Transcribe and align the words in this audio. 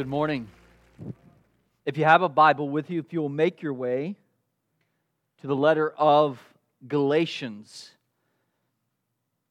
good 0.00 0.08
morning. 0.08 0.48
If 1.84 1.98
you 1.98 2.06
have 2.06 2.22
a 2.22 2.28
Bible 2.30 2.70
with 2.70 2.88
you, 2.88 3.00
if 3.00 3.12
you'll 3.12 3.28
make 3.28 3.60
your 3.60 3.74
way 3.74 4.16
to 5.42 5.46
the 5.46 5.54
letter 5.54 5.90
of 5.90 6.40
Galatians. 6.88 7.90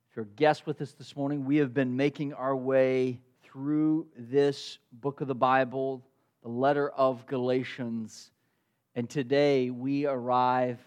If 0.09 0.15
you're 0.15 0.25
a 0.25 0.27
guest 0.27 0.65
with 0.65 0.81
us 0.81 0.93
this 0.93 1.15
morning, 1.15 1.45
we 1.45 1.57
have 1.57 1.71
been 1.71 1.95
making 1.95 2.33
our 2.33 2.55
way 2.55 3.19
through 3.43 4.07
this 4.17 4.79
book 4.91 5.21
of 5.21 5.27
the 5.27 5.35
Bible, 5.35 6.03
the 6.41 6.49
letter 6.49 6.89
of 6.89 7.27
Galatians, 7.27 8.31
and 8.95 9.07
today 9.07 9.69
we 9.69 10.07
arrive 10.07 10.79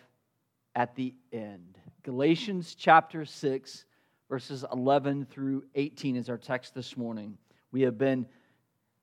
at 0.75 0.97
the 0.97 1.15
end. 1.33 1.79
Galatians 2.03 2.75
chapter 2.75 3.25
6, 3.25 3.85
verses 4.29 4.65
11 4.73 5.27
through 5.27 5.63
18 5.77 6.17
is 6.17 6.29
our 6.29 6.37
text 6.37 6.75
this 6.75 6.97
morning. 6.97 7.39
We 7.71 7.83
have 7.83 7.97
been 7.97 8.27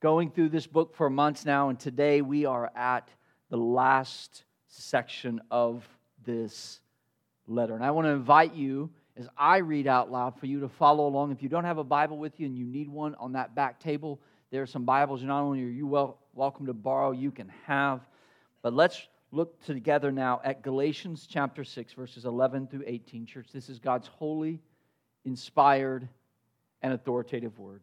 going 0.00 0.30
through 0.30 0.48
this 0.48 0.66
book 0.66 0.94
for 0.96 1.10
months 1.10 1.44
now, 1.44 1.68
and 1.68 1.78
today 1.78 2.22
we 2.22 2.46
are 2.46 2.72
at 2.74 3.10
the 3.50 3.56
last 3.58 4.44
section 4.66 5.42
of 5.50 5.86
this 6.24 6.80
letter. 7.46 7.74
And 7.74 7.84
I 7.84 7.90
want 7.90 8.06
to 8.06 8.10
invite 8.10 8.54
you, 8.54 8.88
as 9.18 9.28
I 9.36 9.58
read 9.58 9.86
out 9.86 10.10
loud, 10.10 10.38
for 10.40 10.46
you 10.46 10.60
to 10.60 10.68
follow 10.70 11.06
along. 11.06 11.32
If 11.32 11.42
you 11.42 11.50
don't 11.50 11.64
have 11.64 11.76
a 11.76 11.84
Bible 11.84 12.16
with 12.16 12.40
you 12.40 12.46
and 12.46 12.56
you 12.56 12.64
need 12.64 12.88
one 12.88 13.14
on 13.16 13.32
that 13.32 13.54
back 13.54 13.78
table, 13.78 14.18
there 14.50 14.62
are 14.62 14.66
some 14.66 14.86
Bibles. 14.86 15.22
Not 15.22 15.42
only 15.42 15.62
are 15.62 15.68
you 15.68 15.86
well, 15.86 16.18
welcome 16.32 16.64
to 16.66 16.72
borrow, 16.72 17.10
you 17.10 17.30
can 17.30 17.52
have. 17.66 18.00
But 18.62 18.72
let's 18.72 19.06
look 19.32 19.62
together 19.64 20.10
now 20.10 20.40
at 20.42 20.62
Galatians 20.62 21.26
chapter 21.28 21.62
6, 21.62 21.92
verses 21.92 22.24
11 22.24 22.68
through 22.68 22.84
18. 22.86 23.26
Church, 23.26 23.48
this 23.52 23.68
is 23.68 23.78
God's 23.78 24.06
holy, 24.06 24.60
inspired, 25.26 26.08
and 26.80 26.94
authoritative 26.94 27.58
word. 27.58 27.82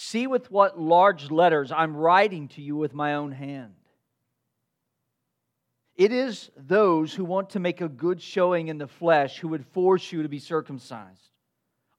See 0.00 0.28
with 0.28 0.48
what 0.52 0.78
large 0.78 1.28
letters 1.28 1.72
I'm 1.72 1.96
writing 1.96 2.46
to 2.50 2.62
you 2.62 2.76
with 2.76 2.94
my 2.94 3.14
own 3.14 3.32
hand. 3.32 3.74
It 5.96 6.12
is 6.12 6.52
those 6.56 7.12
who 7.12 7.24
want 7.24 7.50
to 7.50 7.58
make 7.58 7.80
a 7.80 7.88
good 7.88 8.22
showing 8.22 8.68
in 8.68 8.78
the 8.78 8.86
flesh 8.86 9.38
who 9.38 9.48
would 9.48 9.66
force 9.66 10.12
you 10.12 10.22
to 10.22 10.28
be 10.28 10.38
circumcised, 10.38 11.32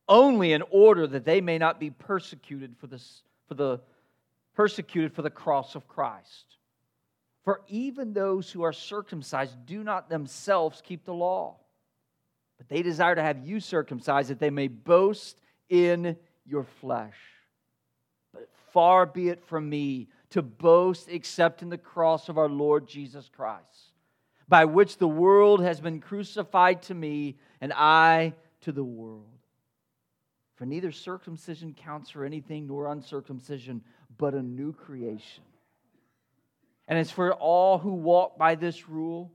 only 0.08 0.54
in 0.54 0.64
order 0.72 1.08
that 1.08 1.26
they 1.26 1.42
may 1.42 1.58
not 1.58 1.78
be 1.78 1.90
persecuted 1.90 2.78
for, 2.80 2.88
this, 2.88 3.22
for 3.50 3.56
the 3.56 3.82
persecuted 4.56 5.14
for 5.14 5.22
the 5.22 5.30
cross 5.30 5.76
of 5.76 5.86
Christ. 5.86 6.56
For 7.44 7.60
even 7.68 8.14
those 8.14 8.50
who 8.50 8.62
are 8.64 8.72
circumcised 8.72 9.66
do 9.66 9.84
not 9.84 10.08
themselves 10.08 10.82
keep 10.82 11.04
the 11.04 11.14
law, 11.14 11.58
but 12.58 12.70
they 12.70 12.82
desire 12.82 13.16
to 13.16 13.22
have 13.22 13.46
you 13.46 13.60
circumcised 13.60 14.30
that 14.30 14.40
they 14.40 14.52
may 14.52 14.70
boast 14.70 15.42
in 15.68 16.16
your 16.46 16.64
flesh. 16.64 17.18
Far 18.72 19.06
be 19.06 19.30
it 19.30 19.44
from 19.44 19.70
me 19.70 20.08
to 20.32 20.42
boast 20.42 21.10
except 21.10 21.62
in 21.62 21.70
the 21.70 21.78
cross 21.78 22.30
of 22.30 22.38
our 22.38 22.50
Lord 22.50 22.88
Jesus 22.88 23.30
Christ, 23.36 23.94
by 24.48 24.66
which 24.66 24.98
the 24.98 25.08
world 25.08 25.62
has 25.62 25.80
been 25.80 26.00
crucified 26.00 26.82
to 26.84 26.94
me 26.94 27.38
and 27.62 27.74
I 27.74 28.34
to 28.62 28.72
the 28.72 28.84
world. 28.84 29.26
For 30.56 30.66
neither 30.66 30.92
circumcision 30.92 31.74
counts 31.74 32.10
for 32.10 32.26
anything 32.26 32.68
nor 32.68 32.92
uncircumcision, 32.92 33.82
but 34.18 34.34
a 34.34 34.42
new 34.42 34.74
creation. 34.74 35.44
And 36.88 37.00
as 37.00 37.12
for 37.12 37.34
all 37.34 37.78
who 37.78 37.94
walk 37.94 38.38
by 38.38 38.56
this 38.56 38.90
rule, 38.90 39.32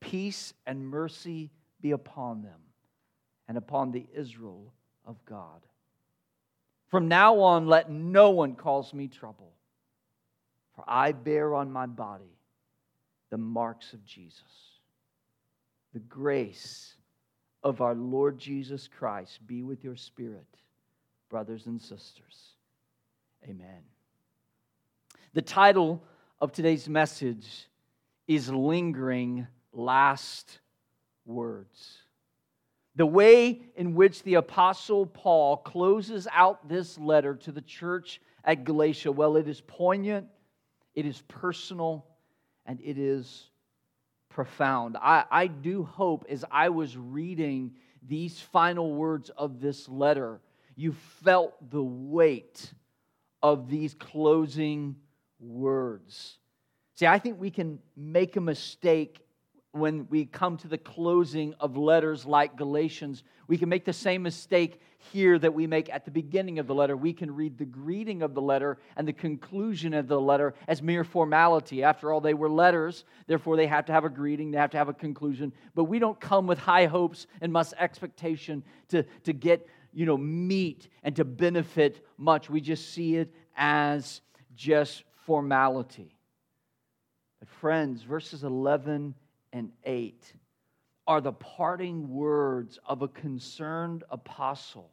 peace 0.00 0.52
and 0.66 0.86
mercy 0.86 1.50
be 1.80 1.92
upon 1.92 2.42
them 2.42 2.60
and 3.48 3.56
upon 3.56 3.92
the 3.92 4.06
Israel 4.14 4.72
of 5.06 5.24
God. 5.24 5.62
From 6.88 7.08
now 7.08 7.40
on, 7.40 7.66
let 7.66 7.90
no 7.90 8.30
one 8.30 8.54
cause 8.54 8.94
me 8.94 9.08
trouble, 9.08 9.52
for 10.74 10.84
I 10.86 11.12
bear 11.12 11.54
on 11.54 11.72
my 11.72 11.86
body 11.86 12.38
the 13.30 13.38
marks 13.38 13.92
of 13.92 14.04
Jesus. 14.04 14.42
The 15.92 16.00
grace 16.00 16.94
of 17.64 17.80
our 17.80 17.94
Lord 17.94 18.38
Jesus 18.38 18.88
Christ 18.88 19.44
be 19.46 19.62
with 19.62 19.82
your 19.82 19.96
spirit, 19.96 20.46
brothers 21.28 21.66
and 21.66 21.80
sisters. 21.80 22.54
Amen. 23.44 23.82
The 25.34 25.42
title 25.42 26.02
of 26.40 26.52
today's 26.52 26.88
message 26.88 27.68
is 28.28 28.48
Lingering 28.48 29.46
Last 29.72 30.60
Words. 31.24 31.98
The 32.96 33.06
way 33.06 33.60
in 33.76 33.94
which 33.94 34.22
the 34.22 34.34
Apostle 34.34 35.06
Paul 35.06 35.58
closes 35.58 36.26
out 36.32 36.66
this 36.66 36.98
letter 36.98 37.34
to 37.36 37.52
the 37.52 37.60
church 37.60 38.20
at 38.42 38.64
Galatia, 38.64 39.12
well, 39.12 39.36
it 39.36 39.48
is 39.48 39.60
poignant, 39.60 40.28
it 40.94 41.04
is 41.04 41.22
personal, 41.28 42.06
and 42.64 42.80
it 42.80 42.96
is 42.96 43.50
profound. 44.30 44.96
I, 44.96 45.24
I 45.30 45.46
do 45.46 45.82
hope 45.82 46.24
as 46.28 46.44
I 46.50 46.70
was 46.70 46.96
reading 46.96 47.72
these 48.06 48.40
final 48.40 48.94
words 48.94 49.30
of 49.30 49.60
this 49.60 49.88
letter, 49.88 50.40
you 50.74 50.92
felt 51.22 51.70
the 51.70 51.82
weight 51.82 52.72
of 53.42 53.68
these 53.68 53.94
closing 53.94 54.96
words. 55.38 56.38
See, 56.94 57.06
I 57.06 57.18
think 57.18 57.38
we 57.38 57.50
can 57.50 57.78
make 57.94 58.36
a 58.36 58.40
mistake 58.40 59.25
when 59.78 60.06
we 60.08 60.26
come 60.26 60.56
to 60.58 60.68
the 60.68 60.78
closing 60.78 61.54
of 61.60 61.76
letters 61.76 62.26
like 62.26 62.56
Galatians, 62.56 63.22
we 63.48 63.58
can 63.58 63.68
make 63.68 63.84
the 63.84 63.92
same 63.92 64.22
mistake 64.22 64.80
here 65.12 65.38
that 65.38 65.54
we 65.54 65.66
make 65.66 65.88
at 65.92 66.04
the 66.04 66.10
beginning 66.10 66.58
of 66.58 66.66
the 66.66 66.74
letter. 66.74 66.96
We 66.96 67.12
can 67.12 67.34
read 67.34 67.58
the 67.58 67.64
greeting 67.64 68.22
of 68.22 68.34
the 68.34 68.42
letter 68.42 68.78
and 68.96 69.06
the 69.06 69.12
conclusion 69.12 69.94
of 69.94 70.08
the 70.08 70.20
letter 70.20 70.54
as 70.66 70.82
mere 70.82 71.04
formality. 71.04 71.82
After 71.82 72.12
all, 72.12 72.20
they 72.20 72.34
were 72.34 72.50
letters, 72.50 73.04
therefore, 73.26 73.56
they 73.56 73.66
have 73.66 73.86
to 73.86 73.92
have 73.92 74.04
a 74.04 74.10
greeting, 74.10 74.50
they 74.50 74.58
have 74.58 74.70
to 74.70 74.78
have 74.78 74.88
a 74.88 74.94
conclusion. 74.94 75.52
But 75.74 75.84
we 75.84 75.98
don't 75.98 76.20
come 76.20 76.46
with 76.46 76.58
high 76.58 76.86
hopes 76.86 77.26
and 77.40 77.52
much 77.52 77.72
expectation 77.78 78.64
to, 78.88 79.04
to 79.24 79.32
get 79.32 79.68
you 79.92 80.04
know, 80.04 80.18
meat 80.18 80.88
and 81.02 81.16
to 81.16 81.24
benefit 81.24 82.04
much. 82.18 82.50
We 82.50 82.60
just 82.60 82.92
see 82.92 83.16
it 83.16 83.32
as 83.56 84.20
just 84.54 85.04
formality. 85.24 86.14
But, 87.38 87.48
friends, 87.48 88.02
verses 88.02 88.44
11 88.44 89.14
and 89.56 89.72
8 89.84 90.34
are 91.06 91.20
the 91.20 91.32
parting 91.32 92.08
words 92.10 92.78
of 92.84 93.02
a 93.02 93.08
concerned 93.08 94.04
apostle. 94.10 94.90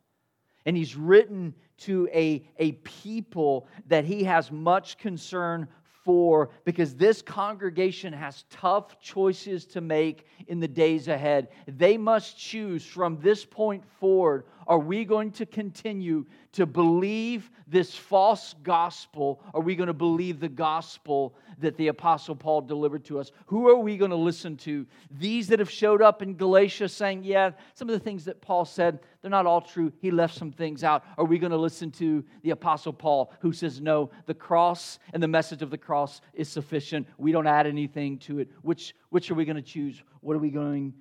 And 0.65 0.77
he's 0.77 0.95
written 0.95 1.53
to 1.79 2.07
a, 2.13 2.47
a 2.57 2.71
people 2.83 3.67
that 3.87 4.05
he 4.05 4.23
has 4.23 4.51
much 4.51 4.97
concern 4.97 5.67
for 6.05 6.49
because 6.63 6.95
this 6.95 7.21
congregation 7.21 8.13
has 8.13 8.45
tough 8.49 8.99
choices 9.01 9.65
to 9.65 9.81
make 9.81 10.25
in 10.47 10.59
the 10.59 10.67
days 10.67 11.09
ahead. 11.09 11.49
They 11.67 11.97
must 11.97 12.37
choose 12.37 12.85
from 12.85 13.19
this 13.21 13.43
point 13.43 13.83
forward 13.99 14.45
are 14.67 14.79
we 14.79 15.05
going 15.05 15.31
to 15.31 15.45
continue 15.45 16.25
to 16.53 16.65
believe 16.65 17.49
this 17.67 17.95
false 17.95 18.55
gospel? 18.63 19.41
Are 19.53 19.61
we 19.61 19.75
going 19.75 19.87
to 19.87 19.93
believe 19.93 20.39
the 20.39 20.49
gospel 20.49 21.35
that 21.59 21.77
the 21.77 21.87
Apostle 21.87 22.35
Paul 22.35 22.61
delivered 22.61 23.05
to 23.05 23.19
us? 23.19 23.31
Who 23.47 23.67
are 23.69 23.77
we 23.77 23.97
going 23.97 24.11
to 24.11 24.17
listen 24.17 24.57
to? 24.57 24.85
These 25.11 25.47
that 25.47 25.59
have 25.59 25.69
showed 25.69 26.01
up 26.01 26.21
in 26.21 26.35
Galatia 26.35 26.89
saying, 26.89 27.23
yeah, 27.23 27.51
some 27.73 27.89
of 27.89 27.93
the 27.93 28.03
things 28.03 28.25
that 28.25 28.41
Paul 28.41 28.65
said, 28.65 28.99
they're 29.21 29.31
not 29.31 29.45
all 29.45 29.61
true. 29.61 29.91
He 29.99 30.11
left 30.11 30.35
some 30.35 30.51
things 30.51 30.83
out. 30.83 31.03
Are 31.17 31.25
we 31.25 31.39
going 31.39 31.51
to 31.51 31.57
listen 31.57 31.91
to 31.91 32.23
the 32.43 32.51
Apostle 32.51 32.93
Paul 32.93 33.33
who 33.39 33.53
says, 33.53 33.81
no, 33.81 34.11
the 34.25 34.33
cross 34.33 34.99
and 35.13 35.23
the 35.23 35.27
message 35.27 35.61
of 35.61 35.69
the 35.69 35.77
cross 35.77 36.21
is 36.33 36.49
sufficient. 36.49 37.07
We 37.17 37.31
don't 37.31 37.47
add 37.47 37.67
anything 37.67 38.17
to 38.19 38.39
it. 38.39 38.49
Which, 38.61 38.93
which 39.09 39.31
are 39.31 39.35
we 39.35 39.45
going 39.45 39.55
to 39.55 39.61
choose? 39.61 40.01
What 40.21 40.35
are 40.35 40.39
we 40.39 40.51
going 40.51 40.93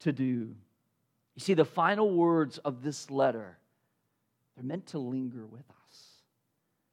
to 0.00 0.12
do? 0.12 0.54
You 1.38 1.40
see, 1.40 1.54
the 1.54 1.64
final 1.64 2.10
words 2.10 2.58
of 2.58 2.82
this 2.82 3.12
letter, 3.12 3.56
they're 4.56 4.64
meant 4.64 4.86
to 4.88 4.98
linger 4.98 5.46
with 5.46 5.62
us. 5.70 6.02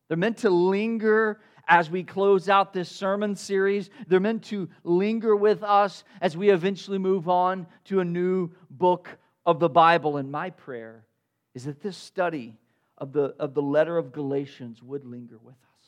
They're 0.08 0.18
meant 0.18 0.38
to 0.40 0.52
linger 0.52 1.40
as 1.68 1.90
we 1.90 2.04
close 2.04 2.48
out 2.48 2.72
this 2.72 2.88
sermon 2.88 3.36
series. 3.36 3.90
They're 4.08 4.20
meant 4.20 4.44
to 4.44 4.70
linger 4.84 5.36
with 5.36 5.64
us 5.64 6.04
as 6.22 6.38
we 6.38 6.52
eventually 6.52 7.00
move 7.00 7.28
on 7.28 7.66
to 7.86 8.02
a 8.02 8.06
new 8.06 8.52
book 8.70 9.10
of 9.48 9.60
the 9.60 9.68
Bible. 9.68 10.18
And 10.18 10.32
my 10.32 10.52
prayer 10.52 11.08
is 11.56 11.64
that 11.64 11.82
this 11.82 11.98
study 11.98 12.56
of 13.00 13.14
the, 13.14 13.34
of 13.40 13.56
the 13.56 13.64
letter 13.64 13.98
of 13.98 14.12
Galatians 14.12 14.84
would 14.84 15.06
linger 15.06 15.40
with 15.42 15.56
us. 15.56 15.88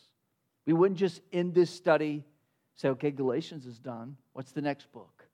We 0.65 0.73
wouldn't 0.73 0.99
just 0.99 1.21
end 1.31 1.53
this 1.53 1.69
study, 1.69 2.23
say, 2.73 2.89
okay, 2.89 3.11
Galatians 3.11 3.67
is 3.67 3.77
done. 3.77 4.17
What's 4.33 4.51
the 4.51 4.63
next 4.63 4.91
book? 4.91 5.27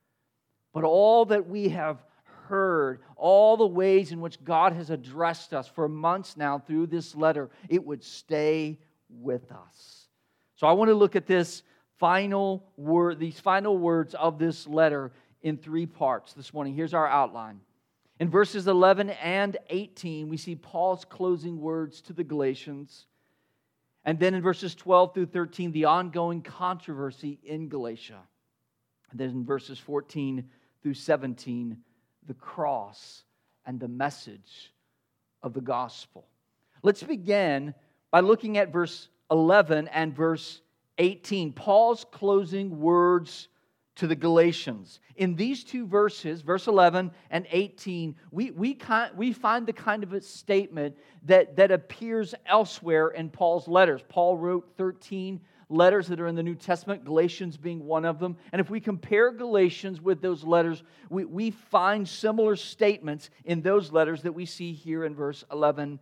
But 0.74 0.84
all 0.84 1.24
that 1.28 1.48
we 1.48 1.70
have 1.70 2.04
heard, 2.48 3.02
all 3.16 3.58
the 3.58 3.68
ways 3.68 4.12
in 4.12 4.22
which 4.22 4.44
God 4.44 4.74
has 4.74 4.90
addressed 4.90 5.54
us 5.54 5.68
for 5.68 5.88
months 5.88 6.38
now 6.38 6.60
through 6.60 6.88
this 6.88 7.16
letter, 7.16 7.50
it 7.70 7.84
would 7.84 8.04
stay 8.04 8.80
with 9.10 9.52
us. 9.52 10.08
So 10.56 10.68
I 10.68 10.74
want 10.74 10.90
to 10.90 10.96
look 10.96 11.16
at 11.16 11.28
this 11.28 11.64
final 12.00 12.64
word, 12.78 13.20
these 13.20 13.40
final 13.40 13.78
words 13.78 14.16
of 14.16 14.40
this 14.40 14.68
letter 14.68 15.12
in 15.42 15.58
three 15.58 15.86
parts 15.86 16.34
this 16.34 16.54
morning. 16.54 16.74
Here's 16.74 16.94
our 16.94 17.08
outline. 17.08 17.60
In 18.20 18.30
verses 18.30 18.68
11 18.68 19.10
and 19.10 19.58
18, 19.70 20.30
we 20.30 20.38
see 20.38 20.56
Paul's 20.56 21.04
closing 21.04 21.60
words 21.60 22.02
to 22.02 22.14
the 22.14 22.24
Galatians. 22.24 23.08
And 24.06 24.20
then 24.20 24.34
in 24.34 24.42
verses 24.42 24.76
12 24.76 25.14
through 25.14 25.26
13, 25.28 25.72
the 25.72 25.86
ongoing 25.86 26.42
controversy 26.42 27.40
in 27.44 27.70
Galatia. 27.70 28.20
And 29.12 29.20
then 29.20 29.30
in 29.30 29.46
verses 29.46 29.80
14 29.80 30.50
through 30.82 30.94
17, 30.94 31.78
the 32.28 32.34
cross 32.34 33.24
and 33.66 33.80
the 33.80 33.88
message 33.88 34.74
of 35.42 35.54
the 35.54 35.62
gospel. 35.62 36.26
Let's 36.82 37.04
begin 37.04 37.74
by 38.12 38.20
looking 38.20 38.58
at 38.58 38.72
verse 38.72 39.10
11 39.32 39.88
and 39.90 40.16
verse 40.16 40.62
18. 40.98 41.54
Paul's 41.54 42.06
closing 42.12 42.80
words 42.80 43.48
to 43.96 44.08
the 44.08 44.16
Galatians. 44.16 45.00
In 45.16 45.36
these 45.36 45.64
two 45.64 45.86
verses, 45.86 46.42
verse 46.42 46.68
11 46.68 47.12
and 47.30 47.46
18, 47.52 48.16
we, 48.32 48.52
we, 48.52 48.74
kind, 48.74 49.16
we 49.16 49.34
find 49.34 49.68
the 49.68 49.74
kind 49.74 50.04
of 50.04 50.14
a 50.14 50.22
statement 50.22 50.98
that, 51.26 51.56
that 51.58 51.72
appears 51.72 52.34
elsewhere 52.46 53.10
in 53.10 53.30
Paul's 53.30 53.68
letters. 53.68 54.02
Paul 54.10 54.38
wrote 54.38 54.74
13 54.78 55.40
letters 55.74 56.08
that 56.08 56.22
are 56.22 56.28
in 56.28 56.36
the 56.36 56.44
New 56.44 56.56
Testament, 56.56 57.04
Galatians 57.04 57.58
being 57.58 57.86
one 57.86 58.06
of 58.06 58.20
them. 58.20 58.38
And 58.52 58.62
if 58.62 58.70
we 58.70 58.80
compare 58.80 59.32
Galatians 59.32 60.00
with 60.00 60.22
those 60.22 60.44
letters, 60.44 60.84
we, 61.10 61.26
we 61.26 61.52
find 61.52 62.08
similar 62.08 62.56
statements 62.56 63.30
in 63.44 63.62
those 63.62 63.92
letters 63.92 64.22
that 64.22 64.34
we 64.34 64.46
see 64.46 64.74
here 64.74 65.04
in 65.04 65.16
verse 65.16 65.44
11 65.52 66.00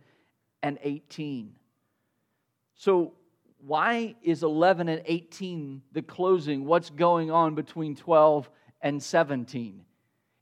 and 0.62 0.78
18. 0.82 1.54
So, 2.74 3.14
why 3.64 4.16
is 4.22 4.42
11 4.42 4.88
and 4.88 5.02
18 5.06 5.82
the 5.92 6.02
closing? 6.02 6.64
What's 6.64 6.90
going 6.90 7.30
on 7.30 7.54
between 7.54 7.94
12 7.94 8.50
and 8.80 9.00
17? 9.00 9.84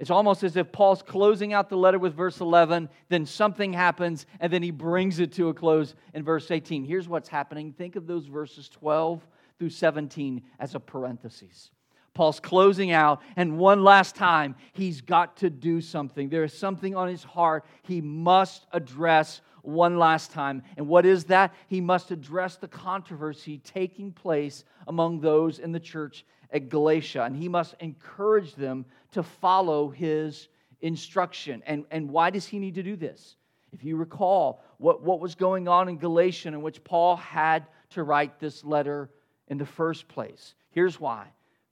It's 0.00 0.10
almost 0.10 0.42
as 0.42 0.56
if 0.56 0.72
Paul's 0.72 1.02
closing 1.02 1.52
out 1.52 1.68
the 1.68 1.76
letter 1.76 1.98
with 1.98 2.14
verse 2.14 2.40
11, 2.40 2.88
then 3.10 3.26
something 3.26 3.74
happens, 3.74 4.24
and 4.40 4.50
then 4.50 4.62
he 4.62 4.70
brings 4.70 5.18
it 5.18 5.30
to 5.34 5.50
a 5.50 5.54
close 5.54 5.94
in 6.14 6.24
verse 6.24 6.50
18. 6.50 6.84
Here's 6.84 7.06
what's 7.06 7.28
happening. 7.28 7.74
Think 7.74 7.96
of 7.96 8.06
those 8.06 8.24
verses 8.24 8.70
12 8.70 9.20
through 9.58 9.68
17 9.68 10.42
as 10.58 10.74
a 10.74 10.80
parenthesis. 10.80 11.70
Paul's 12.14 12.40
closing 12.40 12.92
out, 12.92 13.20
and 13.36 13.58
one 13.58 13.84
last 13.84 14.16
time, 14.16 14.56
he's 14.72 15.02
got 15.02 15.36
to 15.38 15.50
do 15.50 15.82
something. 15.82 16.30
There 16.30 16.44
is 16.44 16.54
something 16.54 16.96
on 16.96 17.08
his 17.08 17.22
heart 17.22 17.66
he 17.82 18.00
must 18.00 18.66
address 18.72 19.42
one 19.62 19.98
last 19.98 20.30
time. 20.30 20.62
And 20.76 20.88
what 20.88 21.06
is 21.06 21.24
that? 21.24 21.54
He 21.68 21.80
must 21.80 22.10
address 22.10 22.56
the 22.56 22.68
controversy 22.68 23.58
taking 23.58 24.12
place 24.12 24.64
among 24.86 25.20
those 25.20 25.58
in 25.58 25.72
the 25.72 25.80
church 25.80 26.24
at 26.52 26.68
Galatia, 26.68 27.22
and 27.22 27.36
he 27.36 27.48
must 27.48 27.74
encourage 27.80 28.54
them 28.54 28.84
to 29.12 29.22
follow 29.22 29.88
his 29.88 30.48
instruction. 30.80 31.62
And, 31.66 31.84
and 31.90 32.10
why 32.10 32.30
does 32.30 32.46
he 32.46 32.58
need 32.58 32.74
to 32.74 32.82
do 32.82 32.96
this? 32.96 33.36
If 33.72 33.84
you 33.84 33.96
recall 33.96 34.62
what, 34.78 35.02
what 35.02 35.20
was 35.20 35.34
going 35.34 35.68
on 35.68 35.88
in 35.88 35.96
Galatia 35.96 36.48
in 36.48 36.62
which 36.62 36.82
Paul 36.82 37.16
had 37.16 37.66
to 37.90 38.02
write 38.02 38.40
this 38.40 38.64
letter 38.64 39.10
in 39.48 39.58
the 39.58 39.66
first 39.66 40.08
place. 40.08 40.54
Here's 40.70 41.00
why 41.00 41.26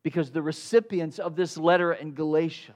because 0.05 0.31
the 0.31 0.43
recipients 0.43 1.19
of 1.19 1.37
this 1.37 1.58
letter 1.58 1.93
in 1.93 2.14
Galatia, 2.14 2.75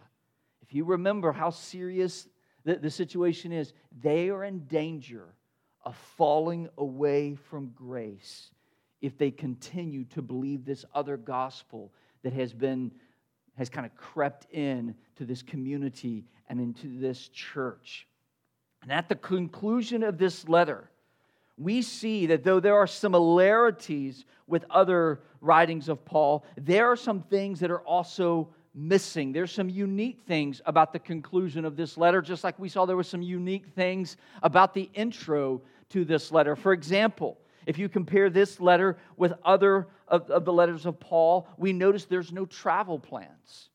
if 0.61 0.75
you 0.75 0.85
remember 0.85 1.33
how 1.33 1.51
serious 1.51 2.29
the, 2.65 2.77
the 2.77 2.91
situation 2.91 3.53
is, 3.53 3.73
they 4.01 4.31
are 4.31 4.45
in 4.45 4.61
danger 4.67 5.35
of 5.85 5.97
falling 6.17 6.69
away 6.79 7.35
from 7.35 7.73
grace 7.75 8.51
if 9.01 9.19
they 9.19 9.31
continue 9.31 10.05
to 10.05 10.23
believe 10.23 10.65
this 10.65 10.85
other 10.95 11.17
gospel 11.17 11.93
that 12.23 12.33
has 12.33 12.53
been 12.53 12.93
has 13.59 13.69
kind 13.69 13.85
of 13.85 13.95
crept 13.97 14.47
in 14.53 14.95
to 15.17 15.25
this 15.25 15.43
community 15.43 16.25
and 16.49 16.59
into 16.61 16.99
this 16.99 17.29
church. 17.29 18.07
And 18.83 18.91
at 18.91 19.09
the 19.09 19.15
conclusion 19.15 20.03
of 20.03 20.17
this 20.17 20.49
letter, 20.49 20.89
we 21.59 21.83
see 21.83 22.27
that 22.27 22.45
though 22.45 22.61
there 22.61 22.77
are 22.77 22.87
similarities 22.87 24.25
with 24.47 24.65
other 24.71 25.21
writings 25.41 25.89
of 25.89 26.05
Paul, 26.05 26.45
there 26.57 26.91
are 26.91 26.97
some 26.97 27.21
things 27.21 27.61
that 27.61 27.71
are 27.71 27.83
also 27.83 28.49
missing. 28.75 29.33
There's 29.33 29.53
some 29.53 29.69
unique 29.69 30.21
things 30.27 30.61
about 30.67 30.93
the 30.93 30.99
conclusion 30.99 31.65
of 31.65 31.77
this 31.77 31.97
letter, 31.97 32.23
just 32.23 32.45
like 32.45 32.59
we 32.59 32.69
saw 32.69 32.87
there 32.87 32.97
were 32.97 33.03
some 33.03 33.23
unique 33.23 33.67
things 33.75 34.17
about 34.43 34.75
the 34.75 34.89
intro 34.95 35.63
to 35.91 36.05
this 36.05 36.33
letter. 36.33 36.57
For 36.57 36.73
example, 36.73 37.39
if 37.67 37.79
you 37.79 37.89
compare 37.89 38.31
this 38.31 38.61
letter 38.61 38.97
with 39.17 39.35
other 39.45 39.89
of, 40.09 40.31
of 40.31 40.45
the 40.45 40.53
letters 40.53 40.87
of 40.87 40.99
Paul, 41.01 41.49
we 41.57 41.73
notice 41.73 42.05
there's 42.05 42.33
no 42.33 42.45
travel 42.45 42.99
plans. 42.99 43.71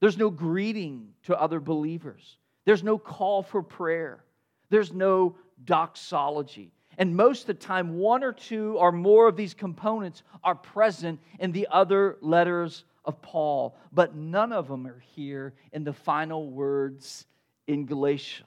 There's 0.00 0.18
no 0.18 0.30
greeting 0.30 1.08
to 1.24 1.40
other 1.40 1.60
believers. 1.60 2.38
There's 2.64 2.82
no 2.82 2.98
call 2.98 3.42
for 3.42 3.62
prayer. 3.62 4.24
There's 4.68 4.92
no 4.92 5.36
doxology. 5.64 6.72
And 6.98 7.16
most 7.16 7.42
of 7.42 7.46
the 7.48 7.54
time, 7.54 7.98
one 7.98 8.22
or 8.22 8.32
two 8.32 8.76
or 8.78 8.92
more 8.92 9.28
of 9.28 9.36
these 9.36 9.54
components 9.54 10.22
are 10.44 10.54
present 10.54 11.20
in 11.38 11.52
the 11.52 11.68
other 11.70 12.18
letters 12.20 12.84
of 13.10 13.20
Paul, 13.20 13.76
but 13.92 14.14
none 14.14 14.52
of 14.52 14.68
them 14.68 14.86
are 14.86 15.02
here 15.14 15.52
in 15.72 15.84
the 15.84 15.92
final 15.92 16.48
words 16.48 17.26
in 17.66 17.84
Galatia. 17.84 18.44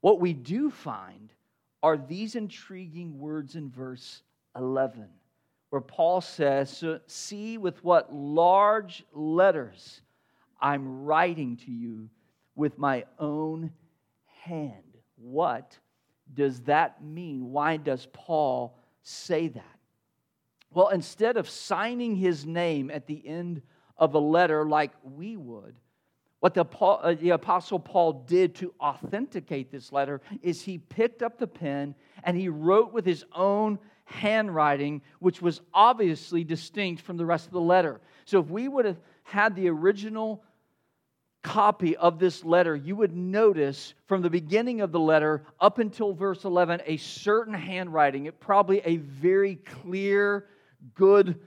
What 0.00 0.20
we 0.20 0.32
do 0.32 0.70
find 0.70 1.32
are 1.82 1.96
these 1.96 2.34
intriguing 2.34 3.18
words 3.18 3.54
in 3.54 3.70
verse 3.70 4.22
11, 4.56 5.08
where 5.70 5.80
Paul 5.80 6.20
says, 6.20 6.84
See 7.06 7.56
with 7.56 7.82
what 7.84 8.12
large 8.12 9.04
letters 9.12 10.02
I'm 10.60 11.04
writing 11.04 11.56
to 11.58 11.70
you 11.70 12.10
with 12.56 12.78
my 12.78 13.04
own 13.18 13.72
hand. 14.42 14.98
What 15.16 15.78
does 16.34 16.60
that 16.62 17.02
mean? 17.02 17.52
Why 17.52 17.76
does 17.76 18.06
Paul 18.12 18.76
say 19.02 19.48
that? 19.48 19.78
Well, 20.74 20.88
instead 20.88 21.36
of 21.36 21.48
signing 21.48 22.16
his 22.16 22.46
name 22.46 22.90
at 22.90 23.06
the 23.06 23.26
end 23.26 23.62
of 23.96 24.14
a 24.14 24.18
letter 24.18 24.66
like 24.66 24.92
we 25.02 25.36
would, 25.36 25.76
what 26.40 26.54
the, 26.54 26.64
Paul, 26.64 26.98
uh, 27.02 27.14
the 27.14 27.30
Apostle 27.30 27.78
Paul 27.78 28.24
did 28.26 28.56
to 28.56 28.74
authenticate 28.80 29.70
this 29.70 29.92
letter 29.92 30.20
is 30.42 30.62
he 30.62 30.78
picked 30.78 31.22
up 31.22 31.38
the 31.38 31.46
pen 31.46 31.94
and 32.24 32.36
he 32.36 32.48
wrote 32.48 32.92
with 32.92 33.06
his 33.06 33.24
own 33.32 33.78
handwriting, 34.06 35.02
which 35.20 35.40
was 35.40 35.60
obviously 35.72 36.42
distinct 36.42 37.02
from 37.02 37.16
the 37.16 37.24
rest 37.24 37.46
of 37.46 37.52
the 37.52 37.60
letter. 37.60 38.00
So 38.24 38.40
if 38.40 38.48
we 38.48 38.66
would 38.66 38.86
have 38.86 38.98
had 39.22 39.54
the 39.54 39.68
original 39.68 40.42
copy 41.42 41.96
of 41.96 42.18
this 42.18 42.44
letter, 42.44 42.74
you 42.74 42.96
would 42.96 43.14
notice 43.14 43.94
from 44.06 44.22
the 44.22 44.30
beginning 44.30 44.80
of 44.80 44.92
the 44.92 45.00
letter 45.00 45.44
up 45.60 45.78
until 45.78 46.12
verse 46.12 46.44
11 46.44 46.82
a 46.86 46.96
certain 46.96 47.54
handwriting, 47.54 48.26
it 48.26 48.40
probably 48.40 48.80
a 48.84 48.96
very 48.96 49.56
clear, 49.56 50.46
good 50.94 51.40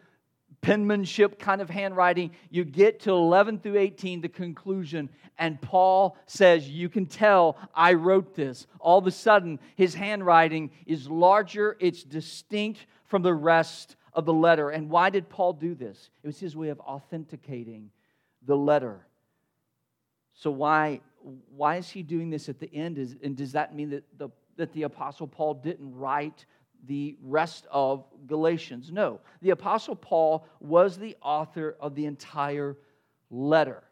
penmanship 0.62 1.38
kind 1.38 1.62
of 1.62 1.70
handwriting. 1.70 2.32
You 2.50 2.65
get 2.65 3.01
to 3.01 3.12
11 3.12 3.60
through 3.60 3.77
18, 3.77 4.22
the 4.22 4.30
conclusion, 4.30 5.10
and 5.38 5.62
Paul 5.62 6.18
says, 6.25 6.68
You 6.68 6.89
can 6.89 7.06
tell 7.06 7.58
I 7.74 7.94
wrote 7.94 8.36
this. 8.36 8.68
All 8.80 8.98
of 8.98 9.08
a 9.08 9.12
sudden, 9.12 9.60
his 9.75 9.94
handwriting 9.94 10.72
is 10.86 11.10
larger, 11.10 11.77
it's 11.80 12.04
distinct 12.04 12.86
from 13.06 13.22
the 13.22 13.34
rest 13.34 13.96
of 14.13 14.25
the 14.25 14.34
letter. 14.34 14.70
And 14.70 14.89
why 14.89 15.10
did 15.10 15.30
Paul 15.30 15.54
do 15.54 15.75
this? 15.75 16.10
It 16.24 16.27
was 16.27 16.39
his 16.39 16.56
way 16.56 16.70
of 16.70 16.80
authenticating 16.80 17.92
the 18.46 18.56
letter. 18.56 19.06
So, 20.34 20.51
why, 20.51 21.01
why 21.56 21.77
is 21.77 21.89
he 21.89 22.04
doing 22.04 22.30
this 22.30 22.50
at 22.50 22.60
the 22.60 22.74
end? 22.74 22.98
Is, 22.98 23.15
and 23.24 23.36
does 23.36 23.51
that 23.54 23.75
mean 23.75 23.89
that 23.92 24.04
the, 24.18 24.30
that 24.58 24.74
the 24.74 24.84
Apostle 24.84 25.27
Paul 25.27 25.56
didn't 25.56 25.96
write 25.96 26.46
the 26.88 27.18
rest 27.22 27.68
of 27.72 28.06
Galatians. 28.27 28.92
No, 28.92 29.20
the 29.42 29.51
Apostle 29.51 29.96
Paul 29.96 30.46
was 30.60 30.98
the 30.98 31.15
author 31.22 31.75
of 31.80 31.96
the 31.96 32.06
entire 32.06 32.77
letter. 33.30 33.84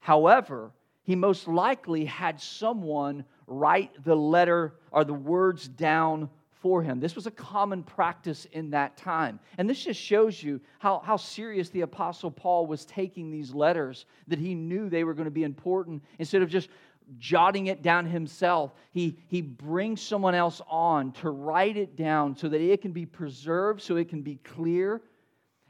However, 0.00 0.72
he 1.02 1.14
most 1.14 1.48
likely 1.48 2.04
had 2.04 2.40
someone 2.40 3.24
write 3.46 4.04
the 4.04 4.16
letter 4.16 4.74
or 4.90 5.04
the 5.04 5.14
words 5.14 5.68
down 5.68 6.28
for 6.60 6.82
him. 6.82 6.98
This 6.98 7.14
was 7.14 7.26
a 7.26 7.30
common 7.30 7.82
practice 7.82 8.46
in 8.46 8.70
that 8.70 8.96
time. 8.96 9.38
And 9.56 9.70
this 9.70 9.84
just 9.84 10.00
shows 10.00 10.42
you 10.42 10.60
how, 10.78 11.00
how 11.04 11.16
serious 11.16 11.68
the 11.68 11.82
Apostle 11.82 12.30
Paul 12.30 12.66
was 12.66 12.84
taking 12.84 13.30
these 13.30 13.54
letters, 13.54 14.06
that 14.26 14.38
he 14.38 14.54
knew 14.54 14.88
they 14.88 15.04
were 15.04 15.14
going 15.14 15.26
to 15.26 15.30
be 15.30 15.44
important. 15.44 16.02
Instead 16.18 16.42
of 16.42 16.48
just 16.48 16.68
jotting 17.18 17.68
it 17.68 17.82
down 17.82 18.06
himself. 18.06 18.72
He, 18.90 19.18
he 19.28 19.40
brings 19.40 20.00
someone 20.00 20.34
else 20.34 20.60
on 20.68 21.12
to 21.12 21.30
write 21.30 21.76
it 21.76 21.96
down 21.96 22.36
so 22.36 22.48
that 22.48 22.60
it 22.60 22.82
can 22.82 22.92
be 22.92 23.06
preserved, 23.06 23.82
so 23.82 23.96
it 23.96 24.08
can 24.08 24.22
be 24.22 24.36
clear. 24.36 25.02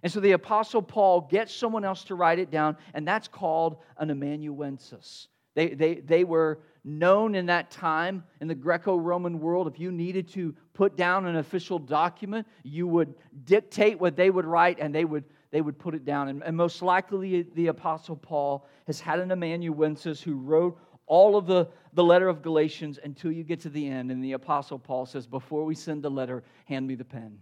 And 0.02 0.12
so 0.12 0.20
the 0.20 0.32
Apostle 0.32 0.82
Paul 0.82 1.22
gets 1.22 1.54
someone 1.54 1.84
else 1.84 2.04
to 2.04 2.14
write 2.14 2.38
it 2.38 2.50
down, 2.50 2.76
and 2.94 3.06
that's 3.06 3.28
called 3.28 3.78
an 3.98 4.10
amanuensis. 4.10 5.28
They, 5.54 5.68
they, 5.68 5.94
they 5.96 6.24
were 6.24 6.60
known 6.84 7.34
in 7.34 7.46
that 7.46 7.70
time 7.70 8.22
in 8.40 8.46
the 8.46 8.54
Greco 8.54 8.96
Roman 8.96 9.40
world. 9.40 9.66
If 9.66 9.80
you 9.80 9.90
needed 9.90 10.28
to 10.34 10.54
put 10.74 10.96
down 10.96 11.26
an 11.26 11.36
official 11.36 11.78
document, 11.78 12.46
you 12.62 12.86
would 12.86 13.14
dictate 13.44 13.98
what 13.98 14.16
they 14.16 14.30
would 14.30 14.44
write, 14.44 14.78
and 14.80 14.94
they 14.94 15.04
would 15.04 15.24
they 15.52 15.60
would 15.62 15.78
put 15.78 15.94
it 15.94 16.04
down. 16.04 16.42
And, 16.44 16.56
most 16.56 16.82
likely, 16.82 17.42
the 17.54 17.68
Apostle 17.68 18.16
Paul 18.16 18.66
has 18.86 19.00
had 19.00 19.20
an 19.20 19.30
amanuensis 19.30 20.20
who 20.20 20.34
wrote 20.34 20.78
all 21.06 21.36
of 21.36 21.46
the, 21.46 21.68
the 21.92 22.04
letter 22.04 22.28
of 22.28 22.42
Galatians 22.42 22.98
until 23.02 23.32
you 23.32 23.44
get 23.44 23.60
to 23.60 23.70
the 23.70 23.86
end. 23.88 24.10
And 24.10 24.22
the 24.22 24.32
Apostle 24.32 24.78
Paul 24.78 25.06
says, 25.06 25.26
Before 25.26 25.64
we 25.64 25.74
send 25.74 26.02
the 26.02 26.10
letter, 26.10 26.42
hand 26.66 26.86
me 26.86 26.94
the 26.94 27.04
pen. 27.04 27.38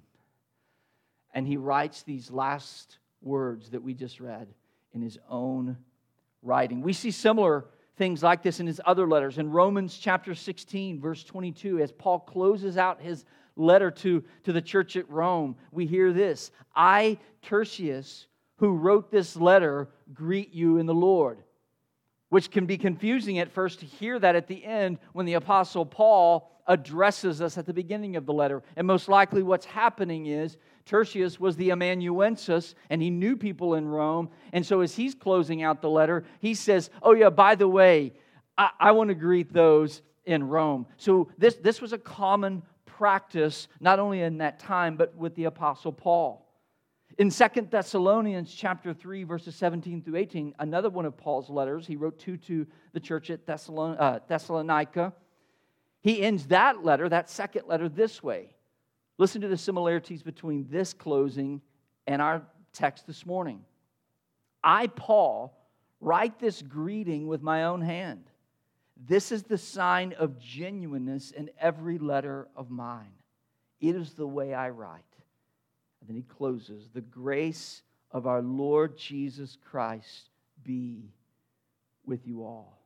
And 1.33 1.47
he 1.47 1.56
writes 1.56 2.02
these 2.02 2.30
last 2.30 2.99
words 3.23 3.71
that 3.71 3.83
we 3.83 3.94
just 3.94 4.21
read 4.21 4.49
in 4.92 5.02
his 5.02 5.18
own 5.28 5.76
writing. 6.42 6.83
We 6.83 6.92
see 6.92 7.11
similar 7.11 7.64
things 7.97 8.23
like 8.23 8.42
this 8.42 8.61
in 8.61 8.66
his 8.66 8.80
other 8.85 9.09
letters. 9.09 9.38
In 9.38 9.50
Romans 9.50 9.97
chapter 9.97 10.35
16, 10.35 11.00
verse 11.00 11.25
22, 11.25 11.80
as 11.80 11.90
Paul 11.90 12.21
closes 12.21 12.76
out 12.76 13.00
his 13.00 13.25
letter 13.56 13.90
to, 13.90 14.23
to 14.44 14.52
the 14.52 14.61
church 14.61 14.97
at 14.97 15.09
Rome, 15.09 15.56
we 15.73 15.87
hear 15.87 16.12
this 16.12 16.50
I, 16.75 17.18
Tertius, 17.42 18.26
who 18.59 18.76
wrote 18.76 19.11
this 19.11 19.37
letter, 19.37 19.88
greet 20.12 20.52
you 20.52 20.78
in 20.78 20.87
the 20.87 20.94
Lord 20.94 21.38
which 22.34 22.50
can 22.50 22.66
be 22.66 22.76
confusing 22.76 23.38
at 23.38 23.48
first 23.48 23.78
to 23.78 23.86
hear 23.86 24.18
that 24.18 24.34
at 24.34 24.48
the 24.48 24.64
end 24.64 24.98
when 25.12 25.24
the 25.24 25.34
Apostle 25.34 25.86
Paul 25.86 26.50
addresses 26.66 27.40
us 27.40 27.56
at 27.56 27.64
the 27.64 27.72
beginning 27.72 28.16
of 28.16 28.26
the 28.26 28.32
letter. 28.32 28.60
And 28.74 28.88
most 28.88 29.08
likely, 29.08 29.44
what's 29.44 29.66
happening 29.66 30.26
is 30.26 30.56
Tertius 30.84 31.38
was 31.38 31.54
the 31.54 31.70
amanuensis, 31.70 32.74
and 32.90 33.00
he 33.00 33.08
knew 33.08 33.36
people 33.36 33.76
in 33.76 33.86
Rome. 33.86 34.30
And 34.52 34.66
so, 34.66 34.80
as 34.80 34.96
he's 34.96 35.14
closing 35.14 35.62
out 35.62 35.80
the 35.80 35.88
letter, 35.88 36.24
he 36.40 36.54
says, 36.54 36.90
Oh, 37.04 37.12
yeah, 37.12 37.30
by 37.30 37.54
the 37.54 37.68
way, 37.68 38.14
I, 38.58 38.70
I 38.80 38.90
want 38.90 39.10
to 39.10 39.14
greet 39.14 39.52
those 39.52 40.02
in 40.24 40.42
Rome. 40.42 40.86
So, 40.96 41.30
this, 41.38 41.54
this 41.54 41.80
was 41.80 41.92
a 41.92 41.98
common 41.98 42.64
practice, 42.84 43.68
not 43.78 44.00
only 44.00 44.22
in 44.22 44.38
that 44.38 44.58
time, 44.58 44.96
but 44.96 45.14
with 45.14 45.36
the 45.36 45.44
Apostle 45.44 45.92
Paul. 45.92 46.44
In 47.16 47.30
Second 47.30 47.71
Thessalonians 47.71 48.52
chapter 48.52 48.92
3, 48.92 49.23
verses 49.23 49.54
17 49.54 50.02
through 50.02 50.16
18, 50.16 50.54
another 50.59 50.90
one 50.90 51.04
of 51.04 51.16
Paul's 51.16 51.49
letters, 51.49 51.87
he 51.87 51.94
wrote 51.94 52.18
two 52.18 52.37
to 52.38 52.66
the 52.92 52.99
church 52.99 53.30
at 53.30 53.40
uh, 53.49 54.18
Thessalonica. 54.26 55.12
He 56.00 56.23
ends 56.23 56.49
that 56.49 56.85
letter, 56.85 57.09
that 57.09 57.30
second 57.30 57.68
letter, 57.68 57.88
this 57.88 58.21
way. 58.21 58.54
Listen 59.16 59.40
to 59.42 59.49
the 59.49 59.56
similarities 59.56 60.25
between 60.25 60.66
this 60.68 60.92
closing 60.92 61.61
and 62.09 62.21
our 62.21 62.42
text 62.73 63.06
this 63.06 63.25
morning. 63.25 63.64
I, 64.64 64.88
Paul, 64.88 65.56
write 66.00 66.40
this 66.40 66.62
greeting 66.62 67.28
with 67.28 67.42
my 67.42 67.64
own 67.64 67.80
hand. 67.80 68.25
This 68.97 69.30
is 69.30 69.44
the 69.44 69.59
sign 69.59 70.14
of 70.18 70.40
genuineness 70.40 71.30
in 71.30 71.50
every 71.61 71.99
letter 71.99 72.49
of 72.56 72.71
mine. 72.71 73.12
It 73.80 73.94
is 73.94 74.14
the 74.14 74.26
way 74.26 74.52
I 74.52 74.71
write. 74.71 75.02
And 76.04 76.16
then 76.16 76.23
he 76.23 76.34
closes 76.37 76.88
The 76.92 77.00
grace 77.00 77.82
of 78.11 78.26
our 78.26 78.42
Lord 78.42 78.99
Jesus 78.99 79.56
Christ 79.70 80.28
be 80.62 81.11
with 82.04 82.26
you 82.26 82.44
all. 82.44 82.78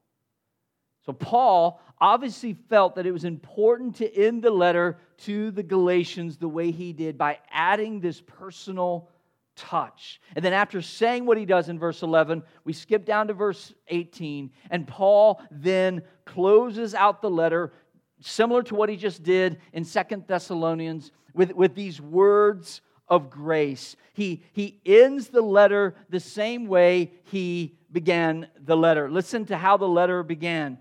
So, 1.05 1.13
Paul 1.13 1.81
obviously 2.01 2.53
felt 2.69 2.95
that 2.95 3.07
it 3.07 3.13
was 3.13 3.25
important 3.25 3.97
to 3.97 4.15
end 4.15 4.43
the 4.43 4.51
letter 4.51 4.99
to 5.25 5.51
the 5.51 5.65
Galatians 5.65 6.37
the 6.37 6.49
way 6.49 6.71
he 6.71 6.93
did 6.93 7.19
by 7.19 7.39
adding 7.51 8.01
this 8.01 8.21
personal 8.21 9.09
touch. 9.57 10.21
And 10.37 10.45
then, 10.45 10.53
after 10.53 10.81
saying 10.81 11.27
what 11.27 11.39
he 11.39 11.45
does 11.45 11.69
in 11.69 11.79
verse 11.79 12.03
11, 12.03 12.45
we 12.63 12.73
skip 12.73 13.05
down 13.05 13.27
to 13.29 13.35
verse 13.35 13.73
18, 13.89 14.53
and 14.71 14.87
Paul 14.87 15.43
then 15.51 16.03
closes 16.25 16.95
out 16.95 17.21
the 17.21 17.31
letter, 17.31 17.73
similar 18.21 18.63
to 18.65 18.77
what 18.77 18.89
he 18.89 18.97
just 18.97 19.25
did 19.25 19.61
in 19.73 19.85
Second 19.85 20.25
Thessalonians, 20.29 21.11
with, 21.35 21.53
with 21.55 21.75
these 21.75 22.01
words 22.01 22.81
of 23.09 23.31
grace. 23.31 23.97
He, 24.13 24.45
he 24.53 24.81
ends 24.85 25.29
the 25.29 25.43
letter 25.43 25.95
the 26.11 26.21
same 26.21 26.67
way 26.67 27.13
he 27.25 27.79
began 27.91 28.49
the 28.65 28.77
letter. 28.77 29.11
Listen 29.11 29.47
to 29.47 29.57
how 29.57 29.77
the 29.77 29.89
letter 29.89 30.23
began. 30.23 30.79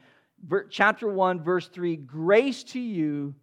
Chapter 0.69 1.07
1, 1.07 1.43
verse 1.43 1.67
3 1.67 1.95
Grace 1.95 2.63
to 2.65 2.79
you 2.79 3.35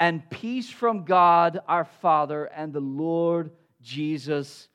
and 0.00 0.28
peace 0.30 0.70
from 0.70 1.04
God 1.04 1.60
our 1.68 1.84
Father 1.84 2.46
and 2.46 2.72
the 2.72 2.80
Lord 2.80 3.50
Jesus 3.80 4.68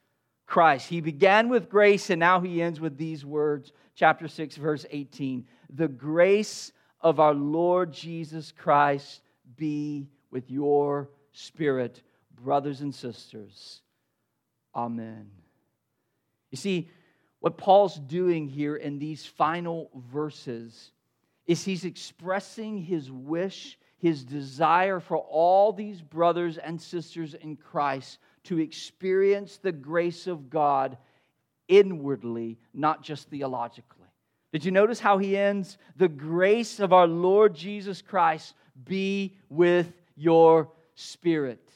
Christ. 0.45 0.87
He 0.87 1.01
began 1.01 1.49
with 1.49 1.69
grace 1.69 2.09
and 2.09 2.19
now 2.19 2.39
he 2.39 2.61
ends 2.61 2.79
with 2.79 2.97
these 2.97 3.25
words. 3.25 3.73
Chapter 3.95 4.27
6, 4.27 4.55
verse 4.55 4.85
18 4.89 5.45
The 5.71 5.87
grace 5.87 6.71
of 7.01 7.19
our 7.19 7.33
Lord 7.33 7.91
Jesus 7.91 8.51
Christ 8.51 9.21
be 9.55 10.07
with 10.31 10.49
your 10.49 11.09
spirit 11.31 12.01
brothers 12.43 12.81
and 12.81 12.93
sisters. 12.93 13.81
Amen. 14.75 15.29
You 16.51 16.57
see, 16.57 16.89
what 17.39 17.57
Paul's 17.57 17.95
doing 17.95 18.47
here 18.47 18.75
in 18.75 18.99
these 18.99 19.25
final 19.25 19.89
verses 20.11 20.91
is 21.45 21.63
he's 21.63 21.85
expressing 21.85 22.77
his 22.77 23.11
wish, 23.11 23.77
his 23.97 24.23
desire 24.23 24.99
for 24.99 25.17
all 25.17 25.71
these 25.71 26.01
brothers 26.01 26.57
and 26.57 26.81
sisters 26.81 27.33
in 27.33 27.55
Christ 27.55 28.19
to 28.45 28.59
experience 28.59 29.57
the 29.57 29.71
grace 29.71 30.27
of 30.27 30.49
God 30.49 30.97
inwardly, 31.67 32.57
not 32.73 33.03
just 33.03 33.29
theologically. 33.29 33.97
Did 34.51 34.63
you 34.63 34.71
notice 34.71 34.99
how 34.99 35.17
he 35.17 35.35
ends? 35.35 35.77
The 35.97 36.07
grace 36.07 36.79
of 36.79 36.93
our 36.93 37.07
Lord 37.07 37.53
Jesus 37.53 38.01
Christ 38.01 38.53
be 38.85 39.35
with 39.49 39.91
your 40.15 40.69
spirit. 40.95 41.66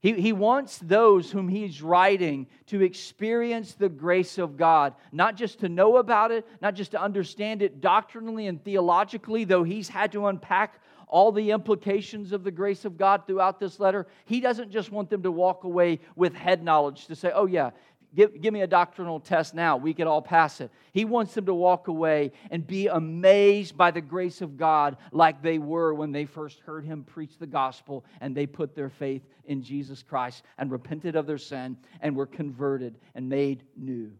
He, 0.00 0.12
he 0.12 0.32
wants 0.32 0.78
those 0.78 1.30
whom 1.30 1.48
he's 1.48 1.82
writing 1.82 2.46
to 2.66 2.82
experience 2.82 3.74
the 3.74 3.88
grace 3.88 4.38
of 4.38 4.56
God, 4.56 4.94
not 5.10 5.36
just 5.36 5.60
to 5.60 5.68
know 5.68 5.96
about 5.96 6.30
it, 6.30 6.46
not 6.60 6.74
just 6.74 6.90
to 6.92 7.00
understand 7.00 7.62
it 7.62 7.80
doctrinally 7.80 8.46
and 8.46 8.62
theologically, 8.62 9.44
though 9.44 9.64
he's 9.64 9.88
had 9.88 10.12
to 10.12 10.26
unpack 10.26 10.80
all 11.08 11.32
the 11.32 11.50
implications 11.50 12.32
of 12.32 12.44
the 12.44 12.50
grace 12.50 12.84
of 12.84 12.98
God 12.98 13.26
throughout 13.26 13.58
this 13.60 13.80
letter. 13.80 14.06
He 14.24 14.40
doesn't 14.40 14.70
just 14.70 14.90
want 14.90 15.08
them 15.08 15.22
to 15.22 15.30
walk 15.30 15.64
away 15.64 16.00
with 16.14 16.34
head 16.34 16.62
knowledge 16.62 17.06
to 17.06 17.16
say, 17.16 17.30
oh, 17.34 17.46
yeah, 17.46 17.70
Give, 18.16 18.40
give 18.40 18.54
me 18.54 18.62
a 18.62 18.66
doctrinal 18.66 19.20
test 19.20 19.54
now. 19.54 19.76
We 19.76 19.92
could 19.92 20.06
all 20.06 20.22
pass 20.22 20.62
it. 20.62 20.70
He 20.92 21.04
wants 21.04 21.34
them 21.34 21.44
to 21.46 21.54
walk 21.54 21.88
away 21.88 22.32
and 22.50 22.66
be 22.66 22.86
amazed 22.86 23.76
by 23.76 23.90
the 23.90 24.00
grace 24.00 24.40
of 24.40 24.56
God 24.56 24.96
like 25.12 25.42
they 25.42 25.58
were 25.58 25.92
when 25.92 26.12
they 26.12 26.24
first 26.24 26.60
heard 26.60 26.86
him 26.86 27.04
preach 27.04 27.38
the 27.38 27.46
gospel 27.46 28.06
and 28.22 28.34
they 28.34 28.46
put 28.46 28.74
their 28.74 28.88
faith 28.88 29.20
in 29.44 29.62
Jesus 29.62 30.02
Christ 30.02 30.44
and 30.56 30.72
repented 30.72 31.14
of 31.14 31.26
their 31.26 31.36
sin 31.36 31.76
and 32.00 32.16
were 32.16 32.26
converted 32.26 32.96
and 33.14 33.28
made 33.28 33.64
new. 33.76 34.10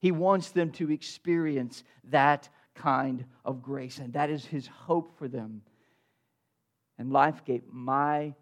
He 0.00 0.10
wants 0.10 0.50
them 0.50 0.72
to 0.72 0.90
experience 0.90 1.84
that 2.10 2.48
kind 2.74 3.24
of 3.44 3.62
grace, 3.62 3.98
and 3.98 4.12
that 4.14 4.30
is 4.30 4.44
his 4.44 4.66
hope 4.66 5.16
for 5.16 5.28
them. 5.28 5.62
And 6.98 7.12
LifeGate, 7.12 7.62
my 7.70 8.34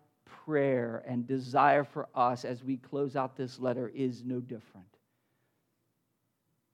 prayer 0.45 1.03
and 1.07 1.27
desire 1.27 1.85
for 1.85 2.09
us 2.15 2.45
as 2.45 2.63
we 2.63 2.77
close 2.77 3.17
out 3.17 3.37
this 3.37 3.59
letter 3.59 3.91
is 3.95 4.25
no 4.25 4.41
different. 4.41 4.87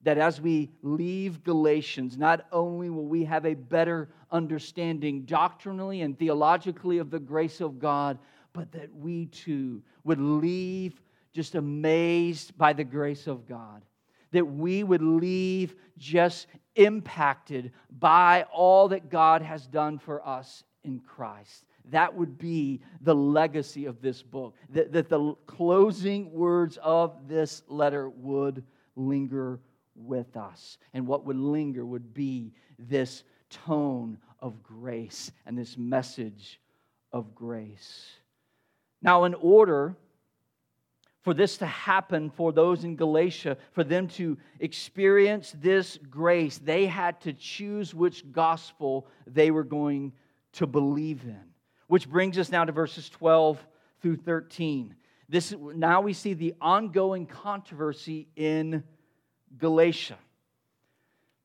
That 0.03 0.17
as 0.17 0.41
we 0.41 0.71
leave 0.81 1.43
Galatians, 1.43 2.17
not 2.17 2.45
only 2.51 2.89
will 2.89 3.05
we 3.05 3.23
have 3.23 3.45
a 3.45 3.53
better 3.53 4.09
understanding 4.31 5.23
doctrinally 5.23 6.01
and 6.01 6.17
theologically 6.17 6.97
of 6.97 7.09
the 7.09 7.19
grace 7.19 7.61
of 7.61 7.79
God, 7.79 8.19
but 8.51 8.71
that 8.73 8.93
we 8.93 9.27
too 9.27 9.81
would 10.03 10.19
leave 10.19 11.01
just 11.33 11.55
amazed 11.55 12.57
by 12.57 12.73
the 12.73 12.83
grace 12.83 13.27
of 13.27 13.47
God. 13.47 13.83
That 14.31 14.45
we 14.45 14.83
would 14.83 15.01
leave 15.01 15.75
just 15.97 16.47
impacted 16.75 17.71
by 17.89 18.45
all 18.51 18.89
that 18.89 19.09
God 19.09 19.41
has 19.41 19.65
done 19.67 19.99
for 19.99 20.27
us 20.27 20.63
in 20.83 20.99
Christ 20.99 21.63
that 21.91 22.15
would 22.15 22.37
be 22.37 22.81
the 23.01 23.15
legacy 23.15 23.85
of 23.85 24.01
this 24.01 24.21
book. 24.21 24.55
That, 24.69 24.91
that 24.93 25.09
the 25.09 25.35
closing 25.45 26.31
words 26.31 26.77
of 26.81 27.27
this 27.27 27.63
letter 27.67 28.09
would 28.09 28.63
linger 28.95 29.59
with 29.95 30.37
us. 30.37 30.77
And 30.93 31.07
what 31.07 31.25
would 31.25 31.37
linger 31.37 31.85
would 31.85 32.13
be 32.13 32.53
this 32.79 33.23
tone 33.49 34.17
of 34.39 34.63
grace 34.63 35.31
and 35.45 35.57
this 35.57 35.77
message 35.77 36.59
of 37.11 37.35
grace. 37.35 38.07
Now, 39.01 39.25
in 39.25 39.33
order 39.35 39.95
for 41.21 41.33
this 41.33 41.57
to 41.57 41.65
happen 41.65 42.29
for 42.29 42.51
those 42.51 42.83
in 42.83 42.95
Galatia, 42.95 43.57
for 43.71 43.83
them 43.83 44.07
to 44.09 44.37
experience 44.59 45.55
this 45.61 45.97
grace, 46.09 46.57
they 46.57 46.85
had 46.85 47.21
to 47.21 47.33
choose 47.33 47.93
which 47.93 48.29
gospel 48.31 49.07
they 49.25 49.51
were 49.51 49.63
going 49.63 50.11
to 50.53 50.67
believe 50.67 51.23
in. 51.23 51.52
Which 51.93 52.09
brings 52.09 52.39
us 52.39 52.49
now 52.49 52.65
to 52.65 52.71
verses 52.71 53.07
12 53.07 53.63
through 54.01 54.15
13. 54.15 54.95
This, 55.29 55.53
now 55.75 56.01
we 56.01 56.13
see 56.13 56.33
the 56.33 56.55
ongoing 56.59 57.27
controversy 57.27 58.27
in 58.35 58.83
Galatia. 59.59 60.17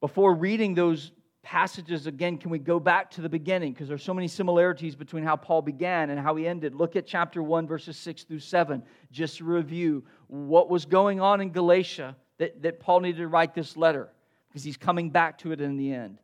Before 0.00 0.34
reading 0.34 0.72
those 0.72 1.12
passages 1.42 2.06
again, 2.06 2.38
can 2.38 2.48
we 2.50 2.58
go 2.58 2.80
back 2.80 3.10
to 3.10 3.20
the 3.20 3.28
beginning? 3.28 3.74
Because 3.74 3.88
there's 3.88 4.02
so 4.02 4.14
many 4.14 4.26
similarities 4.26 4.96
between 4.96 5.22
how 5.22 5.36
Paul 5.36 5.60
began 5.60 6.08
and 6.08 6.18
how 6.18 6.34
he 6.34 6.48
ended. 6.48 6.74
Look 6.74 6.96
at 6.96 7.06
chapter 7.06 7.42
1, 7.42 7.66
verses 7.66 7.98
6 7.98 8.22
through 8.22 8.38
7. 8.38 8.82
Just 9.12 9.36
to 9.36 9.44
review 9.44 10.02
what 10.28 10.70
was 10.70 10.86
going 10.86 11.20
on 11.20 11.42
in 11.42 11.50
Galatia 11.50 12.16
that, 12.38 12.62
that 12.62 12.80
Paul 12.80 13.00
needed 13.00 13.18
to 13.18 13.28
write 13.28 13.54
this 13.54 13.76
letter 13.76 14.08
because 14.48 14.64
he's 14.64 14.78
coming 14.78 15.10
back 15.10 15.36
to 15.40 15.52
it 15.52 15.60
in 15.60 15.76
the 15.76 15.92
end. 15.92 16.20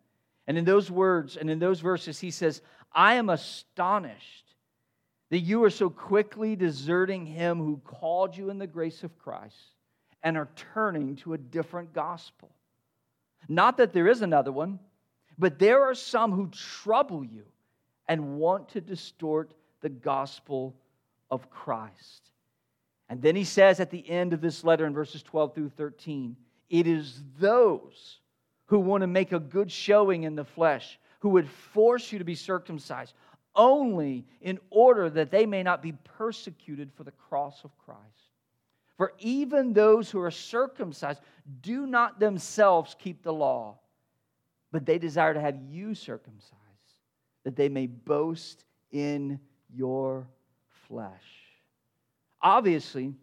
And 0.47 0.59
in 0.59 0.65
those 0.65 0.91
words 0.91 1.37
and 1.37 1.51
in 1.51 1.59
those 1.59 1.81
verses, 1.81 2.21
he 2.21 2.31
says, 2.31 2.61
I 2.95 3.15
am 3.15 3.31
astonished 3.31 4.45
that 5.31 5.41
you 5.41 5.65
are 5.65 5.71
so 5.71 5.91
quickly 5.91 6.55
deserting 6.55 7.27
him 7.27 7.59
who 7.59 7.81
called 7.85 8.37
you 8.37 8.51
in 8.51 8.59
the 8.59 8.67
grace 8.67 9.03
of 9.03 9.19
Christ 9.19 9.57
and 10.23 10.37
are 10.37 10.49
turning 10.75 11.17
to 11.17 11.35
a 11.35 11.39
different 11.39 11.93
gospel. 11.93 12.51
Not 13.49 13.77
that 13.79 13.93
there 13.93 14.09
is 14.09 14.23
another 14.23 14.53
one 14.53 14.79
but 15.39 15.59
there 15.59 15.83
are 15.85 15.95
some 15.95 16.33
who 16.33 16.49
trouble 16.49 17.25
you 17.25 17.45
and 18.09 18.37
want 18.37 18.69
to 18.71 18.81
distort 18.81 19.53
the 19.81 19.89
gospel 19.89 20.75
of 21.31 21.51
Christ. 21.51 22.31
And 23.09 23.21
then 23.21 23.37
he 23.37 23.45
says 23.45 23.81
at 23.81 23.91
the 23.91 24.09
end 24.09 24.33
of 24.33 24.41
this 24.41 24.65
letter 24.65 24.87
in 24.87 24.95
verses 24.95 25.23
12 25.23 25.55
through 25.55 25.69
13, 25.71 26.37
it 26.71 26.87
is 26.87 27.23
those 27.39 28.21
who 28.67 28.79
want 28.79 29.03
to 29.03 29.07
make 29.07 29.33
a 29.33 29.39
good 29.39 29.71
showing 29.71 30.23
in 30.23 30.35
the 30.35 30.45
flesh, 30.45 30.99
who 31.25 31.31
would 31.31 31.49
force 31.49 32.13
you 32.13 32.19
to 32.19 32.25
be 32.25 32.35
circumcised, 32.35 33.15
only 33.57 34.27
in 34.43 34.59
order 34.69 35.09
that 35.09 35.31
they 35.31 35.47
may 35.47 35.63
not 35.63 35.81
be 35.81 35.93
persecuted 36.19 36.93
for 36.93 37.03
the 37.03 37.13
cross 37.13 37.65
of 37.65 37.71
Christ. 37.79 38.03
For 38.99 39.15
even 39.21 39.73
those 39.73 40.11
who 40.11 40.21
are 40.21 40.31
circumcised 40.31 41.23
do 41.63 41.87
not 41.87 42.21
themselves 42.21 42.95
keep 42.99 43.23
the 43.23 43.33
law 43.33 43.79
but 44.75 44.85
they 44.85 44.99
desire 44.99 45.33
to 45.33 45.41
have 45.41 45.57
you 45.71 45.95
circumcised, 45.95 46.59
that 47.45 47.55
they 47.55 47.69
may 47.69 47.87
boast 47.87 48.65
in 48.91 49.39
your 49.73 50.27
flesh. 50.89 51.13
Obviously, 52.43 53.15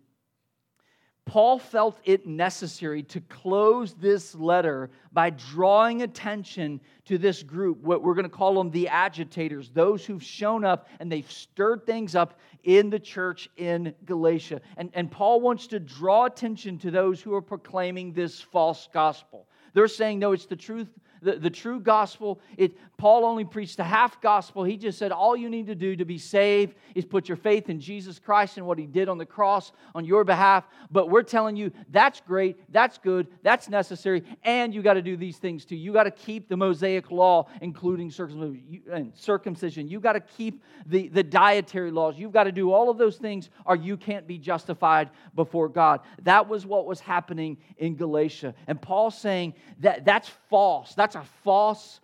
Paul 1.31 1.59
felt 1.59 1.97
it 2.03 2.27
necessary 2.27 3.03
to 3.03 3.21
close 3.21 3.93
this 3.93 4.35
letter 4.35 4.89
by 5.13 5.29
drawing 5.29 6.01
attention 6.01 6.81
to 7.05 7.17
this 7.17 7.41
group, 7.41 7.77
what 7.77 8.03
we're 8.03 8.15
going 8.15 8.25
to 8.25 8.29
call 8.29 8.55
them 8.55 8.69
the 8.69 8.89
agitators, 8.89 9.69
those 9.69 10.05
who've 10.05 10.21
shown 10.21 10.65
up 10.65 10.89
and 10.99 11.09
they've 11.09 11.31
stirred 11.31 11.85
things 11.85 12.15
up 12.15 12.37
in 12.65 12.89
the 12.89 12.99
church 12.99 13.47
in 13.55 13.95
Galatia. 14.03 14.59
And, 14.75 14.89
and 14.93 15.09
Paul 15.09 15.39
wants 15.39 15.67
to 15.67 15.79
draw 15.79 16.25
attention 16.25 16.77
to 16.79 16.91
those 16.91 17.21
who 17.21 17.33
are 17.33 17.41
proclaiming 17.41 18.11
this 18.11 18.41
false 18.41 18.89
gospel. 18.91 19.47
They're 19.73 19.87
saying, 19.87 20.19
no, 20.19 20.33
it's 20.33 20.47
the 20.47 20.57
truth 20.57 20.89
the, 21.21 21.33
the 21.33 21.49
true 21.49 21.79
gospel. 21.79 22.39
It, 22.57 22.77
Paul 22.97 23.25
only 23.25 23.45
preached 23.45 23.79
a 23.79 23.83
half 23.83 24.21
gospel. 24.21 24.63
He 24.63 24.77
just 24.77 24.97
said 24.97 25.11
all 25.11 25.35
you 25.35 25.49
need 25.49 25.67
to 25.67 25.75
do 25.75 25.95
to 25.95 26.05
be 26.05 26.17
saved 26.17 26.75
is 26.95 27.05
put 27.05 27.27
your 27.27 27.37
faith 27.37 27.69
in 27.69 27.79
Jesus 27.79 28.19
Christ 28.19 28.57
and 28.57 28.65
what 28.65 28.77
he 28.77 28.85
did 28.85 29.09
on 29.09 29.17
the 29.17 29.25
cross 29.25 29.71
on 29.95 30.05
your 30.05 30.23
behalf. 30.23 30.65
But 30.91 31.09
we're 31.09 31.23
telling 31.23 31.55
you 31.55 31.71
that's 31.89 32.21
great, 32.21 32.57
that's 32.71 32.97
good, 32.97 33.27
that's 33.43 33.69
necessary, 33.69 34.23
and 34.43 34.73
you 34.73 34.81
got 34.81 34.95
to 34.95 35.01
do 35.01 35.17
these 35.17 35.37
things 35.37 35.65
too. 35.65 35.75
You 35.75 35.93
got 35.93 36.03
to 36.03 36.11
keep 36.11 36.47
the 36.49 36.57
Mosaic 36.57 37.11
law, 37.11 37.47
including 37.61 38.11
circumcision. 38.11 39.87
You 39.87 39.99
got 39.99 40.13
to 40.13 40.19
keep 40.19 40.63
the, 40.85 41.07
the 41.09 41.23
dietary 41.23 41.91
laws. 41.91 42.17
You've 42.17 42.33
got 42.33 42.43
to 42.43 42.51
do 42.51 42.71
all 42.71 42.89
of 42.89 42.97
those 42.97 43.17
things, 43.17 43.49
or 43.65 43.75
you 43.75 43.97
can't 43.97 44.27
be 44.27 44.37
justified 44.37 45.09
before 45.35 45.69
God. 45.69 46.01
That 46.23 46.47
was 46.47 46.65
what 46.65 46.85
was 46.85 46.99
happening 46.99 47.57
in 47.77 47.95
Galatia. 47.95 48.53
And 48.67 48.81
Paul's 48.81 49.17
saying 49.17 49.53
that 49.79 50.05
that's 50.05 50.29
false. 50.49 50.93
That's 50.95 51.10
that's 51.13 51.27
a 51.27 51.29
false 51.43 51.99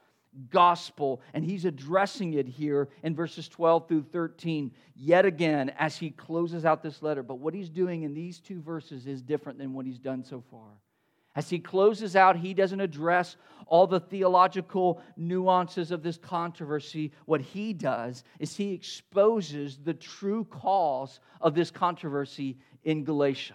gospel, 0.52 1.22
and 1.34 1.44
he's 1.44 1.66
addressing 1.66 2.34
it 2.34 2.48
here 2.48 2.90
in 3.04 3.16
verses 3.16 3.48
12 3.48 3.88
through 3.88 4.04
13 4.04 4.72
yet 4.96 5.26
again 5.26 5.72
as 5.80 5.98
he 5.98 6.10
closes 6.12 6.66
out 6.66 6.84
this 6.84 7.02
letter. 7.02 7.24
But 7.24 7.40
what 7.40 7.54
he's 7.54 7.70
doing 7.70 8.04
in 8.04 8.14
these 8.14 8.40
two 8.40 8.62
verses 8.62 9.08
is 9.08 9.22
different 9.22 9.58
than 9.58 9.74
what 9.74 9.86
he's 9.86 9.98
done 9.98 10.24
so 10.24 10.44
far. 10.52 10.70
As 11.36 11.50
he 11.50 11.60
closes 11.60 12.16
out, 12.16 12.36
he 12.36 12.54
doesn't 12.54 12.82
address 12.82 13.38
all 13.68 13.88
the 13.88 14.00
theological 14.00 15.02
nuances 15.16 15.92
of 15.92 16.04
this 16.04 16.18
controversy. 16.18 17.12
What 17.26 17.42
he 17.42 17.74
does 17.74 18.24
is 18.40 18.56
he 18.56 18.74
exposes 18.74 19.78
the 19.78 19.94
true 19.94 20.46
cause 20.46 21.20
of 21.40 21.54
this 21.54 21.72
controversy 21.72 22.58
in 22.84 23.04
Galatia. 23.04 23.54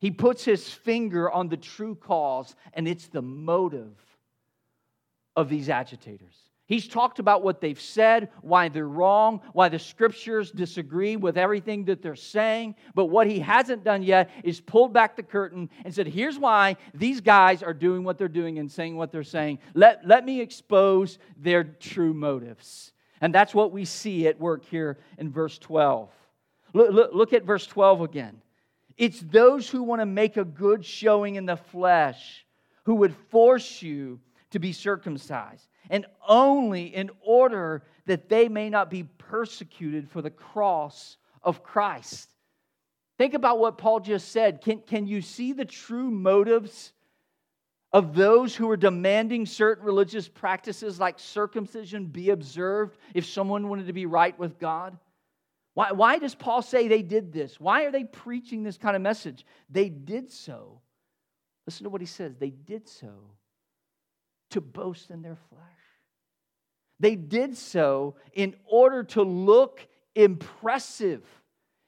He 0.00 0.10
puts 0.10 0.44
his 0.44 0.68
finger 0.68 1.30
on 1.30 1.48
the 1.48 1.56
true 1.56 1.94
cause, 1.94 2.54
and 2.74 2.86
it's 2.86 3.08
the 3.08 3.22
motive 3.22 3.96
of 5.38 5.48
these 5.48 5.68
agitators. 5.68 6.34
He's 6.66 6.88
talked 6.88 7.20
about 7.20 7.44
what 7.44 7.60
they've 7.60 7.80
said, 7.80 8.28
why 8.42 8.68
they're 8.68 8.88
wrong, 8.88 9.40
why 9.52 9.68
the 9.68 9.78
scriptures 9.78 10.50
disagree 10.50 11.14
with 11.14 11.38
everything 11.38 11.84
that 11.84 12.02
they're 12.02 12.16
saying. 12.16 12.74
But 12.92 13.06
what 13.06 13.28
he 13.28 13.38
hasn't 13.38 13.84
done 13.84 14.02
yet 14.02 14.30
is 14.42 14.60
pulled 14.60 14.92
back 14.92 15.14
the 15.14 15.22
curtain 15.22 15.70
and 15.84 15.94
said, 15.94 16.08
Here's 16.08 16.40
why 16.40 16.76
these 16.92 17.20
guys 17.20 17.62
are 17.62 17.72
doing 17.72 18.02
what 18.02 18.18
they're 18.18 18.26
doing 18.26 18.58
and 18.58 18.70
saying 18.70 18.96
what 18.96 19.12
they're 19.12 19.22
saying. 19.22 19.60
Let, 19.74 20.06
let 20.06 20.26
me 20.26 20.40
expose 20.40 21.20
their 21.36 21.62
true 21.62 22.12
motives. 22.12 22.92
And 23.20 23.32
that's 23.32 23.54
what 23.54 23.70
we 23.70 23.84
see 23.84 24.26
at 24.26 24.40
work 24.40 24.64
here 24.64 24.98
in 25.18 25.30
verse 25.30 25.56
12. 25.56 26.10
Look, 26.74 26.90
look, 26.90 27.10
look 27.14 27.32
at 27.32 27.44
verse 27.44 27.66
12 27.66 28.00
again. 28.00 28.42
It's 28.96 29.20
those 29.20 29.70
who 29.70 29.84
want 29.84 30.02
to 30.02 30.06
make 30.06 30.36
a 30.36 30.44
good 30.44 30.84
showing 30.84 31.36
in 31.36 31.46
the 31.46 31.56
flesh 31.56 32.44
who 32.82 32.96
would 32.96 33.14
force 33.30 33.80
you 33.80 34.18
to 34.50 34.58
be 34.58 34.72
circumcised, 34.72 35.68
and 35.90 36.06
only 36.26 36.94
in 36.94 37.10
order 37.20 37.82
that 38.06 38.28
they 38.28 38.48
may 38.48 38.70
not 38.70 38.90
be 38.90 39.04
persecuted 39.04 40.08
for 40.08 40.22
the 40.22 40.30
cross 40.30 41.16
of 41.42 41.62
Christ. 41.62 42.30
Think 43.18 43.34
about 43.34 43.58
what 43.58 43.78
Paul 43.78 44.00
just 44.00 44.32
said. 44.32 44.60
Can, 44.60 44.80
can 44.80 45.06
you 45.06 45.20
see 45.20 45.52
the 45.52 45.64
true 45.64 46.10
motives 46.10 46.92
of 47.92 48.14
those 48.14 48.54
who 48.54 48.70
are 48.70 48.76
demanding 48.76 49.44
certain 49.44 49.84
religious 49.84 50.28
practices 50.28 51.00
like 51.00 51.18
circumcision 51.18 52.06
be 52.06 52.30
observed 52.30 52.96
if 53.14 53.26
someone 53.26 53.68
wanted 53.68 53.88
to 53.88 53.92
be 53.92 54.06
right 54.06 54.38
with 54.38 54.58
God? 54.58 54.96
Why, 55.74 55.92
why 55.92 56.18
does 56.18 56.34
Paul 56.34 56.62
say 56.62 56.88
they 56.88 57.02
did 57.02 57.32
this? 57.32 57.60
Why 57.60 57.84
are 57.84 57.92
they 57.92 58.04
preaching 58.04 58.62
this 58.62 58.78
kind 58.78 58.96
of 58.96 59.02
message? 59.02 59.44
They 59.68 59.88
did 59.88 60.30
so. 60.30 60.80
Listen 61.66 61.84
to 61.84 61.90
what 61.90 62.00
he 62.00 62.06
says. 62.06 62.36
They 62.36 62.50
did 62.50 62.88
so 62.88 63.10
to 64.50 64.60
boast 64.60 65.10
in 65.10 65.22
their 65.22 65.38
flesh. 65.50 65.62
They 67.00 67.14
did 67.14 67.56
so 67.56 68.16
in 68.32 68.54
order 68.64 69.04
to 69.04 69.22
look 69.22 69.86
impressive 70.14 71.22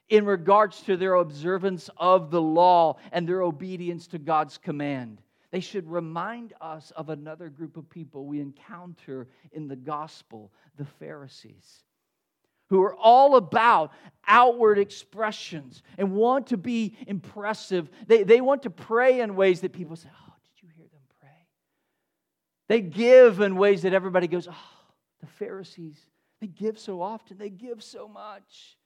in 0.09 0.25
regards 0.25 0.83
to 0.83 0.96
their 0.96 1.14
observance 1.14 1.88
of 1.96 2.31
the 2.31 2.42
law 2.42 2.96
and 3.12 3.29
their 3.29 3.42
obedience 3.42 4.09
to 4.09 4.18
God's 4.18 4.59
command. 4.59 5.20
They 5.51 5.61
should 5.61 5.88
remind 5.90 6.53
us 6.61 6.92
of 6.94 7.09
another 7.09 7.49
group 7.49 7.77
of 7.77 7.88
people 7.90 8.27
we 8.27 8.40
encounter 8.40 9.29
in 9.53 9.66
the 9.66 9.77
gospel, 9.77 10.53
the 10.77 10.85
Pharisees, 10.85 11.85
who 12.68 12.83
are 12.83 12.94
all 12.94 13.35
about 13.37 13.92
outward 14.27 14.79
expressions 14.79 15.83
and 15.99 16.12
want 16.12 16.49
to 16.49 16.57
be 16.57 16.96
impressive. 17.07 17.90
They, 18.07 18.23
they 18.23 18.40
want 18.40 18.62
to 18.62 18.70
pray 18.70 19.20
in 19.20 19.35
ways 19.35 19.61
that 19.62 19.73
people 19.73 19.96
say, 19.96 20.09
oh, 20.12 20.29
they 22.70 22.80
give 22.80 23.40
in 23.40 23.56
ways 23.56 23.83
that 23.83 23.94
everybody 23.94 24.28
goes, 24.28 24.46
oh, 24.46 24.54
the 25.20 25.26
Pharisees, 25.26 25.98
they 26.40 26.46
give 26.46 26.78
so 26.78 27.02
often, 27.02 27.37
they 27.37 27.50
give 27.50 27.83
so 27.83 28.06
much. 28.06 28.78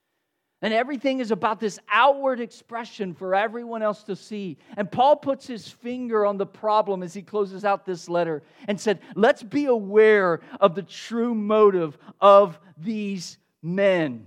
And 0.63 0.73
everything 0.73 1.19
is 1.19 1.29
about 1.29 1.59
this 1.59 1.77
outward 1.91 2.39
expression 2.39 3.13
for 3.13 3.35
everyone 3.35 3.83
else 3.83 4.01
to 4.05 4.15
see. 4.15 4.57
And 4.75 4.91
Paul 4.91 5.17
puts 5.17 5.45
his 5.45 5.69
finger 5.69 6.25
on 6.25 6.37
the 6.37 6.47
problem 6.47 7.03
as 7.03 7.13
he 7.13 7.21
closes 7.21 7.63
out 7.63 7.85
this 7.85 8.09
letter 8.09 8.41
and 8.67 8.81
said, 8.81 9.01
Let's 9.13 9.43
be 9.43 9.65
aware 9.65 10.39
of 10.59 10.73
the 10.73 10.81
true 10.81 11.35
motive 11.35 11.95
of 12.19 12.59
these 12.79 13.37
men. 13.61 14.25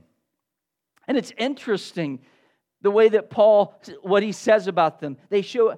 And 1.09 1.17
it's 1.17 1.33
interesting 1.37 2.21
the 2.81 2.93
way 2.93 3.09
that 3.09 3.29
Paul, 3.29 3.75
what 4.03 4.23
he 4.23 4.31
says 4.31 4.69
about 4.69 5.01
them. 5.01 5.17
They 5.31 5.43
show, 5.43 5.77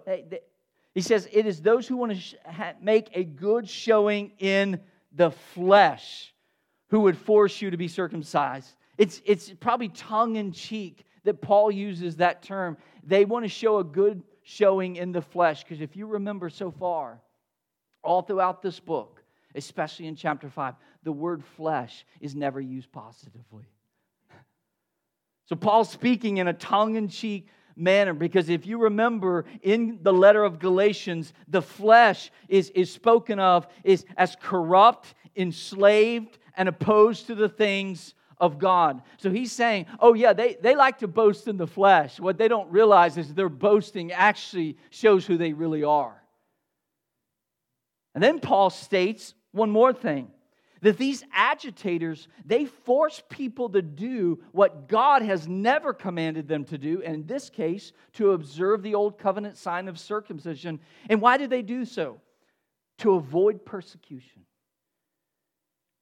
he 0.94 1.00
says, 1.00 1.28
It 1.32 1.46
is 1.46 1.60
those 1.62 1.86
who 1.86 1.96
want 1.96 2.12
to 2.12 2.74
make 2.80 3.10
a 3.14 3.24
good 3.24 3.68
showing 3.68 4.32
in 4.38 4.80
the 5.12 5.30
flesh 5.30 6.34
who 6.88 7.00
would 7.00 7.16
force 7.16 7.62
you 7.62 7.70
to 7.70 7.76
be 7.76 7.88
circumcised. 7.88 8.74
It's, 8.98 9.22
it's 9.24 9.50
probably 9.60 9.88
tongue 9.88 10.36
in 10.36 10.52
cheek 10.52 11.04
that 11.24 11.40
Paul 11.40 11.70
uses 11.70 12.16
that 12.16 12.42
term. 12.42 12.76
They 13.04 13.24
want 13.24 13.44
to 13.44 13.48
show 13.48 13.78
a 13.78 13.84
good 13.84 14.22
showing 14.42 14.96
in 14.96 15.12
the 15.12 15.22
flesh. 15.22 15.62
Because 15.62 15.80
if 15.80 15.96
you 15.96 16.06
remember 16.06 16.50
so 16.50 16.70
far, 16.70 17.20
all 18.02 18.22
throughout 18.22 18.62
this 18.62 18.80
book, 18.80 19.22
especially 19.54 20.06
in 20.06 20.16
chapter 20.16 20.48
5, 20.48 20.74
the 21.02 21.12
word 21.12 21.44
flesh 21.56 22.04
is 22.20 22.34
never 22.34 22.60
used 22.60 22.90
positively. 22.92 23.64
So 25.46 25.56
Paul's 25.56 25.90
speaking 25.90 26.36
in 26.36 26.46
a 26.46 26.52
tongue 26.52 26.94
in 26.94 27.08
cheek 27.08 27.48
manner 27.76 28.14
because 28.14 28.48
if 28.48 28.66
you 28.66 28.78
remember 28.78 29.44
in 29.62 29.98
the 30.02 30.12
letter 30.12 30.44
of 30.44 30.58
Galatians, 30.58 31.32
the 31.48 31.62
flesh 31.62 32.30
is, 32.48 32.70
is 32.70 32.92
spoken 32.92 33.38
of 33.38 33.66
is 33.84 34.04
as 34.16 34.36
corrupt, 34.40 35.14
enslaved, 35.36 36.38
and 36.56 36.68
opposed 36.68 37.26
to 37.26 37.34
the 37.34 37.48
things 37.48 38.14
of 38.38 38.58
God. 38.58 39.02
So 39.18 39.30
he's 39.30 39.52
saying, 39.52 39.86
oh, 40.00 40.14
yeah, 40.14 40.32
they, 40.32 40.56
they 40.60 40.74
like 40.74 40.98
to 40.98 41.08
boast 41.08 41.46
in 41.46 41.56
the 41.56 41.66
flesh. 41.66 42.18
What 42.18 42.38
they 42.38 42.48
don't 42.48 42.70
realize 42.70 43.18
is 43.18 43.34
their 43.34 43.48
boasting 43.48 44.12
actually 44.12 44.78
shows 44.88 45.26
who 45.26 45.36
they 45.36 45.52
really 45.52 45.84
are. 45.84 46.20
And 48.14 48.24
then 48.24 48.40
Paul 48.40 48.70
states 48.70 49.34
one 49.52 49.70
more 49.70 49.92
thing 49.92 50.30
that 50.82 50.98
these 50.98 51.22
agitators 51.32 52.28
they 52.44 52.64
force 52.64 53.22
people 53.28 53.68
to 53.68 53.82
do 53.82 54.42
what 54.52 54.88
god 54.88 55.22
has 55.22 55.46
never 55.46 55.92
commanded 55.92 56.48
them 56.48 56.64
to 56.64 56.78
do 56.78 57.02
and 57.02 57.14
in 57.14 57.26
this 57.26 57.50
case 57.50 57.92
to 58.14 58.32
observe 58.32 58.82
the 58.82 58.94
old 58.94 59.18
covenant 59.18 59.56
sign 59.56 59.88
of 59.88 59.98
circumcision. 59.98 60.80
And 61.08 61.20
why 61.20 61.36
did 61.36 61.50
they 61.50 61.62
do 61.62 61.84
so? 61.84 62.20
To 62.98 63.14
avoid 63.14 63.64
persecution. 63.64 64.42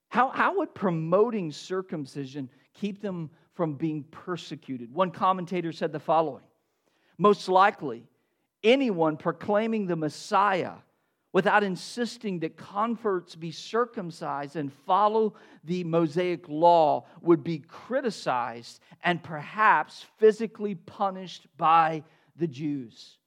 How, 0.09 0.31
how 0.31 0.59
would 0.59 0.75
promoting 0.75 1.53
circumcision 1.53 2.49
keep 2.75 3.03
them 3.03 3.31
from 3.55 3.75
being 3.75 4.05
persecuted? 4.05 4.93
One 4.93 5.11
commentator 5.11 5.73
said 5.73 5.93
the 5.93 6.01
following. 6.01 6.45
Most 7.19 7.49
likely, 7.49 8.09
anyone 8.63 9.17
proclaiming 9.17 9.87
the 9.87 9.97
Messiah 9.97 10.75
without 11.33 11.63
insisting 11.63 12.39
that 12.41 12.57
converts 12.57 13.35
be 13.35 13.51
circumcised 13.51 14.57
and 14.57 14.73
follow 14.73 15.35
the 15.65 15.85
Mosaic 15.85 16.49
law 16.49 17.05
would 17.21 17.45
be 17.45 17.59
criticized 17.59 18.81
and 19.05 19.23
perhaps 19.23 20.07
physically 20.17 20.75
punished 20.75 21.47
by 21.57 22.03
the 22.37 22.47
Jews. 22.47 23.18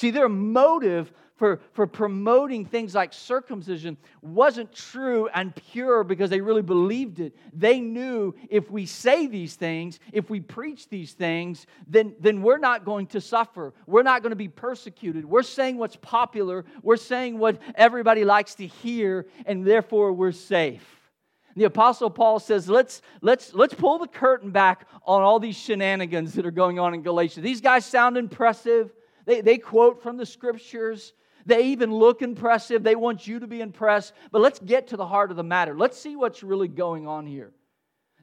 See, 0.00 0.10
their 0.10 0.30
motive 0.30 1.12
for, 1.36 1.60
for 1.74 1.86
promoting 1.86 2.64
things 2.64 2.94
like 2.94 3.12
circumcision 3.12 3.98
wasn't 4.22 4.72
true 4.72 5.28
and 5.34 5.54
pure 5.54 6.04
because 6.04 6.30
they 6.30 6.40
really 6.40 6.62
believed 6.62 7.20
it. 7.20 7.36
They 7.52 7.80
knew 7.80 8.34
if 8.48 8.70
we 8.70 8.86
say 8.86 9.26
these 9.26 9.56
things, 9.56 10.00
if 10.10 10.30
we 10.30 10.40
preach 10.40 10.88
these 10.88 11.12
things, 11.12 11.66
then, 11.86 12.16
then 12.18 12.40
we're 12.40 12.56
not 12.56 12.86
going 12.86 13.08
to 13.08 13.20
suffer. 13.20 13.74
We're 13.86 14.02
not 14.02 14.22
going 14.22 14.30
to 14.30 14.36
be 14.36 14.48
persecuted. 14.48 15.26
We're 15.26 15.42
saying 15.42 15.76
what's 15.76 15.96
popular, 15.96 16.64
we're 16.82 16.96
saying 16.96 17.38
what 17.38 17.58
everybody 17.74 18.24
likes 18.24 18.54
to 18.54 18.66
hear, 18.66 19.26
and 19.44 19.66
therefore 19.66 20.14
we're 20.14 20.32
safe. 20.32 21.10
The 21.56 21.64
apostle 21.64 22.08
Paul 22.08 22.38
says, 22.38 22.70
let's, 22.70 23.02
let's, 23.20 23.52
let's 23.52 23.74
pull 23.74 23.98
the 23.98 24.08
curtain 24.08 24.50
back 24.50 24.88
on 25.04 25.20
all 25.20 25.38
these 25.38 25.58
shenanigans 25.58 26.32
that 26.32 26.46
are 26.46 26.50
going 26.50 26.78
on 26.78 26.94
in 26.94 27.02
Galatia. 27.02 27.42
These 27.42 27.60
guys 27.60 27.84
sound 27.84 28.16
impressive. 28.16 28.94
They, 29.26 29.40
they 29.40 29.58
quote 29.58 30.02
from 30.02 30.16
the 30.16 30.26
scriptures. 30.26 31.12
They 31.46 31.66
even 31.66 31.92
look 31.92 32.22
impressive. 32.22 32.82
They 32.82 32.96
want 32.96 33.26
you 33.26 33.40
to 33.40 33.46
be 33.46 33.60
impressed. 33.60 34.12
But 34.30 34.42
let's 34.42 34.58
get 34.58 34.88
to 34.88 34.96
the 34.96 35.06
heart 35.06 35.30
of 35.30 35.36
the 35.36 35.42
matter. 35.42 35.76
Let's 35.76 35.98
see 35.98 36.16
what's 36.16 36.42
really 36.42 36.68
going 36.68 37.06
on 37.06 37.26
here. 37.26 37.52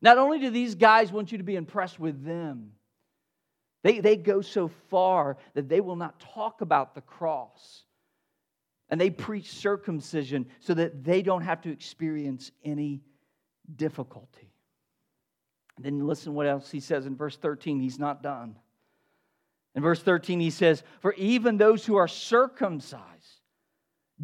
Not 0.01 0.17
only 0.17 0.39
do 0.39 0.49
these 0.49 0.75
guys 0.75 1.11
want 1.11 1.31
you 1.31 1.39
to 1.39 1.43
be 1.43 1.55
impressed 1.55 1.99
with 1.99 2.23
them, 2.23 2.71
they, 3.83 3.99
they 3.99 4.15
go 4.15 4.41
so 4.41 4.69
far 4.89 5.37
that 5.53 5.69
they 5.69 5.81
will 5.81 5.95
not 5.95 6.19
talk 6.19 6.61
about 6.61 6.93
the 6.93 7.01
cross. 7.01 7.83
And 8.89 8.99
they 9.01 9.09
preach 9.09 9.51
circumcision 9.51 10.47
so 10.59 10.73
that 10.73 11.03
they 11.03 11.21
don't 11.21 11.41
have 11.41 11.61
to 11.61 11.71
experience 11.71 12.51
any 12.63 13.01
difficulty. 13.75 14.53
then 15.77 16.05
listen 16.07 16.33
what 16.33 16.47
else 16.47 16.71
he 16.71 16.79
says 16.79 17.05
in 17.05 17.15
verse 17.15 17.37
13. 17.37 17.79
He's 17.79 17.99
not 17.99 18.23
done. 18.23 18.55
In 19.77 19.83
verse 19.83 20.01
13, 20.01 20.39
he 20.39 20.49
says, 20.49 20.81
For 21.01 21.13
even 21.13 21.57
those 21.57 21.85
who 21.85 21.97
are 21.97 22.07
circumcised 22.07 23.05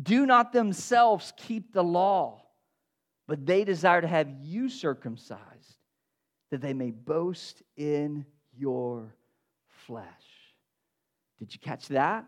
do 0.02 0.26
not 0.26 0.52
themselves 0.52 1.32
keep 1.38 1.72
the 1.72 1.84
law, 1.84 2.42
but 3.28 3.46
they 3.46 3.64
desire 3.64 4.02
to 4.02 4.08
have 4.08 4.28
you 4.42 4.68
circumcised, 4.68 5.78
that 6.50 6.60
they 6.60 6.74
may 6.74 6.90
boast 6.90 7.62
in 7.78 8.26
your 8.58 9.16
flesh. 9.86 10.08
Did 11.38 11.54
you 11.54 11.60
catch 11.60 11.88
that? 11.90 12.26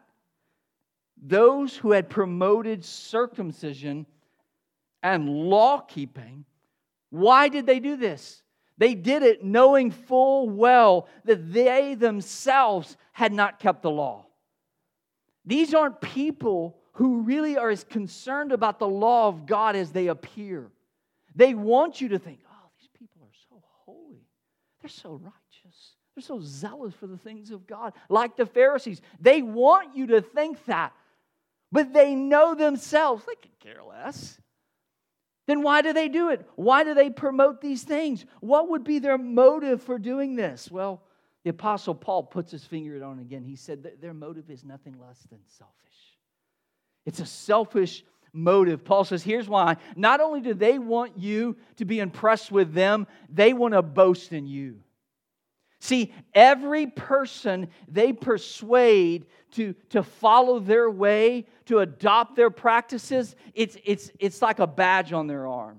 Those 1.20 1.76
who 1.76 1.94
had 1.94 2.12
promoted 2.12 2.86
circumcision 2.86 4.06
and 5.02 5.28
law 5.28 5.80
keeping, 5.80 6.46
why 7.10 7.50
did 7.50 7.66
they 7.66 7.80
do 7.80 7.96
this? 7.96 8.44
They 8.78 8.94
did 8.94 9.24
it 9.24 9.44
knowing 9.44 9.92
full 9.92 10.50
well 10.50 11.08
that 11.24 11.54
they 11.54 11.96
themselves 11.96 12.98
had 13.14 13.32
not 13.32 13.60
kept 13.60 13.82
the 13.82 13.92
law. 13.92 14.26
These 15.46 15.74
aren't 15.74 16.02
people 16.02 16.78
who 16.94 17.22
really 17.22 17.58
are 17.58 17.70
as 17.70 17.84
concerned 17.84 18.52
about 18.52 18.80
the 18.80 18.88
law 18.88 19.28
of 19.28 19.46
God 19.46 19.76
as 19.76 19.92
they 19.92 20.08
appear. 20.08 20.72
They 21.36 21.54
want 21.54 22.02
you 22.02 22.10
to 22.10 22.20
think, 22.20 22.40
oh, 22.50 22.70
these 22.80 22.90
people 22.98 23.22
are 23.24 23.38
so 23.50 23.62
holy. 23.86 24.26
They're 24.82 24.90
so 24.90 25.14
righteous. 25.22 25.96
They're 26.16 26.24
so 26.24 26.40
zealous 26.42 26.94
for 26.94 27.08
the 27.08 27.18
things 27.18 27.52
of 27.52 27.68
God, 27.68 27.94
like 28.08 28.38
the 28.38 28.46
Pharisees. 28.46 29.02
They 29.20 29.42
want 29.42 29.96
you 29.96 30.08
to 30.08 30.22
think 30.22 30.64
that, 30.66 30.94
but 31.72 31.94
they 31.94 32.16
know 32.16 32.56
themselves. 32.56 33.26
They 33.26 33.36
could 33.36 33.60
care 33.60 33.84
less. 33.84 34.40
Then 35.48 35.62
why 35.62 35.82
do 35.82 35.94
they 35.94 36.10
do 36.10 36.30
it? 36.30 36.48
Why 36.56 36.84
do 36.84 36.94
they 36.94 37.10
promote 37.10 37.62
these 37.62 37.84
things? 37.84 38.26
What 38.40 38.70
would 38.70 38.84
be 38.84 39.00
their 39.00 39.18
motive 39.18 39.82
for 39.82 40.00
doing 40.00 40.36
this? 40.36 40.72
Well, 40.72 41.04
the 41.44 41.52
Apostle 41.52 41.94
Paul 41.94 42.24
puts 42.24 42.52
his 42.52 42.66
finger 42.66 43.04
on 43.04 43.20
again. 43.20 43.44
He 43.44 43.56
said 43.56 43.84
that 43.84 44.02
their 44.02 44.14
motive 44.14 44.50
is 44.50 44.64
nothing 44.64 44.96
less 45.00 45.20
than 45.30 45.40
selfish. 45.48 45.74
It's 47.06 47.20
a 47.20 47.26
selfish 47.26 48.04
motive. 48.34 48.84
Paul 48.84 49.04
says, 49.04 49.24
here's 49.24 49.48
why. 49.48 49.78
Not 49.96 50.20
only 50.20 50.42
do 50.42 50.56
they 50.56 50.80
want 50.80 51.18
you 51.18 51.56
to 51.78 51.86
be 51.86 52.00
impressed 52.00 52.52
with 52.52 52.74
them, 52.74 53.06
they 53.30 53.54
want 53.54 53.76
to 53.76 53.84
boast 53.84 54.34
in 54.34 54.48
you. 54.48 54.82
See, 55.86 56.12
every 56.34 56.88
person 56.88 57.68
they 57.88 58.12
persuade 58.12 59.28
to, 59.52 59.76
to 59.92 60.02
follow 60.02 60.60
their 60.60 60.90
way, 60.90 61.46
to 61.66 61.78
adopt 61.78 62.36
their 62.36 62.50
practices, 62.50 63.36
it's, 63.54 63.78
it's, 63.86 64.10
it's 64.18 64.42
like 64.42 64.58
a 64.58 64.66
badge 64.66 65.14
on 65.14 65.28
their 65.28 65.46
arm. 65.46 65.78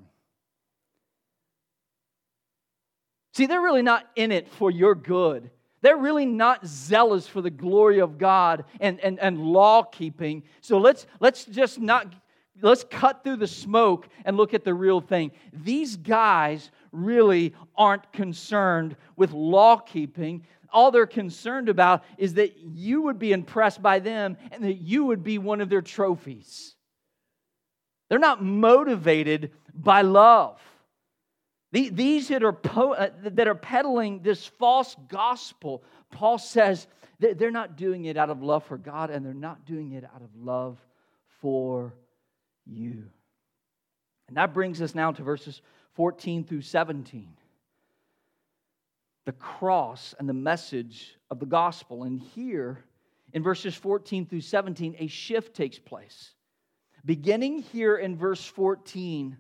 See, 3.35 3.47
they're 3.47 3.61
really 3.61 3.83
not 3.83 4.09
in 4.15 4.31
it 4.31 4.49
for 4.49 4.71
your 4.71 4.95
good. 4.95 5.51
They're 5.81 5.97
really 5.97 6.25
not 6.25 6.65
zealous 6.65 7.27
for 7.27 7.43
the 7.43 7.51
glory 7.51 7.99
of 7.99 8.17
God 8.17 8.65
and, 8.79 9.01
and, 9.01 9.19
and 9.19 9.41
law 9.41 9.83
keeping. 9.83 10.45
So 10.61 10.79
let's, 10.79 11.09
let's 11.19 11.47
just 11.47 11.81
not, 11.81 12.15
let's 12.63 12.85
cut 12.85 13.25
through 13.25 13.39
the 13.39 13.49
smoke 13.49 14.09
and 14.25 14.37
look 14.37 14.55
at 14.55 14.63
the 14.63 14.73
real 14.73 15.01
thing. 15.01 15.33
These 15.53 15.97
guys 15.97 16.71
really 16.97 17.55
aren't 17.77 18.13
concerned 18.13 18.97
with 19.17 19.33
law 19.33 19.77
keeping. 19.77 20.47
All 20.73 20.91
they're 20.91 21.07
concerned 21.07 21.69
about 21.69 22.05
is 22.19 22.35
that 22.35 22.57
you 22.59 23.03
would 23.03 23.19
be 23.19 23.33
impressed 23.33 23.83
by 23.83 23.99
them 23.99 24.37
and 24.51 24.65
that 24.65 24.75
you 24.75 25.05
would 25.05 25.23
be 25.23 25.39
one 25.39 25.61
of 25.61 25.69
their 25.69 25.83
trophies. 25.83 26.75
They're 28.09 28.19
not 28.19 28.43
motivated 28.43 29.53
by 29.75 30.03
love. 30.03 30.61
These 31.73 32.29
that 32.29 32.43
are, 32.43 32.57
uh, 32.75 33.09
that 33.23 33.49
are 33.49 33.55
peddling 33.55 34.23
this 34.23 34.47
false 34.47 34.97
gospel, 35.09 35.83
Paul 36.11 36.39
says 36.39 36.87
they're 37.19 37.51
not 37.51 37.77
doing 37.77 38.07
it 38.07 38.17
out 38.17 38.31
of 38.31 38.43
love 38.43 38.65
for 38.65 38.79
God 38.79 39.11
and 39.11 39.25
they're 39.25 39.35
not 39.35 39.67
doing 39.67 39.93
it 39.93 40.05
out 40.05 40.23
of 40.23 40.31
love 40.37 40.79
for 41.41 41.93
you. 42.65 43.05
And 44.29 44.37
that 44.37 44.55
brings 44.55 44.81
us 44.81 44.95
now 44.95 45.13
to 45.13 45.23
verses 45.23 45.61
14 45.97 46.45
through 46.45 46.63
17. 46.63 47.29
The 49.25 49.33
cross 49.33 50.15
and 50.19 50.29
the 50.29 50.35
message 50.35 51.17
of 51.31 51.41
the 51.41 51.47
gospel. 51.47 52.05
And 52.05 52.21
here, 52.21 52.85
in 53.33 53.43
verses 53.43 53.75
14 53.75 54.27
through 54.27 54.43
17, 54.43 54.97
a 54.99 55.09
shift 55.09 55.57
takes 55.57 55.79
place. 55.79 56.35
Beginning 57.05 57.63
here 57.63 57.97
in 57.97 58.17
verse 58.17 58.45
14, 58.45 59.37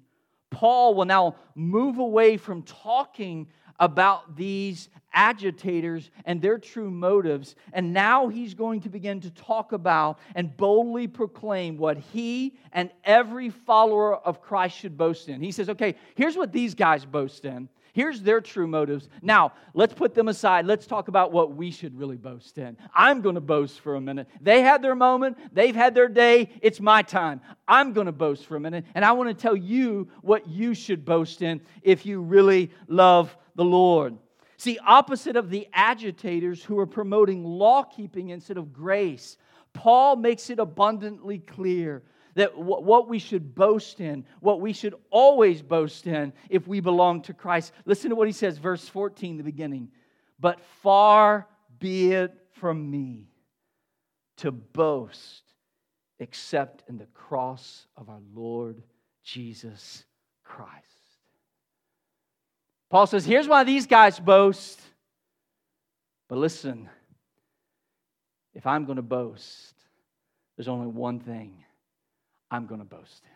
Paul 0.50 0.94
will 0.94 1.04
now 1.04 1.36
move 1.54 1.98
away 1.98 2.36
from 2.36 2.62
talking 2.62 3.48
about 3.78 4.36
these 4.36 4.88
agitators 5.12 6.10
and 6.26 6.40
their 6.40 6.58
true 6.58 6.90
motives. 6.90 7.56
And 7.72 7.92
now 7.92 8.28
he's 8.28 8.54
going 8.54 8.82
to 8.82 8.88
begin 8.88 9.20
to 9.22 9.30
talk 9.30 9.72
about 9.72 10.18
and 10.34 10.54
boldly 10.56 11.08
proclaim 11.08 11.78
what 11.78 11.96
he 11.96 12.54
and 12.72 12.90
every 13.02 13.50
follower 13.50 14.16
of 14.16 14.42
Christ 14.42 14.76
should 14.76 14.96
boast 14.96 15.28
in. 15.28 15.40
He 15.40 15.52
says, 15.52 15.70
okay, 15.70 15.96
here's 16.14 16.36
what 16.36 16.52
these 16.52 16.74
guys 16.74 17.04
boast 17.04 17.44
in. 17.44 17.68
Here's 17.94 18.20
their 18.20 18.42
true 18.42 18.66
motives. 18.66 19.08
Now, 19.22 19.54
let's 19.72 19.94
put 19.94 20.14
them 20.14 20.28
aside. 20.28 20.66
Let's 20.66 20.86
talk 20.86 21.08
about 21.08 21.32
what 21.32 21.56
we 21.56 21.70
should 21.70 21.98
really 21.98 22.18
boast 22.18 22.58
in. 22.58 22.76
I'm 22.94 23.22
going 23.22 23.36
to 23.36 23.40
boast 23.40 23.80
for 23.80 23.94
a 23.94 24.00
minute. 24.02 24.28
They 24.42 24.60
had 24.60 24.82
their 24.82 24.94
moment, 24.94 25.38
they've 25.54 25.74
had 25.74 25.94
their 25.94 26.08
day. 26.08 26.50
It's 26.60 26.78
my 26.78 27.00
time. 27.00 27.40
I'm 27.66 27.94
going 27.94 28.04
to 28.04 28.12
boast 28.12 28.44
for 28.44 28.56
a 28.56 28.60
minute, 28.60 28.84
and 28.94 29.02
I 29.02 29.12
want 29.12 29.30
to 29.30 29.34
tell 29.34 29.56
you 29.56 30.08
what 30.20 30.46
you 30.46 30.74
should 30.74 31.06
boast 31.06 31.40
in 31.40 31.62
if 31.80 32.04
you 32.04 32.20
really 32.20 32.70
love 32.86 33.34
the 33.56 33.64
Lord. 33.64 34.16
See, 34.58 34.78
opposite 34.78 35.36
of 35.36 35.50
the 35.50 35.68
agitators 35.72 36.62
who 36.62 36.78
are 36.78 36.86
promoting 36.86 37.44
law 37.44 37.82
keeping 37.82 38.30
instead 38.30 38.56
of 38.56 38.72
grace, 38.72 39.36
Paul 39.74 40.16
makes 40.16 40.48
it 40.48 40.58
abundantly 40.58 41.38
clear 41.38 42.02
that 42.34 42.56
what 42.56 43.08
we 43.08 43.18
should 43.18 43.54
boast 43.54 44.00
in, 44.00 44.24
what 44.40 44.60
we 44.60 44.72
should 44.72 44.94
always 45.10 45.62
boast 45.62 46.06
in 46.06 46.32
if 46.50 46.66
we 46.68 46.80
belong 46.80 47.22
to 47.22 47.34
Christ. 47.34 47.72
Listen 47.86 48.10
to 48.10 48.16
what 48.16 48.28
he 48.28 48.32
says, 48.32 48.58
verse 48.58 48.86
14, 48.88 49.38
the 49.38 49.42
beginning. 49.42 49.90
But 50.38 50.60
far 50.82 51.48
be 51.78 52.12
it 52.12 52.34
from 52.52 52.90
me 52.90 53.28
to 54.38 54.52
boast 54.52 55.42
except 56.18 56.84
in 56.88 56.98
the 56.98 57.06
cross 57.06 57.86
of 57.96 58.08
our 58.08 58.20
Lord 58.34 58.82
Jesus 59.22 60.04
Christ. 60.44 60.95
Paul 62.88 63.06
says, 63.06 63.24
here's 63.24 63.48
why 63.48 63.64
these 63.64 63.86
guys 63.86 64.18
boast. 64.18 64.80
But 66.28 66.38
listen, 66.38 66.88
if 68.54 68.66
I'm 68.66 68.84
going 68.84 68.96
to 68.96 69.02
boast, 69.02 69.74
there's 70.56 70.68
only 70.68 70.86
one 70.86 71.20
thing 71.20 71.64
I'm 72.50 72.66
going 72.66 72.80
to 72.80 72.86
boast 72.86 73.22
in. 73.24 73.30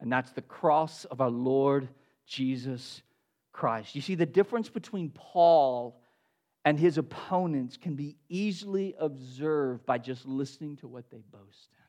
And 0.00 0.12
that's 0.12 0.32
the 0.32 0.42
cross 0.42 1.04
of 1.06 1.20
our 1.20 1.30
Lord 1.30 1.88
Jesus 2.26 3.02
Christ. 3.52 3.94
You 3.94 4.02
see, 4.02 4.14
the 4.14 4.26
difference 4.26 4.68
between 4.68 5.10
Paul 5.10 6.00
and 6.64 6.78
his 6.78 6.98
opponents 6.98 7.76
can 7.76 7.94
be 7.94 8.16
easily 8.28 8.94
observed 8.98 9.86
by 9.86 9.98
just 9.98 10.26
listening 10.26 10.76
to 10.76 10.88
what 10.88 11.10
they 11.10 11.22
boast 11.32 11.68
in. 11.72 11.84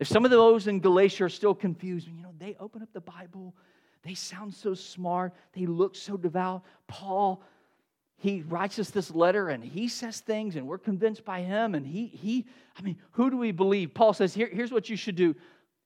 If 0.00 0.08
some 0.08 0.24
of 0.24 0.30
those 0.30 0.66
in 0.66 0.80
Galatia 0.80 1.24
are 1.24 1.28
still 1.28 1.54
confused, 1.54 2.08
you 2.08 2.14
know, 2.14 2.32
they 2.38 2.56
open 2.58 2.82
up 2.82 2.88
the 2.92 3.00
Bible, 3.00 3.54
they 4.02 4.14
sound 4.14 4.54
so 4.54 4.74
smart, 4.74 5.32
they 5.52 5.66
look 5.66 5.94
so 5.94 6.16
devout. 6.16 6.62
Paul, 6.86 7.42
he 8.16 8.42
writes 8.42 8.78
us 8.78 8.90
this 8.90 9.10
letter 9.10 9.48
and 9.48 9.62
he 9.62 9.88
says 9.88 10.20
things 10.20 10.56
and 10.56 10.66
we're 10.66 10.78
convinced 10.78 11.24
by 11.24 11.40
him 11.40 11.74
and 11.74 11.84
he 11.84 12.06
he 12.06 12.46
i 12.78 12.82
mean 12.82 12.96
who 13.12 13.30
do 13.30 13.36
we 13.36 13.52
believe? 13.52 13.94
Paul 13.94 14.12
says 14.12 14.32
Here, 14.34 14.48
here's 14.50 14.72
what 14.72 14.88
you 14.88 14.96
should 14.96 15.16
do. 15.16 15.34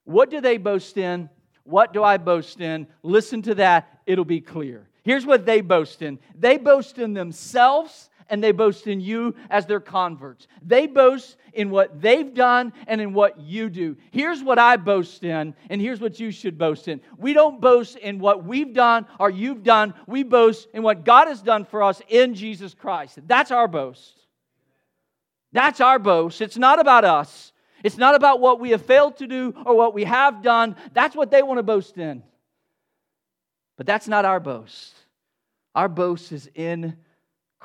What 0.04 0.30
do 0.30 0.40
they 0.40 0.56
boast 0.56 0.96
in? 0.98 1.28
What 1.64 1.92
do 1.92 2.02
i 2.02 2.16
boast 2.16 2.60
in? 2.60 2.86
Listen 3.02 3.42
to 3.42 3.54
that. 3.56 4.00
It'll 4.06 4.24
be 4.24 4.40
clear. 4.40 4.88
Here's 5.02 5.26
what 5.26 5.46
they 5.46 5.60
boast 5.60 6.02
in. 6.02 6.18
They 6.38 6.58
boast 6.58 6.98
in 6.98 7.14
themselves 7.14 8.10
and 8.28 8.42
they 8.42 8.52
boast 8.52 8.86
in 8.86 9.00
you 9.00 9.34
as 9.50 9.66
their 9.66 9.80
converts. 9.80 10.48
They 10.62 10.86
boast 10.86 11.36
in 11.52 11.70
what 11.70 12.00
they've 12.00 12.32
done 12.32 12.72
and 12.86 13.00
in 13.00 13.12
what 13.12 13.40
you 13.40 13.68
do. 13.70 13.96
Here's 14.10 14.42
what 14.42 14.58
I 14.58 14.76
boast 14.76 15.24
in, 15.24 15.54
and 15.70 15.80
here's 15.80 16.00
what 16.00 16.20
you 16.20 16.30
should 16.30 16.58
boast 16.58 16.88
in. 16.88 17.00
We 17.16 17.32
don't 17.32 17.60
boast 17.60 17.96
in 17.96 18.18
what 18.18 18.44
we've 18.44 18.72
done 18.72 19.06
or 19.18 19.30
you've 19.30 19.62
done, 19.62 19.94
we 20.06 20.22
boast 20.22 20.68
in 20.74 20.82
what 20.82 21.04
God 21.04 21.28
has 21.28 21.42
done 21.42 21.64
for 21.64 21.82
us 21.82 22.02
in 22.08 22.34
Jesus 22.34 22.74
Christ. 22.74 23.18
That's 23.26 23.50
our 23.50 23.68
boast. 23.68 24.14
That's 25.52 25.80
our 25.80 25.98
boast. 25.98 26.40
It's 26.40 26.58
not 26.58 26.80
about 26.80 27.04
us. 27.04 27.52
It's 27.82 27.96
not 27.96 28.14
about 28.14 28.40
what 28.40 28.58
we 28.58 28.70
have 28.70 28.84
failed 28.84 29.18
to 29.18 29.26
do 29.26 29.54
or 29.64 29.76
what 29.76 29.94
we 29.94 30.04
have 30.04 30.42
done. 30.42 30.76
That's 30.92 31.14
what 31.14 31.30
they 31.30 31.42
want 31.42 31.58
to 31.58 31.62
boast 31.62 31.96
in. 31.98 32.22
But 33.76 33.86
that's 33.86 34.08
not 34.08 34.24
our 34.24 34.40
boast. 34.40 34.94
Our 35.74 35.88
boast 35.88 36.32
is 36.32 36.50
in 36.54 36.96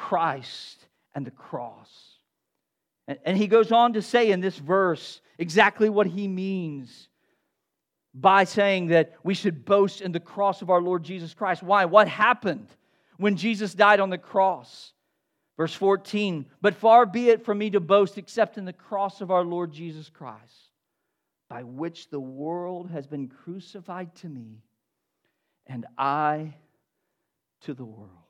Christ 0.02 0.88
and 1.14 1.26
the 1.26 1.32
cross. 1.32 1.90
And, 3.08 3.38
he 3.38 3.48
goes 3.48 3.72
on 3.72 3.94
to 3.94 4.02
say 4.02 4.32
in 4.32 4.42
this 4.42 4.58
verse 4.58 5.22
exactly 5.38 5.90
what 5.90 6.08
he 6.08 6.28
means 6.28 7.08
by 8.14 8.46
saying 8.46 8.88
that 8.88 9.14
we 9.24 9.36
should 9.36 9.64
boast 9.64 10.02
in 10.02 10.12
the 10.12 10.20
cross 10.20 10.62
of 10.64 10.70
our 10.72 10.82
Lord 10.82 11.04
Jesus 11.04 11.34
Christ. 11.34 11.62
Why? 11.62 11.86
What 11.86 12.08
happened 12.08 12.68
when 13.18 13.36
Jesus 13.36 13.76
died 13.76 14.00
on 14.00 14.10
the 14.10 14.18
cross? 14.18 14.94
Verse 15.56 15.74
14, 15.74 16.48
but 16.62 16.74
far 16.74 17.06
be 17.06 17.30
it 17.30 17.46
from 17.46 17.60
me 17.60 17.70
to 17.70 17.80
boast 17.80 18.18
except 18.18 18.58
in 18.58 18.66
the 18.66 18.74
cross 18.74 19.22
of 19.22 19.30
our 19.30 19.44
Lord 19.44 19.72
Jesus 19.72 20.10
Christ, 20.10 20.72
by 21.48 21.62
which 21.62 22.10
the 22.10 22.20
world 22.20 22.90
has 22.90 23.06
been 23.06 23.28
crucified 23.28 24.16
to 24.16 24.30
me, 24.30 24.64
and 25.68 25.86
I 25.96 26.56
to 27.62 27.76
the 27.76 27.86
world. 27.86 28.21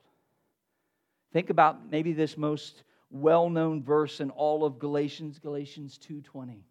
Think 1.32 1.50
about 1.50 1.89
maybe 1.89 2.13
this 2.13 2.38
most 2.38 2.84
well-known 3.10 3.84
verse 3.84 4.20
in 4.20 4.30
all 4.32 4.63
of 4.63 4.80
Galatians, 4.80 5.39
Galatians 5.39 5.98
2:20. 5.98 6.63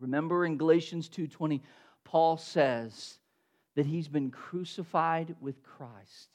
Remember 0.00 0.44
in 0.44 0.56
Galatians 0.56 1.08
2:20, 1.08 1.62
Paul 2.04 2.36
says 2.36 3.18
that 3.74 3.86
he's 3.86 4.08
been 4.08 4.30
crucified 4.30 5.36
with 5.40 5.62
Christ. 5.62 6.30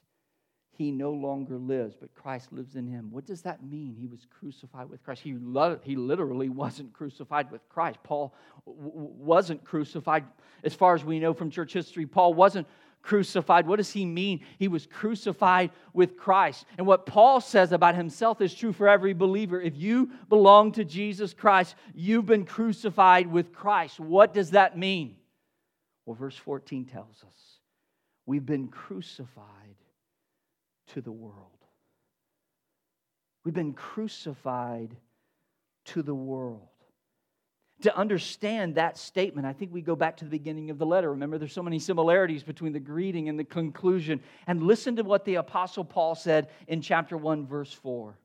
He 0.75 0.91
no 0.91 1.11
longer 1.11 1.57
lives, 1.57 1.95
but 1.95 2.13
Christ 2.15 2.51
lives 2.51 2.75
in 2.75 2.87
him. 2.87 3.11
What 3.11 3.25
does 3.25 3.43
that 3.43 3.63
mean? 3.63 3.95
He 3.95 4.07
was 4.07 4.25
crucified 4.25 4.89
with 4.89 5.03
Christ. 5.03 5.21
He, 5.21 5.35
lo- 5.35 5.79
he 5.83 5.95
literally 5.95 6.49
wasn't 6.49 6.93
crucified 6.93 7.51
with 7.51 7.67
Christ. 7.69 7.99
Paul 8.03 8.33
w- 8.65 8.91
wasn't 8.93 9.63
crucified, 9.63 10.25
as 10.63 10.73
far 10.73 10.95
as 10.95 11.05
we 11.05 11.19
know 11.19 11.33
from 11.33 11.51
church 11.51 11.73
history. 11.73 12.07
Paul 12.07 12.33
wasn't 12.33 12.67
crucified. 13.03 13.67
What 13.67 13.75
does 13.75 13.91
he 13.91 14.05
mean? 14.05 14.39
He 14.57 14.67
was 14.67 14.87
crucified 14.87 15.69
with 15.93 16.17
Christ. 16.17 16.65
And 16.77 16.87
what 16.87 17.05
Paul 17.05 17.41
says 17.41 17.71
about 17.71 17.95
himself 17.95 18.41
is 18.41 18.55
true 18.55 18.73
for 18.73 18.87
every 18.87 19.13
believer. 19.13 19.61
If 19.61 19.77
you 19.77 20.09
belong 20.29 20.71
to 20.73 20.85
Jesus 20.85 21.33
Christ, 21.33 21.75
you've 21.93 22.25
been 22.25 22.45
crucified 22.45 23.27
with 23.27 23.53
Christ. 23.53 23.99
What 23.99 24.33
does 24.33 24.51
that 24.51 24.77
mean? 24.77 25.17
Well, 26.05 26.15
verse 26.15 26.37
14 26.37 26.85
tells 26.85 27.23
us 27.23 27.59
we've 28.25 28.45
been 28.45 28.69
crucified 28.69 29.75
to 30.93 31.01
the 31.01 31.11
world. 31.11 31.49
We've 33.43 33.53
been 33.53 33.73
crucified 33.73 34.95
to 35.85 36.01
the 36.01 36.15
world 36.15 36.72
to 37.81 37.95
understand 37.97 38.75
that 38.75 38.97
statement, 38.97 39.45
I 39.45 39.53
think 39.53 39.73
we 39.73 39.81
go 39.81 39.95
back 39.95 40.17
to 40.17 40.25
the 40.25 40.31
beginning 40.31 40.69
of 40.69 40.77
the 40.77 40.85
letter. 40.85 41.11
Remember, 41.11 41.37
there's 41.37 41.53
so 41.53 41.63
many 41.63 41.79
similarities 41.79 42.43
between 42.43 42.71
the 42.71 42.79
greeting 42.79 43.27
and 43.27 43.37
the 43.37 43.43
conclusion. 43.43 44.21
And 44.47 44.63
listen 44.63 44.95
to 44.95 45.03
what 45.03 45.25
the 45.25 45.35
Apostle 45.35 45.83
Paul 45.83 46.15
said 46.15 46.49
in 46.67 46.81
chapter 46.81 47.17
1, 47.17 47.45
verse 47.45 47.73
4. 47.73 48.17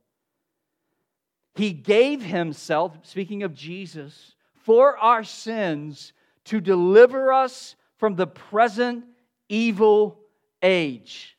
He 1.54 1.72
gave 1.72 2.22
himself, 2.22 2.96
speaking 3.02 3.42
of 3.42 3.52
Jesus, 3.52 4.34
for 4.54 4.96
our 4.96 5.24
sins 5.24 6.12
to 6.44 6.60
deliver 6.60 7.32
us 7.32 7.74
from 7.96 8.14
the 8.14 8.28
present 8.28 9.04
evil 9.48 10.20
age. 10.62 11.36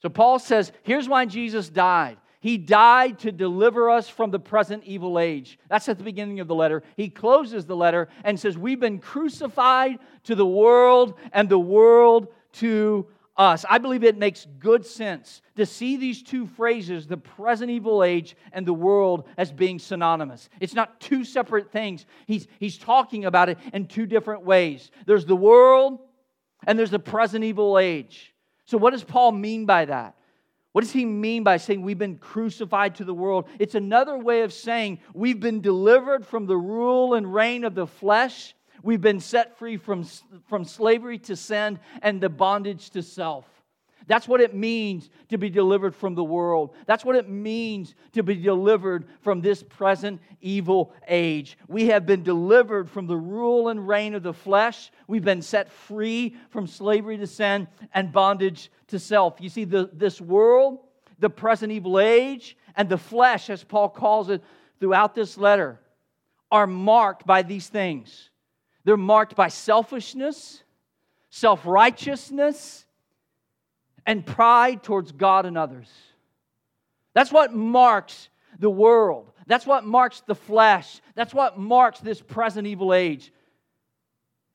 So 0.00 0.08
Paul 0.08 0.38
says, 0.38 0.70
here's 0.82 1.08
why 1.08 1.24
Jesus 1.24 1.68
died. 1.68 2.18
He 2.42 2.58
died 2.58 3.20
to 3.20 3.30
deliver 3.30 3.88
us 3.88 4.08
from 4.08 4.32
the 4.32 4.40
present 4.40 4.82
evil 4.82 5.20
age. 5.20 5.60
That's 5.68 5.88
at 5.88 5.96
the 5.96 6.02
beginning 6.02 6.40
of 6.40 6.48
the 6.48 6.56
letter. 6.56 6.82
He 6.96 7.08
closes 7.08 7.66
the 7.66 7.76
letter 7.76 8.08
and 8.24 8.38
says, 8.38 8.58
We've 8.58 8.80
been 8.80 8.98
crucified 8.98 10.00
to 10.24 10.34
the 10.34 10.44
world 10.44 11.14
and 11.32 11.48
the 11.48 11.56
world 11.56 12.26
to 12.54 13.06
us. 13.36 13.64
I 13.70 13.78
believe 13.78 14.02
it 14.02 14.18
makes 14.18 14.48
good 14.58 14.84
sense 14.84 15.40
to 15.54 15.64
see 15.64 15.96
these 15.96 16.20
two 16.20 16.48
phrases, 16.48 17.06
the 17.06 17.16
present 17.16 17.70
evil 17.70 18.02
age 18.02 18.34
and 18.52 18.66
the 18.66 18.74
world, 18.74 19.28
as 19.36 19.52
being 19.52 19.78
synonymous. 19.78 20.48
It's 20.58 20.74
not 20.74 21.00
two 21.00 21.22
separate 21.24 21.70
things. 21.70 22.06
He's, 22.26 22.48
he's 22.58 22.76
talking 22.76 23.24
about 23.24 23.50
it 23.50 23.58
in 23.72 23.86
two 23.86 24.04
different 24.04 24.44
ways 24.44 24.90
there's 25.06 25.26
the 25.26 25.36
world 25.36 26.00
and 26.66 26.76
there's 26.76 26.90
the 26.90 26.98
present 26.98 27.44
evil 27.44 27.78
age. 27.78 28.34
So, 28.64 28.78
what 28.78 28.90
does 28.90 29.04
Paul 29.04 29.30
mean 29.30 29.64
by 29.64 29.84
that? 29.84 30.16
What 30.72 30.82
does 30.82 30.92
he 30.92 31.04
mean 31.04 31.44
by 31.44 31.58
saying 31.58 31.82
we've 31.82 31.98
been 31.98 32.16
crucified 32.16 32.94
to 32.96 33.04
the 33.04 33.14
world? 33.14 33.48
It's 33.58 33.74
another 33.74 34.16
way 34.16 34.42
of 34.42 34.52
saying 34.52 35.00
we've 35.12 35.40
been 35.40 35.60
delivered 35.60 36.26
from 36.26 36.46
the 36.46 36.56
rule 36.56 37.14
and 37.14 37.32
reign 37.32 37.64
of 37.64 37.74
the 37.74 37.86
flesh. 37.86 38.54
We've 38.82 39.00
been 39.00 39.20
set 39.20 39.58
free 39.58 39.76
from, 39.76 40.04
from 40.48 40.64
slavery 40.64 41.18
to 41.20 41.36
sin 41.36 41.78
and 42.00 42.20
the 42.20 42.30
bondage 42.30 42.90
to 42.90 43.02
self. 43.02 43.46
That's 44.06 44.28
what 44.28 44.40
it 44.40 44.54
means 44.54 45.10
to 45.28 45.38
be 45.38 45.50
delivered 45.50 45.94
from 45.94 46.14
the 46.14 46.24
world. 46.24 46.74
That's 46.86 47.04
what 47.04 47.16
it 47.16 47.28
means 47.28 47.94
to 48.12 48.22
be 48.22 48.34
delivered 48.34 49.06
from 49.20 49.40
this 49.40 49.62
present 49.62 50.20
evil 50.40 50.92
age. 51.08 51.58
We 51.68 51.86
have 51.86 52.06
been 52.06 52.22
delivered 52.22 52.90
from 52.90 53.06
the 53.06 53.16
rule 53.16 53.68
and 53.68 53.86
reign 53.86 54.14
of 54.14 54.22
the 54.22 54.32
flesh. 54.32 54.90
We've 55.06 55.24
been 55.24 55.42
set 55.42 55.70
free 55.70 56.36
from 56.50 56.66
slavery 56.66 57.16
to 57.18 57.26
sin 57.26 57.68
and 57.94 58.12
bondage 58.12 58.70
to 58.88 58.98
self. 58.98 59.40
You 59.40 59.48
see, 59.48 59.64
the, 59.64 59.90
this 59.92 60.20
world, 60.20 60.80
the 61.18 61.30
present 61.30 61.72
evil 61.72 61.98
age, 61.98 62.56
and 62.76 62.88
the 62.88 62.98
flesh, 62.98 63.50
as 63.50 63.64
Paul 63.64 63.88
calls 63.88 64.28
it 64.28 64.42
throughout 64.80 65.14
this 65.14 65.38
letter, 65.38 65.80
are 66.50 66.66
marked 66.66 67.26
by 67.26 67.42
these 67.42 67.68
things. 67.68 68.30
They're 68.84 68.96
marked 68.96 69.36
by 69.36 69.48
selfishness, 69.48 70.62
self 71.30 71.64
righteousness, 71.64 72.84
and 74.06 74.24
pride 74.24 74.82
towards 74.82 75.12
God 75.12 75.46
and 75.46 75.56
others. 75.56 75.88
That's 77.14 77.32
what 77.32 77.52
marks 77.52 78.28
the 78.58 78.70
world. 78.70 79.30
That's 79.46 79.66
what 79.66 79.84
marks 79.84 80.22
the 80.26 80.34
flesh. 80.34 81.00
That's 81.14 81.34
what 81.34 81.58
marks 81.58 82.00
this 82.00 82.20
present 82.20 82.66
evil 82.66 82.94
age. 82.94 83.32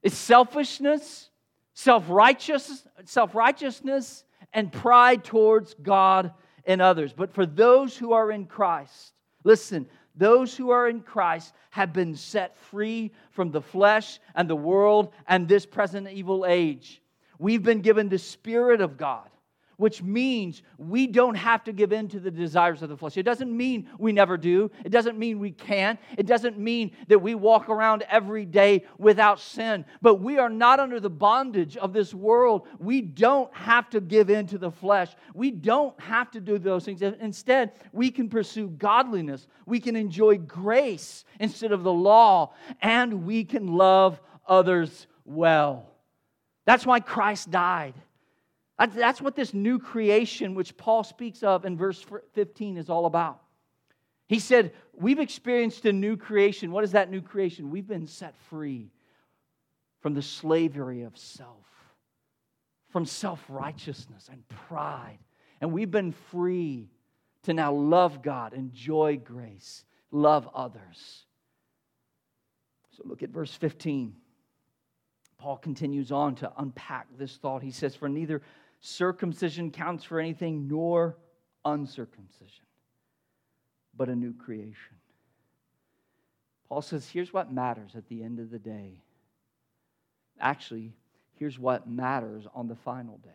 It's 0.01 0.15
selfishness, 0.15 1.29
self-righteous, 1.73 2.87
self-righteousness, 3.05 4.23
and 4.53 4.71
pride 4.71 5.23
towards 5.23 5.73
God 5.75 6.31
and 6.65 6.81
others. 6.81 7.13
But 7.13 7.33
for 7.33 7.45
those 7.45 7.97
who 7.97 8.13
are 8.13 8.31
in 8.31 8.45
Christ, 8.45 9.13
listen, 9.43 9.87
those 10.15 10.55
who 10.55 10.71
are 10.71 10.87
in 10.87 11.01
Christ 11.01 11.53
have 11.69 11.93
been 11.93 12.15
set 12.15 12.57
free 12.57 13.11
from 13.31 13.51
the 13.51 13.61
flesh 13.61 14.19
and 14.33 14.49
the 14.49 14.55
world 14.55 15.13
and 15.27 15.47
this 15.47 15.65
present 15.65 16.09
evil 16.09 16.45
age. 16.47 17.01
We've 17.37 17.61
been 17.61 17.81
given 17.81 18.09
the 18.09 18.17
Spirit 18.17 18.81
of 18.81 18.97
God 18.97 19.29
which 19.77 20.01
means 20.01 20.63
we 20.77 21.07
don't 21.07 21.35
have 21.35 21.63
to 21.63 21.71
give 21.71 21.93
in 21.93 22.07
to 22.09 22.19
the 22.19 22.31
desires 22.31 22.81
of 22.81 22.89
the 22.89 22.97
flesh. 22.97 23.15
It 23.15 23.23
doesn't 23.23 23.55
mean 23.55 23.87
we 23.97 24.11
never 24.11 24.35
do. 24.37 24.69
It 24.83 24.89
doesn't 24.89 25.17
mean 25.17 25.39
we 25.39 25.51
can't. 25.51 25.99
It 26.17 26.25
doesn't 26.25 26.57
mean 26.57 26.91
that 27.07 27.19
we 27.19 27.35
walk 27.35 27.69
around 27.69 28.03
every 28.09 28.45
day 28.45 28.85
without 28.97 29.39
sin. 29.39 29.85
But 30.01 30.15
we 30.15 30.39
are 30.39 30.49
not 30.49 30.79
under 30.79 30.99
the 30.99 31.09
bondage 31.09 31.77
of 31.77 31.93
this 31.93 32.13
world. 32.13 32.67
We 32.79 33.01
don't 33.01 33.53
have 33.55 33.89
to 33.91 34.01
give 34.01 34.29
in 34.29 34.47
to 34.47 34.57
the 34.57 34.71
flesh. 34.71 35.15
We 35.33 35.51
don't 35.51 35.99
have 36.01 36.31
to 36.31 36.41
do 36.41 36.57
those 36.57 36.83
things. 36.83 37.01
Instead, 37.01 37.73
we 37.93 38.09
can 38.09 38.29
pursue 38.29 38.69
godliness. 38.69 39.47
We 39.67 39.79
can 39.79 39.95
enjoy 39.95 40.37
grace 40.39 41.23
instead 41.39 41.71
of 41.71 41.83
the 41.83 41.93
law. 41.93 42.53
And 42.81 43.25
we 43.25 43.43
can 43.43 43.67
love 43.67 44.19
others 44.47 45.05
well. 45.23 45.91
That's 46.65 46.85
why 46.85 46.99
Christ 46.99 47.51
died. 47.51 47.93
That's 48.77 49.21
what 49.21 49.35
this 49.35 49.53
new 49.53 49.79
creation, 49.79 50.53
which 50.53 50.77
Paul 50.77 51.03
speaks 51.03 51.41
of 51.41 51.65
in 51.65 51.77
verse 51.77 52.05
15, 52.33 52.77
is 52.77 52.89
all 52.89 53.05
about. 53.07 53.41
He 54.27 54.39
said, 54.39 54.73
We've 54.93 55.19
experienced 55.19 55.85
a 55.85 55.93
new 55.93 56.17
creation. 56.17 56.71
What 56.71 56.83
is 56.83 56.91
that 56.91 57.09
new 57.09 57.21
creation? 57.21 57.71
We've 57.71 57.87
been 57.87 58.07
set 58.07 58.35
free 58.49 58.91
from 60.01 60.13
the 60.13 60.21
slavery 60.21 61.03
of 61.03 61.17
self, 61.17 61.65
from 62.89 63.05
self 63.05 63.43
righteousness 63.49 64.29
and 64.31 64.47
pride. 64.47 65.19
And 65.59 65.71
we've 65.71 65.89
been 65.89 66.11
free 66.11 66.89
to 67.43 67.53
now 67.53 67.73
love 67.73 68.21
God, 68.21 68.53
enjoy 68.53 69.17
grace, 69.17 69.85
love 70.11 70.47
others. 70.53 71.25
So 72.95 73.03
look 73.05 73.23
at 73.23 73.29
verse 73.29 73.53
15. 73.53 74.13
Paul 75.37 75.57
continues 75.57 76.11
on 76.11 76.35
to 76.35 76.51
unpack 76.57 77.07
this 77.17 77.37
thought. 77.37 77.61
He 77.61 77.71
says, 77.71 77.95
For 77.95 78.09
neither 78.09 78.41
circumcision 78.79 79.71
counts 79.71 80.03
for 80.03 80.19
anything, 80.19 80.67
nor 80.67 81.17
uncircumcision, 81.65 82.65
but 83.95 84.09
a 84.09 84.15
new 84.15 84.33
creation. 84.33 84.95
Paul 86.69 86.81
says, 86.81 87.07
here's 87.07 87.31
what 87.31 87.51
matters 87.51 87.95
at 87.95 88.07
the 88.09 88.23
end 88.23 88.39
of 88.39 88.49
the 88.49 88.59
day. 88.59 89.01
Actually, 90.39 90.93
here's 91.33 91.57
what 91.57 91.89
matters 91.89 92.45
on 92.53 92.67
the 92.67 92.75
final 92.75 93.17
day. 93.23 93.29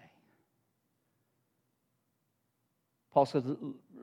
Paul 3.12 3.26
says, 3.26 3.44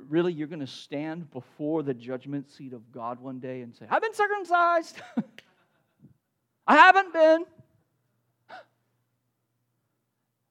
really, 0.08 0.34
you're 0.34 0.48
going 0.48 0.60
to 0.60 0.68
stand 0.68 1.32
before 1.32 1.82
the 1.82 1.94
judgment 1.94 2.50
seat 2.50 2.74
of 2.74 2.92
God 2.92 3.20
one 3.20 3.40
day 3.40 3.62
and 3.62 3.76
say, 3.76 3.86
I've 3.90 4.02
been 4.02 4.14
circumcised. 4.14 5.02
I 6.68 6.76
haven't 6.76 7.14
been. 7.14 7.46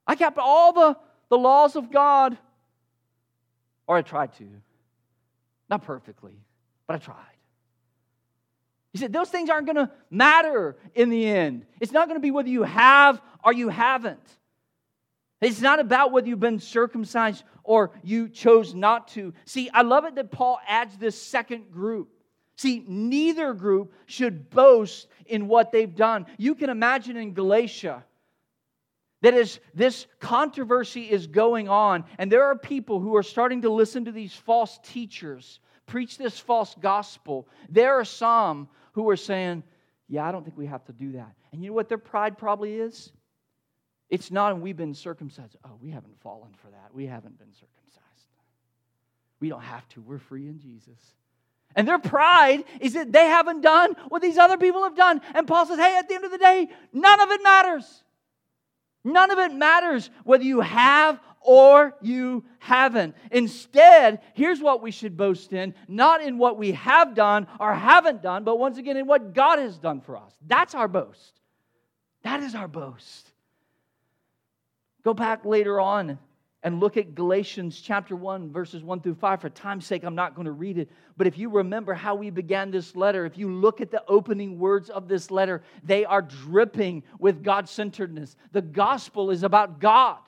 I 0.09 0.15
kept 0.15 0.39
all 0.39 0.73
the, 0.73 0.97
the 1.29 1.37
laws 1.37 1.75
of 1.75 1.91
God, 1.91 2.35
or 3.85 3.95
I 3.95 4.01
tried 4.01 4.33
to. 4.37 4.47
Not 5.69 5.83
perfectly, 5.83 6.33
but 6.87 6.95
I 6.95 6.97
tried. 6.97 7.15
He 8.91 8.97
said, 8.97 9.13
Those 9.13 9.29
things 9.29 9.51
aren't 9.51 9.67
going 9.67 9.75
to 9.75 9.91
matter 10.09 10.77
in 10.95 11.11
the 11.11 11.27
end. 11.27 11.67
It's 11.79 11.91
not 11.91 12.07
going 12.07 12.15
to 12.15 12.23
be 12.23 12.31
whether 12.31 12.49
you 12.49 12.63
have 12.63 13.21
or 13.43 13.53
you 13.53 13.69
haven't. 13.69 14.19
It's 15.41 15.61
not 15.61 15.79
about 15.79 16.11
whether 16.11 16.27
you've 16.27 16.39
been 16.39 16.59
circumcised 16.59 17.43
or 17.63 17.91
you 18.03 18.29
chose 18.29 18.73
not 18.73 19.09
to. 19.09 19.31
See, 19.45 19.69
I 19.71 19.83
love 19.83 20.05
it 20.05 20.15
that 20.15 20.31
Paul 20.31 20.59
adds 20.67 20.97
this 20.97 21.21
second 21.21 21.71
group. 21.71 22.09
See, 22.57 22.83
neither 22.87 23.53
group 23.53 23.93
should 24.07 24.49
boast 24.49 25.07
in 25.27 25.47
what 25.47 25.71
they've 25.71 25.95
done. 25.95 26.25
You 26.39 26.55
can 26.55 26.71
imagine 26.71 27.15
in 27.15 27.35
Galatia, 27.35 28.03
that 29.21 29.33
as 29.33 29.59
this 29.73 30.07
controversy 30.19 31.03
is 31.03 31.27
going 31.27 31.67
on, 31.67 32.05
and 32.17 32.31
there 32.31 32.45
are 32.45 32.57
people 32.57 32.99
who 32.99 33.15
are 33.15 33.23
starting 33.23 33.61
to 33.63 33.69
listen 33.69 34.05
to 34.05 34.11
these 34.11 34.33
false 34.33 34.79
teachers 34.83 35.59
preach 35.89 36.17
this 36.17 36.39
false 36.39 36.75
gospel, 36.79 37.47
there 37.67 37.95
are 37.95 38.05
some 38.05 38.69
who 38.93 39.09
are 39.09 39.17
saying, 39.17 39.63
Yeah, 40.07 40.27
I 40.27 40.31
don't 40.31 40.43
think 40.43 40.57
we 40.57 40.67
have 40.67 40.85
to 40.85 40.93
do 40.93 41.13
that. 41.13 41.33
And 41.51 41.63
you 41.63 41.71
know 41.71 41.75
what 41.75 41.89
their 41.89 41.97
pride 41.97 42.37
probably 42.37 42.75
is? 42.75 43.11
It's 44.09 44.31
not, 44.31 44.53
and 44.53 44.61
we've 44.61 44.77
been 44.77 44.95
circumcised. 44.95 45.55
Oh, 45.63 45.77
we 45.81 45.91
haven't 45.91 46.19
fallen 46.21 46.51
for 46.61 46.69
that. 46.69 46.93
We 46.93 47.05
haven't 47.05 47.37
been 47.37 47.53
circumcised. 47.53 47.75
We 49.39 49.49
don't 49.49 49.61
have 49.61 49.87
to. 49.89 50.01
We're 50.01 50.19
free 50.19 50.47
in 50.47 50.59
Jesus. 50.59 50.99
And 51.75 51.87
their 51.87 51.99
pride 51.99 52.63
is 52.81 52.93
that 52.93 53.11
they 53.11 53.25
haven't 53.25 53.61
done 53.61 53.95
what 54.09 54.21
these 54.23 54.39
other 54.39 54.57
people 54.57 54.83
have 54.83 54.95
done. 54.95 55.21
And 55.35 55.47
Paul 55.47 55.67
says, 55.67 55.77
hey, 55.77 55.97
at 55.97 56.09
the 56.09 56.15
end 56.15 56.25
of 56.25 56.31
the 56.31 56.39
day, 56.39 56.67
none 56.91 57.21
of 57.21 57.29
it 57.29 57.43
matters. 57.43 58.03
None 59.03 59.31
of 59.31 59.39
it 59.39 59.53
matters 59.53 60.09
whether 60.23 60.43
you 60.43 60.61
have 60.61 61.19
or 61.41 61.95
you 62.01 62.43
haven't. 62.59 63.15
Instead, 63.31 64.21
here's 64.33 64.61
what 64.61 64.81
we 64.81 64.91
should 64.91 65.15
boast 65.15 65.53
in 65.53 65.73
not 65.87 66.21
in 66.21 66.37
what 66.37 66.57
we 66.57 66.73
have 66.73 67.15
done 67.15 67.47
or 67.59 67.73
haven't 67.73 68.21
done, 68.21 68.43
but 68.43 68.59
once 68.59 68.77
again 68.77 68.97
in 68.97 69.07
what 69.07 69.33
God 69.33 69.59
has 69.59 69.77
done 69.77 70.01
for 70.01 70.17
us. 70.17 70.33
That's 70.45 70.75
our 70.75 70.87
boast. 70.87 71.39
That 72.23 72.43
is 72.43 72.55
our 72.55 72.67
boast. 72.67 73.31
Go 75.03 75.13
back 75.13 75.45
later 75.45 75.79
on 75.79 76.19
and 76.61 76.79
look 76.79 76.97
at 76.97 77.15
Galatians 77.15 77.79
chapter 77.79 78.15
1, 78.15 78.51
verses 78.51 78.83
1 78.83 79.01
through 79.01 79.15
5. 79.15 79.41
For 79.41 79.49
time's 79.49 79.85
sake, 79.85 80.03
I'm 80.03 80.15
not 80.15 80.35
going 80.35 80.45
to 80.45 80.51
read 80.51 80.77
it. 80.77 80.89
But 81.15 81.27
if 81.27 81.37
you 81.37 81.49
remember 81.49 81.93
how 81.93 82.15
we 82.15 82.29
began 82.29 82.69
this 82.69 82.95
letter, 82.95 83.25
if 83.25 83.37
you 83.37 83.49
look 83.49 83.79
at 83.79 83.91
the 83.91 84.03
opening 84.07 84.59
words 84.59 84.89
of 84.89 85.07
this 85.07 85.31
letter, 85.31 85.63
they 85.83 86.03
are 86.03 86.21
dripping 86.21 87.03
with 87.17 87.43
God 87.43 87.69
centeredness. 87.69 88.35
The 88.51 88.61
gospel 88.61 89.31
is 89.31 89.43
about 89.43 89.79
God. 89.79 90.19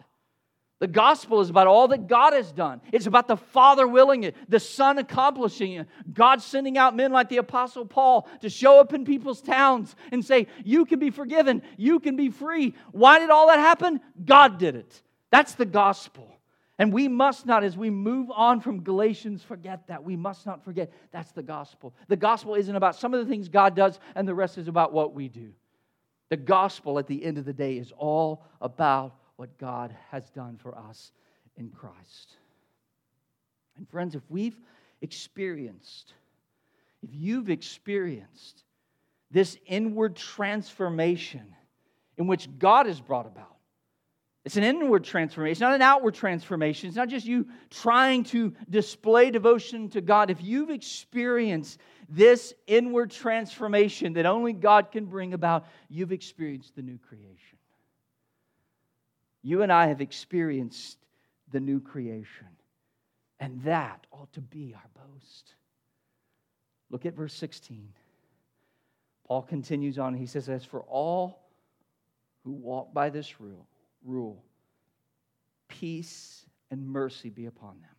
The 0.80 0.88
gospel 0.88 1.42
is 1.42 1.50
about 1.52 1.68
all 1.68 1.90
that 1.90 2.08
God 2.08 2.34
has 2.34 2.52
done. 2.52 2.82
It's 2.92 3.06
about 3.06 3.28
the 3.28 3.38
Father 3.38 3.88
willing 3.88 4.24
it, 4.24 4.36
the 4.50 4.60
Son 4.60 4.98
accomplishing 4.98 5.74
it, 5.74 5.88
God 6.12 6.42
sending 6.42 6.76
out 6.76 6.96
men 6.96 7.12
like 7.12 7.30
the 7.30 7.38
Apostle 7.38 7.86
Paul 7.86 8.28
to 8.40 8.50
show 8.50 8.80
up 8.80 8.92
in 8.92 9.06
people's 9.06 9.42
towns 9.42 9.96
and 10.12 10.26
say, 10.26 10.48
You 10.64 10.86
can 10.86 10.98
be 10.98 11.12
forgiven, 11.12 11.62
you 11.78 12.00
can 12.00 12.16
be 12.16 12.30
free. 12.30 12.74
Why 12.94 13.20
did 13.20 13.30
all 13.30 13.48
that 13.48 13.60
happen? 13.60 14.00
God 14.26 14.58
did 14.58 14.76
it. 14.76 15.04
That's 15.32 15.56
the 15.56 15.66
gospel. 15.66 16.38
And 16.78 16.92
we 16.92 17.08
must 17.08 17.46
not, 17.46 17.64
as 17.64 17.78
we 17.78 17.90
move 17.90 18.32
on 18.32 18.60
from 18.60 18.82
Galatians, 18.82 19.44
forget 19.44 19.88
that. 19.88 20.04
We 20.04 20.16
must 20.16 20.46
not 20.46 20.64
forget 20.64 20.92
that's 21.12 21.32
the 21.32 21.44
gospel. 21.44 21.94
The 22.08 22.16
gospel 22.16 22.56
isn't 22.56 22.76
about 22.76 22.96
some 22.96 23.14
of 23.14 23.24
the 23.24 23.32
things 23.32 23.50
God 23.50 23.76
does, 23.76 24.00
and 24.16 24.28
the 24.28 24.34
rest 24.34 24.58
is 24.58 24.68
about 24.68 24.92
what 24.92 25.14
we 25.14 25.28
do. 25.28 25.52
The 26.30 26.38
gospel 26.38 26.98
at 26.98 27.08
the 27.08 27.24
end 27.24 27.38
of 27.38 27.46
the 27.46 27.54
day 27.54 27.78
is 27.78 27.92
all 27.98 28.46
about 28.62 29.16
what 29.36 29.58
God 29.58 29.96
has 30.10 30.30
done 30.30 30.58
for 30.58 30.78
us 30.78 31.12
in 31.58 31.70
Christ. 31.70 32.38
And 33.78 33.88
friends, 33.90 34.16
if 34.16 34.24
we've 34.30 34.60
experienced, 35.02 36.14
if 37.04 37.10
you've 37.14 37.50
experienced 37.50 38.64
this 39.30 39.58
inward 39.66 40.16
transformation 40.16 41.56
in 42.18 42.28
which 42.28 42.48
God 42.58 42.86
has 42.86 43.00
brought 43.00 43.28
about, 43.28 43.58
it's 44.44 44.58
an 44.58 44.64
inward 44.64 45.04
transformation, 45.04 45.62
not 45.62 45.76
an 45.76 45.84
outward 45.84 46.16
transformation. 46.16 46.88
It's 46.88 46.98
not 46.98 47.10
just 47.10 47.28
you 47.28 47.48
trying 47.70 48.24
to 48.26 48.54
display 48.70 49.30
devotion 49.30 49.90
to 49.90 50.02
God. 50.02 50.32
If 50.32 50.42
you've 50.42 50.72
experienced 50.72 51.80
this 52.10 52.54
inward 52.66 53.12
transformation 53.12 54.14
that 54.14 54.26
only 54.26 54.54
God 54.54 54.92
can 54.92 55.06
bring 55.06 55.34
about, 55.34 55.68
you've 55.90 56.12
experienced 56.12 56.76
the 56.76 56.82
new 56.82 56.98
creation. 56.98 57.60
You 59.44 59.62
and 59.62 59.72
I 59.72 59.88
have 59.88 60.02
experienced 60.02 60.98
the 61.52 61.60
new 61.60 61.80
creation. 61.80 62.48
And 63.40 63.62
that 63.64 64.06
ought 64.12 64.32
to 64.34 64.42
be 64.42 64.74
our 64.76 65.06
boast. 65.06 65.54
Look 66.90 67.06
at 67.06 67.16
verse 67.16 67.34
16. 67.36 67.90
Paul 69.28 69.44
continues 69.44 70.00
on. 70.00 70.16
He 70.16 70.26
says, 70.26 70.50
As 70.50 70.66
for 70.66 70.82
all 70.82 71.48
who 72.44 72.52
walk 72.52 72.94
by 72.94 73.10
this 73.10 73.40
rule, 73.40 73.68
rule 74.04 74.44
peace 75.68 76.46
and 76.70 76.86
mercy 76.86 77.30
be 77.30 77.46
upon 77.46 77.80
them 77.82 77.96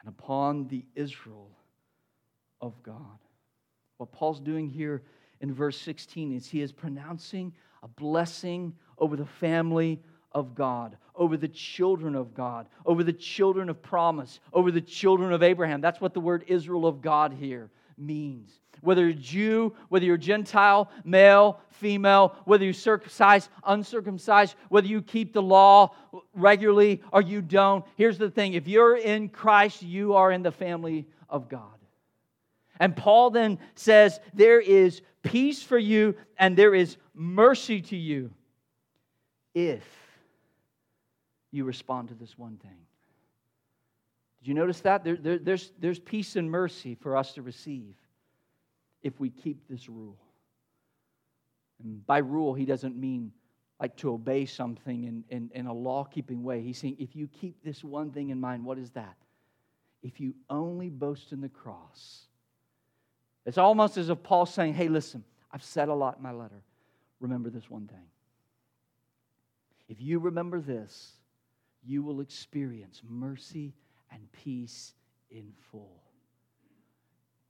and 0.00 0.08
upon 0.08 0.66
the 0.68 0.84
Israel 0.94 1.50
of 2.60 2.82
God. 2.82 3.18
What 3.98 4.12
Paul's 4.12 4.40
doing 4.40 4.68
here 4.68 5.02
in 5.40 5.52
verse 5.52 5.78
16 5.78 6.32
is 6.32 6.46
he 6.46 6.62
is 6.62 6.72
pronouncing 6.72 7.52
a 7.82 7.88
blessing 7.88 8.74
over 8.98 9.14
the 9.14 9.26
family 9.26 10.00
of 10.32 10.54
God, 10.54 10.96
over 11.14 11.36
the 11.36 11.48
children 11.48 12.14
of 12.14 12.34
God, 12.34 12.66
over 12.84 13.04
the 13.04 13.12
children 13.12 13.68
of 13.68 13.82
promise, 13.82 14.40
over 14.52 14.70
the 14.70 14.80
children 14.80 15.32
of 15.32 15.42
Abraham. 15.42 15.80
That's 15.80 16.00
what 16.00 16.14
the 16.14 16.20
word 16.20 16.44
Israel 16.48 16.86
of 16.86 17.02
God 17.02 17.32
here 17.32 17.70
means. 17.96 18.50
Whether 18.84 19.02
you're 19.02 19.12
Jew, 19.14 19.74
whether 19.88 20.04
you're 20.04 20.16
Gentile, 20.16 20.90
male, 21.04 21.60
female, 21.70 22.36
whether 22.44 22.64
you're 22.64 22.74
circumcised, 22.74 23.48
uncircumcised, 23.66 24.54
whether 24.68 24.86
you 24.86 25.02
keep 25.02 25.32
the 25.32 25.42
law 25.42 25.94
regularly 26.34 27.02
or 27.10 27.22
you 27.22 27.40
don't, 27.40 27.84
here's 27.96 28.18
the 28.18 28.30
thing 28.30 28.52
if 28.52 28.68
you're 28.68 28.96
in 28.96 29.28
Christ, 29.28 29.82
you 29.82 30.14
are 30.14 30.30
in 30.30 30.42
the 30.42 30.52
family 30.52 31.06
of 31.28 31.48
God. 31.48 31.62
And 32.78 32.94
Paul 32.94 33.30
then 33.30 33.58
says, 33.74 34.20
There 34.34 34.60
is 34.60 35.00
peace 35.22 35.62
for 35.62 35.78
you 35.78 36.14
and 36.38 36.56
there 36.56 36.74
is 36.74 36.96
mercy 37.14 37.80
to 37.80 37.96
you 37.96 38.30
if 39.54 39.84
you 41.50 41.64
respond 41.64 42.08
to 42.08 42.14
this 42.14 42.36
one 42.36 42.56
thing. 42.58 42.76
Did 44.40 44.48
you 44.48 44.54
notice 44.54 44.80
that? 44.80 45.04
There, 45.04 45.16
there, 45.16 45.38
there's, 45.38 45.72
there's 45.78 45.98
peace 45.98 46.36
and 46.36 46.50
mercy 46.50 46.94
for 46.94 47.16
us 47.16 47.32
to 47.34 47.42
receive 47.42 47.94
if 49.04 49.20
we 49.20 49.30
keep 49.30 49.68
this 49.68 49.88
rule. 49.88 50.18
And 51.82 52.04
by 52.04 52.18
rule, 52.18 52.54
he 52.54 52.64
doesn't 52.64 52.96
mean 52.96 53.30
like 53.78 53.96
to 53.96 54.12
obey 54.12 54.46
something 54.46 55.04
in, 55.04 55.24
in, 55.28 55.50
in 55.54 55.66
a 55.66 55.72
law 55.72 56.04
keeping 56.04 56.42
way. 56.42 56.62
He's 56.62 56.78
saying, 56.78 56.96
if 56.98 57.14
you 57.14 57.28
keep 57.28 57.62
this 57.62 57.84
one 57.84 58.10
thing 58.10 58.30
in 58.30 58.40
mind, 58.40 58.64
what 58.64 58.78
is 58.78 58.90
that? 58.92 59.16
If 60.02 60.20
you 60.20 60.34
only 60.48 60.88
boast 60.88 61.32
in 61.32 61.40
the 61.40 61.48
cross, 61.48 62.26
it's 63.44 63.58
almost 63.58 63.96
as 63.98 64.08
if 64.08 64.22
Paul's 64.22 64.52
saying, 64.54 64.74
hey, 64.74 64.88
listen, 64.88 65.22
I've 65.52 65.62
said 65.62 65.88
a 65.88 65.94
lot 65.94 66.16
in 66.16 66.22
my 66.22 66.32
letter. 66.32 66.62
Remember 67.20 67.50
this 67.50 67.68
one 67.68 67.86
thing. 67.86 68.06
If 69.88 70.00
you 70.00 70.18
remember 70.18 70.60
this, 70.60 71.12
you 71.84 72.02
will 72.02 72.20
experience 72.20 73.02
mercy 73.06 73.74
and 74.10 74.20
peace 74.32 74.94
in 75.30 75.52
full. 75.70 76.00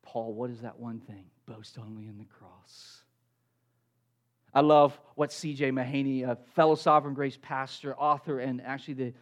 Paul, 0.03 0.35
what 0.35 0.51
is 0.51 0.61
that 0.63 0.79
one 0.79 1.01
thing? 1.01 1.27
Boast 1.47 1.79
only 1.79 2.07
in 2.07 2.19
the 2.19 2.25
cross. 2.25 3.03
I 4.53 4.61
love 4.61 4.99
what 5.17 5.33
C.J. 5.33 5.73
Mahaney, 5.73 6.29
a 6.29 6.37
fellow 6.55 6.75
Sovereign 6.75 7.15
Grace 7.15 7.39
pastor, 7.41 7.95
author, 7.97 8.39
and 8.39 8.63
actually 8.63 8.95
the 8.95 9.13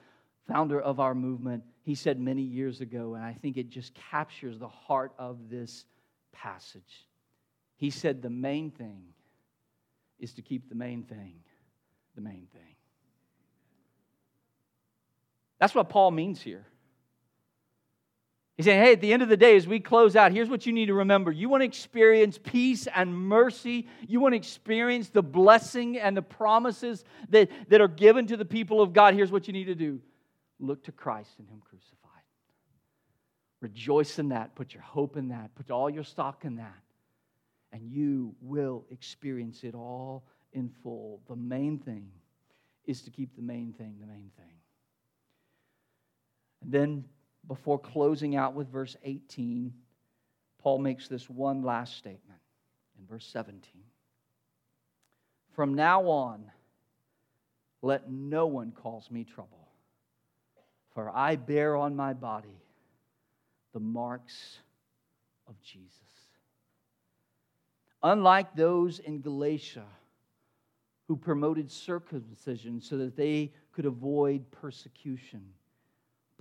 founder 0.46 0.80
of 0.80 1.00
our 1.00 1.14
movement, 1.14 1.64
he 1.82 1.94
said 1.94 2.20
many 2.20 2.42
years 2.42 2.80
ago, 2.80 3.14
and 3.14 3.24
I 3.24 3.32
think 3.32 3.56
it 3.56 3.70
just 3.70 3.94
captures 3.94 4.58
the 4.58 4.68
heart 4.68 5.12
of 5.18 5.48
this 5.48 5.86
passage. 6.32 7.06
He 7.76 7.90
said, 7.90 8.20
The 8.20 8.30
main 8.30 8.70
thing 8.70 9.04
is 10.18 10.34
to 10.34 10.42
keep 10.42 10.68
the 10.68 10.74
main 10.74 11.04
thing 11.04 11.36
the 12.14 12.20
main 12.20 12.46
thing. 12.52 12.76
That's 15.58 15.74
what 15.74 15.88
Paul 15.88 16.10
means 16.10 16.42
here. 16.42 16.66
He's 18.56 18.66
saying, 18.66 18.82
hey, 18.82 18.92
at 18.92 19.00
the 19.00 19.12
end 19.12 19.22
of 19.22 19.30
the 19.30 19.36
day, 19.36 19.56
as 19.56 19.66
we 19.66 19.80
close 19.80 20.14
out, 20.14 20.30
here's 20.32 20.50
what 20.50 20.66
you 20.66 20.72
need 20.72 20.86
to 20.86 20.94
remember. 20.94 21.32
You 21.32 21.48
want 21.48 21.62
to 21.62 21.64
experience 21.64 22.38
peace 22.42 22.86
and 22.94 23.16
mercy. 23.16 23.88
You 24.06 24.20
want 24.20 24.34
to 24.34 24.36
experience 24.36 25.08
the 25.08 25.22
blessing 25.22 25.98
and 25.98 26.14
the 26.14 26.22
promises 26.22 27.04
that, 27.30 27.50
that 27.70 27.80
are 27.80 27.88
given 27.88 28.26
to 28.26 28.36
the 28.36 28.44
people 28.44 28.82
of 28.82 28.92
God. 28.92 29.14
Here's 29.14 29.32
what 29.32 29.46
you 29.46 29.52
need 29.52 29.64
to 29.64 29.74
do 29.74 30.00
look 30.60 30.84
to 30.84 30.92
Christ 30.92 31.30
and 31.38 31.48
Him 31.48 31.62
crucified. 31.64 31.98
Rejoice 33.60 34.18
in 34.18 34.28
that. 34.30 34.54
Put 34.54 34.74
your 34.74 34.82
hope 34.82 35.16
in 35.16 35.28
that. 35.28 35.54
Put 35.54 35.70
all 35.70 35.88
your 35.88 36.04
stock 36.04 36.44
in 36.44 36.56
that. 36.56 36.78
And 37.72 37.90
you 37.90 38.34
will 38.42 38.84
experience 38.90 39.64
it 39.64 39.74
all 39.74 40.24
in 40.52 40.70
full. 40.82 41.22
The 41.28 41.36
main 41.36 41.78
thing 41.78 42.08
is 42.84 43.02
to 43.02 43.10
keep 43.10 43.34
the 43.34 43.42
main 43.42 43.72
thing 43.72 43.96
the 44.00 44.06
main 44.06 44.30
thing. 44.36 44.54
And 46.62 46.72
then, 46.72 47.04
before 47.46 47.78
closing 47.78 48.36
out 48.36 48.54
with 48.54 48.70
verse 48.70 48.96
18, 49.02 49.72
Paul 50.62 50.78
makes 50.78 51.08
this 51.08 51.28
one 51.28 51.62
last 51.62 51.96
statement 51.96 52.40
in 52.98 53.06
verse 53.06 53.26
17. 53.26 53.60
From 55.54 55.74
now 55.74 56.08
on, 56.08 56.50
let 57.82 58.10
no 58.10 58.46
one 58.46 58.70
cause 58.70 59.10
me 59.10 59.24
trouble, 59.24 59.68
for 60.94 61.10
I 61.14 61.36
bear 61.36 61.76
on 61.76 61.96
my 61.96 62.12
body 62.12 62.62
the 63.72 63.80
marks 63.80 64.58
of 65.48 65.60
Jesus. 65.62 65.98
Unlike 68.02 68.56
those 68.56 68.98
in 68.98 69.20
Galatia 69.20 69.86
who 71.08 71.16
promoted 71.16 71.70
circumcision 71.70 72.80
so 72.80 72.96
that 72.98 73.16
they 73.16 73.52
could 73.72 73.86
avoid 73.86 74.50
persecution 74.50 75.42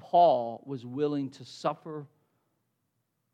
Paul 0.02 0.64
was 0.66 0.86
willing 0.86 1.30
to 1.30 1.45
suffer 1.45 2.08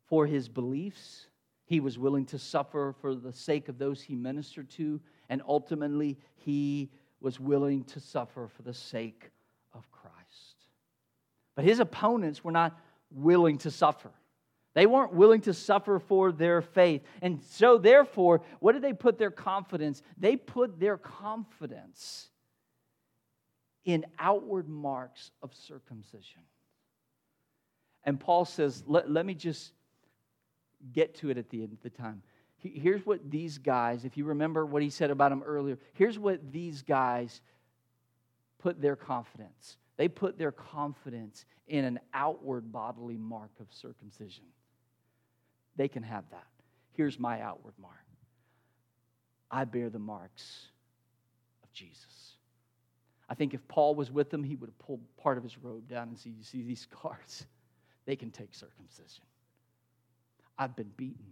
for 0.06 0.26
his 0.26 0.48
beliefs. 0.48 1.26
He 1.64 1.80
was 1.80 1.98
willing 1.98 2.26
to 2.26 2.38
suffer 2.38 2.94
for 3.00 3.14
the 3.14 3.32
sake 3.32 3.68
of 3.68 3.78
those 3.78 4.02
he 4.02 4.14
ministered 4.14 4.70
to. 4.70 5.00
And 5.28 5.42
ultimately, 5.48 6.18
he 6.36 6.90
was 7.20 7.40
willing 7.40 7.84
to 7.84 8.00
suffer 8.00 8.48
for 8.48 8.62
the 8.62 8.74
sake 8.74 9.30
of 9.74 9.90
Christ. 9.90 10.14
But 11.56 11.64
his 11.64 11.80
opponents 11.80 12.44
were 12.44 12.52
not 12.52 12.78
willing 13.10 13.58
to 13.58 13.70
suffer. 13.70 14.10
They 14.74 14.86
weren't 14.86 15.14
willing 15.14 15.40
to 15.42 15.54
suffer 15.54 15.98
for 15.98 16.30
their 16.30 16.62
faith. 16.62 17.02
And 17.22 17.42
so, 17.42 17.78
therefore, 17.78 18.42
what 18.60 18.72
did 18.72 18.82
they 18.82 18.92
put 18.92 19.18
their 19.18 19.30
confidence? 19.30 20.02
They 20.18 20.36
put 20.36 20.78
their 20.78 20.98
confidence 20.98 22.28
in 23.84 24.04
outward 24.18 24.68
marks 24.68 25.30
of 25.42 25.54
circumcision. 25.54 26.42
And 28.08 28.18
Paul 28.18 28.46
says, 28.46 28.82
let, 28.86 29.10
let 29.10 29.26
me 29.26 29.34
just 29.34 29.74
get 30.94 31.14
to 31.16 31.28
it 31.28 31.36
at 31.36 31.50
the 31.50 31.62
end 31.62 31.74
of 31.74 31.82
the 31.82 31.90
time. 31.90 32.22
Here's 32.56 33.04
what 33.04 33.30
these 33.30 33.58
guys, 33.58 34.06
if 34.06 34.16
you 34.16 34.24
remember 34.24 34.64
what 34.64 34.80
he 34.80 34.88
said 34.88 35.10
about 35.10 35.28
them 35.28 35.42
earlier, 35.44 35.78
here's 35.92 36.18
what 36.18 36.50
these 36.50 36.80
guys 36.80 37.42
put 38.60 38.80
their 38.80 38.96
confidence. 38.96 39.76
They 39.98 40.08
put 40.08 40.38
their 40.38 40.52
confidence 40.52 41.44
in 41.66 41.84
an 41.84 42.00
outward 42.14 42.72
bodily 42.72 43.18
mark 43.18 43.50
of 43.60 43.66
circumcision. 43.70 44.44
They 45.76 45.88
can 45.88 46.02
have 46.02 46.24
that. 46.30 46.46
Here's 46.92 47.18
my 47.18 47.42
outward 47.42 47.74
mark 47.78 47.92
I 49.50 49.64
bear 49.64 49.90
the 49.90 49.98
marks 49.98 50.68
of 51.62 51.70
Jesus. 51.74 52.36
I 53.28 53.34
think 53.34 53.52
if 53.52 53.68
Paul 53.68 53.94
was 53.94 54.10
with 54.10 54.30
them, 54.30 54.42
he 54.42 54.56
would 54.56 54.70
have 54.70 54.78
pulled 54.78 55.02
part 55.18 55.36
of 55.36 55.44
his 55.44 55.58
robe 55.58 55.86
down 55.86 56.08
and 56.08 56.18
see, 56.18 56.30
you 56.30 56.42
see 56.42 56.62
these 56.62 56.80
scars 56.90 57.44
they 58.08 58.16
can 58.16 58.30
take 58.30 58.54
circumcision. 58.54 59.22
I've 60.58 60.74
been 60.74 60.90
beaten. 60.96 61.26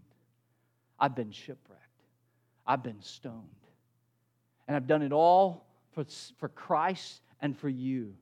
I've 1.00 1.14
been 1.16 1.32
shipwrecked. 1.32 1.82
I've 2.66 2.82
been 2.82 3.00
stoned. 3.00 3.48
And 4.68 4.76
I've 4.76 4.86
done 4.86 5.00
it 5.00 5.10
all 5.10 5.64
for, 5.94 6.04
for 6.36 6.50
Christ 6.50 7.22
and 7.40 7.58
for 7.58 7.70
you. 7.70 8.12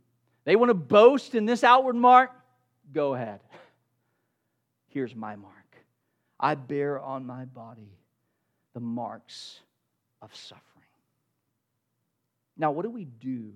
They 0.45 0.55
want 0.55 0.71
to 0.71 0.75
boast 0.75 1.35
in 1.35 1.47
this 1.47 1.65
outward 1.65 1.97
mark? 1.97 2.31
Go 2.93 3.15
ahead. 3.15 3.41
Here's 4.87 5.17
my 5.17 5.35
mark. 5.35 5.53
I 6.39 6.55
bear 6.55 7.01
on 7.01 7.27
my 7.27 7.47
body 7.47 7.91
the 8.73 8.79
marks 8.79 9.59
of 10.23 10.33
suffering. 10.33 10.63
Now, 12.57 12.71
what 12.71 12.85
do 12.85 12.91
we 12.91 13.05
do 13.05 13.53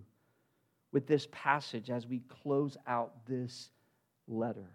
with 0.90 1.07
this 1.07 1.28
passage 1.30 1.88
as 1.88 2.05
we 2.05 2.20
close 2.42 2.76
out 2.84 3.12
this 3.28 3.70
letter? 4.26 4.66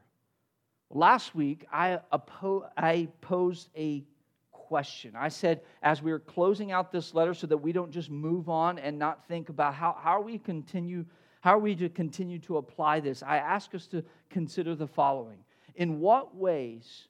Last 0.94 1.34
week, 1.34 1.66
I, 1.72 2.00
oppo- 2.12 2.70
I 2.78 3.08
posed 3.22 3.70
a 3.76 4.04
question. 4.52 5.14
I 5.16 5.30
said, 5.30 5.62
as 5.82 6.04
we 6.04 6.12
are 6.12 6.20
closing 6.20 6.72
out 6.72 6.92
this 6.92 7.16
letter, 7.16 7.34
so 7.34 7.48
that 7.48 7.58
we 7.58 7.72
don't 7.72 7.92
just 7.92 8.12
move 8.12 8.48
on 8.48 8.78
and 8.78 9.00
not 9.00 9.28
think 9.28 9.50
about 9.50 9.74
how, 9.74 9.98
how 10.00 10.22
we 10.22 10.38
continue, 10.38 11.04
how 11.42 11.56
are 11.56 11.60
we 11.60 11.76
to 11.76 11.90
continue 11.90 12.38
to 12.40 12.58
apply 12.58 13.00
this, 13.00 13.24
I 13.24 13.38
ask 13.38 13.74
us 13.74 13.88
to 13.88 14.04
consider 14.30 14.76
the 14.76 14.88
following. 14.88 15.40
In 15.76 16.00
what 16.00 16.36
ways 16.36 17.08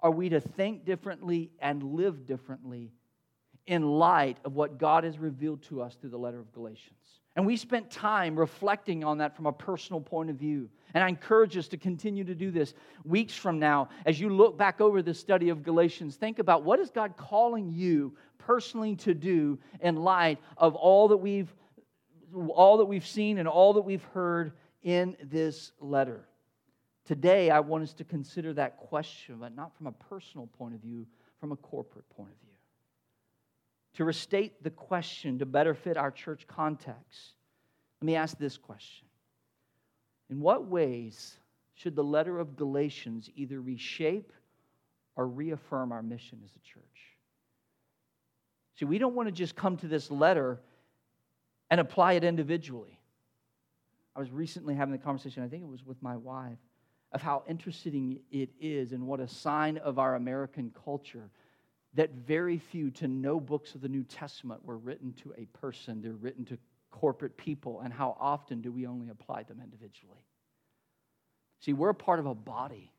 are 0.00 0.12
we 0.12 0.28
to 0.28 0.40
think 0.40 0.84
differently 0.84 1.50
and 1.58 1.82
live 1.82 2.26
differently 2.26 2.92
in 3.66 3.82
light 3.82 4.38
of 4.44 4.54
what 4.54 4.78
God 4.78 5.02
has 5.02 5.18
revealed 5.18 5.62
to 5.64 5.82
us 5.82 5.96
through 5.96 6.10
the 6.10 6.18
letter 6.18 6.38
of 6.38 6.52
Galatians. 6.52 7.20
And 7.36 7.44
we 7.44 7.56
spent 7.58 7.90
time 7.90 8.34
reflecting 8.34 9.04
on 9.04 9.18
that 9.18 9.36
from 9.36 9.44
a 9.44 9.52
personal 9.52 10.00
point 10.00 10.30
of 10.30 10.36
view. 10.36 10.70
And 10.94 11.04
I 11.04 11.08
encourage 11.08 11.56
us 11.58 11.68
to 11.68 11.76
continue 11.76 12.24
to 12.24 12.34
do 12.34 12.50
this 12.50 12.72
weeks 13.04 13.34
from 13.34 13.58
now. 13.58 13.90
As 14.06 14.18
you 14.18 14.30
look 14.30 14.56
back 14.56 14.80
over 14.80 15.02
the 15.02 15.12
study 15.12 15.50
of 15.50 15.62
Galatians, 15.62 16.16
think 16.16 16.38
about 16.38 16.64
what 16.64 16.80
is 16.80 16.90
God 16.90 17.14
calling 17.18 17.70
you 17.70 18.16
personally 18.38 18.96
to 18.96 19.12
do 19.12 19.58
in 19.80 19.96
light 19.96 20.38
of 20.56 20.74
all 20.74 21.08
that 21.08 21.18
we've 21.18 21.52
all 22.48 22.78
that 22.78 22.84
we've 22.84 23.06
seen 23.06 23.38
and 23.38 23.46
all 23.46 23.74
that 23.74 23.82
we've 23.82 24.02
heard 24.12 24.52
in 24.82 25.16
this 25.22 25.72
letter. 25.80 26.26
Today, 27.04 27.50
I 27.50 27.60
want 27.60 27.84
us 27.84 27.94
to 27.94 28.04
consider 28.04 28.52
that 28.54 28.76
question, 28.78 29.36
but 29.38 29.54
not 29.54 29.76
from 29.76 29.86
a 29.86 29.92
personal 29.92 30.48
point 30.58 30.74
of 30.74 30.80
view, 30.80 31.06
from 31.38 31.52
a 31.52 31.56
corporate 31.56 32.08
point 32.10 32.30
of 32.30 32.38
view. 32.40 32.45
To 33.96 34.04
restate 34.04 34.62
the 34.62 34.70
question 34.70 35.38
to 35.38 35.46
better 35.46 35.74
fit 35.74 35.96
our 35.96 36.10
church 36.10 36.46
context, 36.46 37.34
let 38.00 38.06
me 38.06 38.14
ask 38.14 38.36
this 38.38 38.58
question 38.58 39.08
In 40.28 40.40
what 40.40 40.66
ways 40.66 41.38
should 41.74 41.96
the 41.96 42.04
letter 42.04 42.38
of 42.38 42.56
Galatians 42.56 43.30
either 43.34 43.60
reshape 43.60 44.32
or 45.16 45.26
reaffirm 45.26 45.92
our 45.92 46.02
mission 46.02 46.40
as 46.44 46.50
a 46.50 46.60
church? 46.60 46.84
See, 48.78 48.84
we 48.84 48.98
don't 48.98 49.14
want 49.14 49.28
to 49.28 49.32
just 49.32 49.56
come 49.56 49.78
to 49.78 49.88
this 49.88 50.10
letter 50.10 50.60
and 51.70 51.80
apply 51.80 52.14
it 52.14 52.24
individually. 52.24 53.00
I 54.14 54.20
was 54.20 54.30
recently 54.30 54.74
having 54.74 54.94
a 54.94 54.98
conversation, 54.98 55.42
I 55.42 55.48
think 55.48 55.62
it 55.62 55.68
was 55.68 55.84
with 55.84 56.02
my 56.02 56.16
wife, 56.16 56.58
of 57.12 57.22
how 57.22 57.44
interesting 57.48 58.20
it 58.30 58.50
is 58.60 58.92
and 58.92 59.06
what 59.06 59.20
a 59.20 59.28
sign 59.28 59.78
of 59.78 59.98
our 59.98 60.16
American 60.16 60.70
culture 60.84 61.30
that 61.94 62.12
very 62.12 62.58
few 62.58 62.90
to 62.92 63.08
no 63.08 63.40
books 63.40 63.74
of 63.74 63.80
the 63.80 63.88
New 63.88 64.04
Testament 64.04 64.64
were 64.64 64.76
written 64.76 65.12
to 65.22 65.32
a 65.36 65.46
person, 65.58 66.02
they're 66.02 66.12
written 66.12 66.44
to 66.46 66.58
corporate 66.90 67.36
people, 67.36 67.80
and 67.80 67.92
how 67.92 68.16
often 68.20 68.60
do 68.60 68.70
we 68.72 68.86
only 68.86 69.08
apply 69.08 69.42
them 69.44 69.60
individually? 69.62 70.24
See, 71.60 71.72
we're 71.72 71.92
part 71.92 72.18
of 72.18 72.26
a 72.26 72.34
body, 72.34 72.92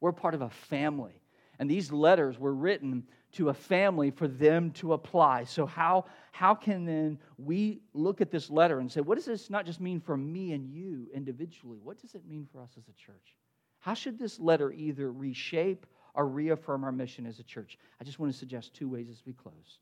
we're 0.00 0.12
part 0.12 0.34
of 0.34 0.42
a 0.42 0.50
family. 0.50 1.20
And 1.58 1.68
these 1.68 1.90
letters 1.90 2.38
were 2.38 2.54
written 2.54 3.04
to 3.32 3.48
a 3.48 3.54
family 3.54 4.10
for 4.10 4.28
them 4.28 4.70
to 4.72 4.92
apply. 4.92 5.44
So, 5.44 5.66
how, 5.66 6.04
how 6.30 6.54
can 6.54 6.84
then 6.84 7.18
we 7.36 7.80
look 7.94 8.20
at 8.20 8.30
this 8.30 8.48
letter 8.48 8.78
and 8.78 8.90
say, 8.90 9.00
what 9.00 9.16
does 9.16 9.24
this 9.24 9.50
not 9.50 9.66
just 9.66 9.80
mean 9.80 10.00
for 10.00 10.16
me 10.16 10.52
and 10.52 10.64
you 10.64 11.08
individually? 11.12 11.78
What 11.82 12.00
does 12.00 12.14
it 12.14 12.26
mean 12.26 12.46
for 12.52 12.60
us 12.62 12.70
as 12.78 12.84
a 12.88 12.92
church? 12.92 13.34
How 13.80 13.94
should 13.94 14.18
this 14.18 14.38
letter 14.38 14.72
either 14.72 15.10
reshape 15.10 15.86
or 16.18 16.26
reaffirm 16.26 16.84
our 16.84 16.92
mission 16.92 17.24
as 17.24 17.38
a 17.38 17.44
church? 17.44 17.78
I 18.00 18.04
just 18.04 18.18
want 18.18 18.30
to 18.32 18.38
suggest 18.38 18.74
two 18.74 18.88
ways 18.88 19.06
as 19.08 19.22
we 19.24 19.32
close. 19.32 19.78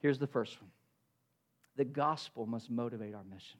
Here's 0.00 0.18
the 0.18 0.26
first 0.26 0.60
one 0.60 0.70
the 1.76 1.84
gospel 1.84 2.44
must 2.44 2.70
motivate 2.70 3.14
our 3.14 3.24
mission. 3.24 3.58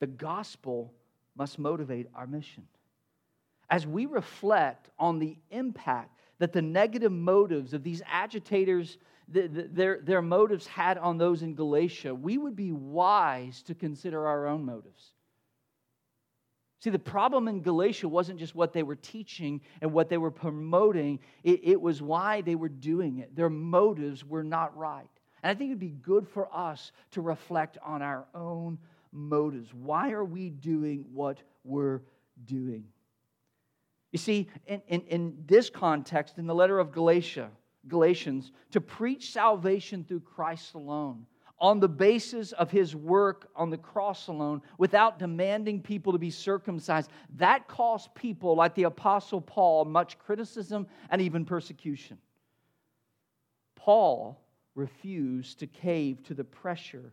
The 0.00 0.08
gospel 0.08 0.92
must 1.36 1.58
motivate 1.58 2.08
our 2.14 2.26
mission. 2.26 2.64
As 3.70 3.86
we 3.86 4.06
reflect 4.06 4.90
on 4.98 5.18
the 5.18 5.36
impact 5.50 6.18
that 6.38 6.52
the 6.52 6.62
negative 6.62 7.12
motives 7.12 7.72
of 7.72 7.82
these 7.82 8.02
agitators, 8.06 8.98
the, 9.28 9.48
the, 9.48 9.62
their, 9.72 10.00
their 10.02 10.22
motives 10.22 10.66
had 10.66 10.98
on 10.98 11.18
those 11.18 11.42
in 11.42 11.54
Galatia, 11.54 12.14
we 12.14 12.38
would 12.38 12.54
be 12.54 12.72
wise 12.72 13.62
to 13.62 13.74
consider 13.74 14.26
our 14.26 14.46
own 14.46 14.64
motives. 14.64 15.12
See, 16.80 16.90
the 16.90 16.98
problem 16.98 17.48
in 17.48 17.62
Galatia 17.62 18.08
wasn't 18.08 18.38
just 18.38 18.54
what 18.54 18.72
they 18.72 18.82
were 18.82 18.96
teaching 18.96 19.62
and 19.80 19.92
what 19.92 20.08
they 20.08 20.18
were 20.18 20.30
promoting, 20.30 21.20
it, 21.42 21.60
it, 21.62 21.80
was 21.80 22.02
why 22.02 22.42
they 22.42 22.54
were 22.54 22.68
doing 22.68 23.18
it. 23.18 23.34
Their 23.34 23.48
motives 23.48 24.24
were 24.24 24.44
not 24.44 24.76
right. 24.76 25.08
And 25.42 25.50
I 25.50 25.54
think 25.54 25.70
it'd 25.70 25.78
be 25.78 25.96
good 26.02 26.28
for 26.28 26.54
us 26.54 26.92
to 27.12 27.22
reflect 27.22 27.78
on 27.82 28.02
our 28.02 28.26
own 28.34 28.78
motives. 29.10 29.72
Why 29.72 30.10
are 30.10 30.24
we 30.24 30.50
doing 30.50 31.06
what 31.12 31.42
we're 31.64 32.02
doing? 32.44 32.84
You 34.12 34.18
see, 34.18 34.48
in, 34.66 34.82
in, 34.88 35.00
in 35.02 35.44
this 35.46 35.70
context, 35.70 36.38
in 36.38 36.46
the 36.46 36.54
letter 36.54 36.78
of 36.78 36.92
Galatia, 36.92 37.50
Galatians, 37.88 38.52
to 38.72 38.80
preach 38.80 39.32
salvation 39.32 40.04
through 40.04 40.20
Christ 40.20 40.74
alone, 40.74 41.26
on 41.58 41.80
the 41.80 41.88
basis 41.88 42.52
of 42.52 42.70
his 42.70 42.94
work 42.94 43.48
on 43.56 43.70
the 43.70 43.78
cross 43.78 44.28
alone, 44.28 44.62
without 44.78 45.18
demanding 45.18 45.80
people 45.80 46.12
to 46.12 46.18
be 46.18 46.30
circumcised, 46.30 47.10
that 47.36 47.66
cost 47.66 48.14
people 48.14 48.54
like 48.54 48.74
the 48.74 48.84
Apostle 48.84 49.40
Paul 49.40 49.84
much 49.86 50.18
criticism 50.18 50.86
and 51.10 51.22
even 51.22 51.44
persecution. 51.44 52.18
Paul 53.74 54.40
refused 54.74 55.60
to 55.60 55.66
cave 55.66 56.22
to 56.24 56.34
the 56.34 56.44
pressure, 56.44 57.12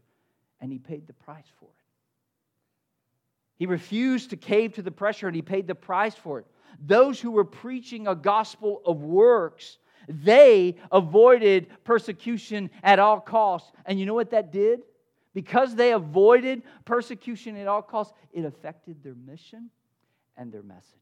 and 0.60 0.72
he 0.72 0.80
paid 0.80 1.08
the 1.08 1.14
price 1.14 1.48
for 1.60 1.66
it. 1.66 1.86
He 3.56 3.66
refused 3.66 4.32
to 4.32 4.36
cave 4.36 4.74
to 4.74 4.82
the 4.82 4.91
pressure, 4.91 5.28
and 5.28 5.36
he 5.36 5.41
paid 5.41 5.68
the 5.68 5.76
price 5.76 6.16
for 6.16 6.39
it 6.39 6.46
those 6.80 7.20
who 7.20 7.32
were 7.32 7.46
preaching 7.46 8.08
a 8.08 8.16
gospel 8.16 8.82
of 8.86 9.02
works, 9.02 9.78
they 10.08 10.76
avoided 10.91 11.68
persecution 11.84 12.70
at 12.84 12.99
all 12.99 13.20
costs. 13.20 13.72
And 13.86 13.99
you 13.99 14.06
know 14.06 14.14
what 14.14 14.32
that 14.32 14.51
did? 14.51 14.82
Because 15.34 15.76
they 15.76 15.93
avoided 15.93 16.64
persecution 16.86 17.58
at 17.58 17.68
all 17.68 17.82
costs, 17.82 18.14
it 18.32 18.45
affected 18.45 19.04
their 19.04 19.16
mission 19.16 19.70
and 20.38 20.51
their 20.51 20.64
message. 20.64 20.99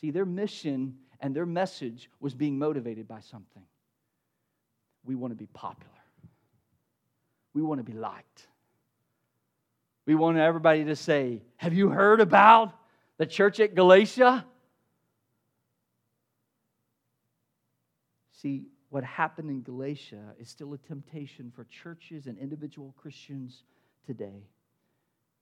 See, 0.00 0.10
their 0.10 0.26
mission 0.26 0.96
and 1.20 1.34
their 1.34 1.46
message 1.46 2.10
was 2.20 2.34
being 2.34 2.58
motivated 2.58 3.08
by 3.08 3.20
something. 3.20 3.62
We 5.04 5.14
want 5.14 5.32
to 5.32 5.36
be 5.36 5.46
popular, 5.46 5.90
we 7.54 7.62
want 7.62 7.80
to 7.80 7.84
be 7.84 7.96
liked. 7.96 8.46
We 10.06 10.14
want 10.14 10.38
everybody 10.38 10.84
to 10.84 10.94
say, 10.94 11.42
Have 11.56 11.74
you 11.74 11.88
heard 11.88 12.20
about 12.20 12.72
the 13.18 13.26
church 13.26 13.58
at 13.58 13.74
Galatia? 13.74 14.46
See, 18.36 18.66
what 18.90 19.02
happened 19.02 19.50
in 19.50 19.62
Galatia 19.62 20.34
is 20.38 20.48
still 20.48 20.74
a 20.74 20.78
temptation 20.78 21.50
for 21.54 21.64
churches 21.64 22.26
and 22.26 22.38
individual 22.38 22.94
Christians 23.00 23.64
today. 24.06 24.44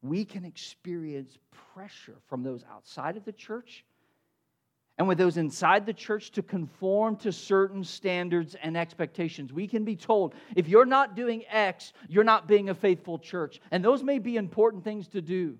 We 0.00 0.24
can 0.24 0.44
experience 0.44 1.38
pressure 1.74 2.16
from 2.28 2.42
those 2.42 2.64
outside 2.70 3.16
of 3.16 3.24
the 3.24 3.32
church 3.32 3.84
and 4.96 5.08
with 5.08 5.18
those 5.18 5.38
inside 5.38 5.86
the 5.86 5.92
church 5.92 6.30
to 6.32 6.42
conform 6.42 7.16
to 7.16 7.32
certain 7.32 7.82
standards 7.82 8.54
and 8.62 8.76
expectations. 8.76 9.52
We 9.52 9.66
can 9.66 9.84
be 9.84 9.96
told 9.96 10.34
if 10.54 10.68
you're 10.68 10.86
not 10.86 11.16
doing 11.16 11.42
X, 11.50 11.92
you're 12.08 12.22
not 12.22 12.46
being 12.46 12.68
a 12.68 12.74
faithful 12.74 13.18
church. 13.18 13.60
And 13.72 13.84
those 13.84 14.04
may 14.04 14.20
be 14.20 14.36
important 14.36 14.84
things 14.84 15.08
to 15.08 15.20
do. 15.20 15.58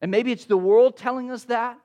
And 0.00 0.10
maybe 0.10 0.32
it's 0.32 0.46
the 0.46 0.56
world 0.56 0.96
telling 0.96 1.30
us 1.30 1.44
that. 1.44 1.78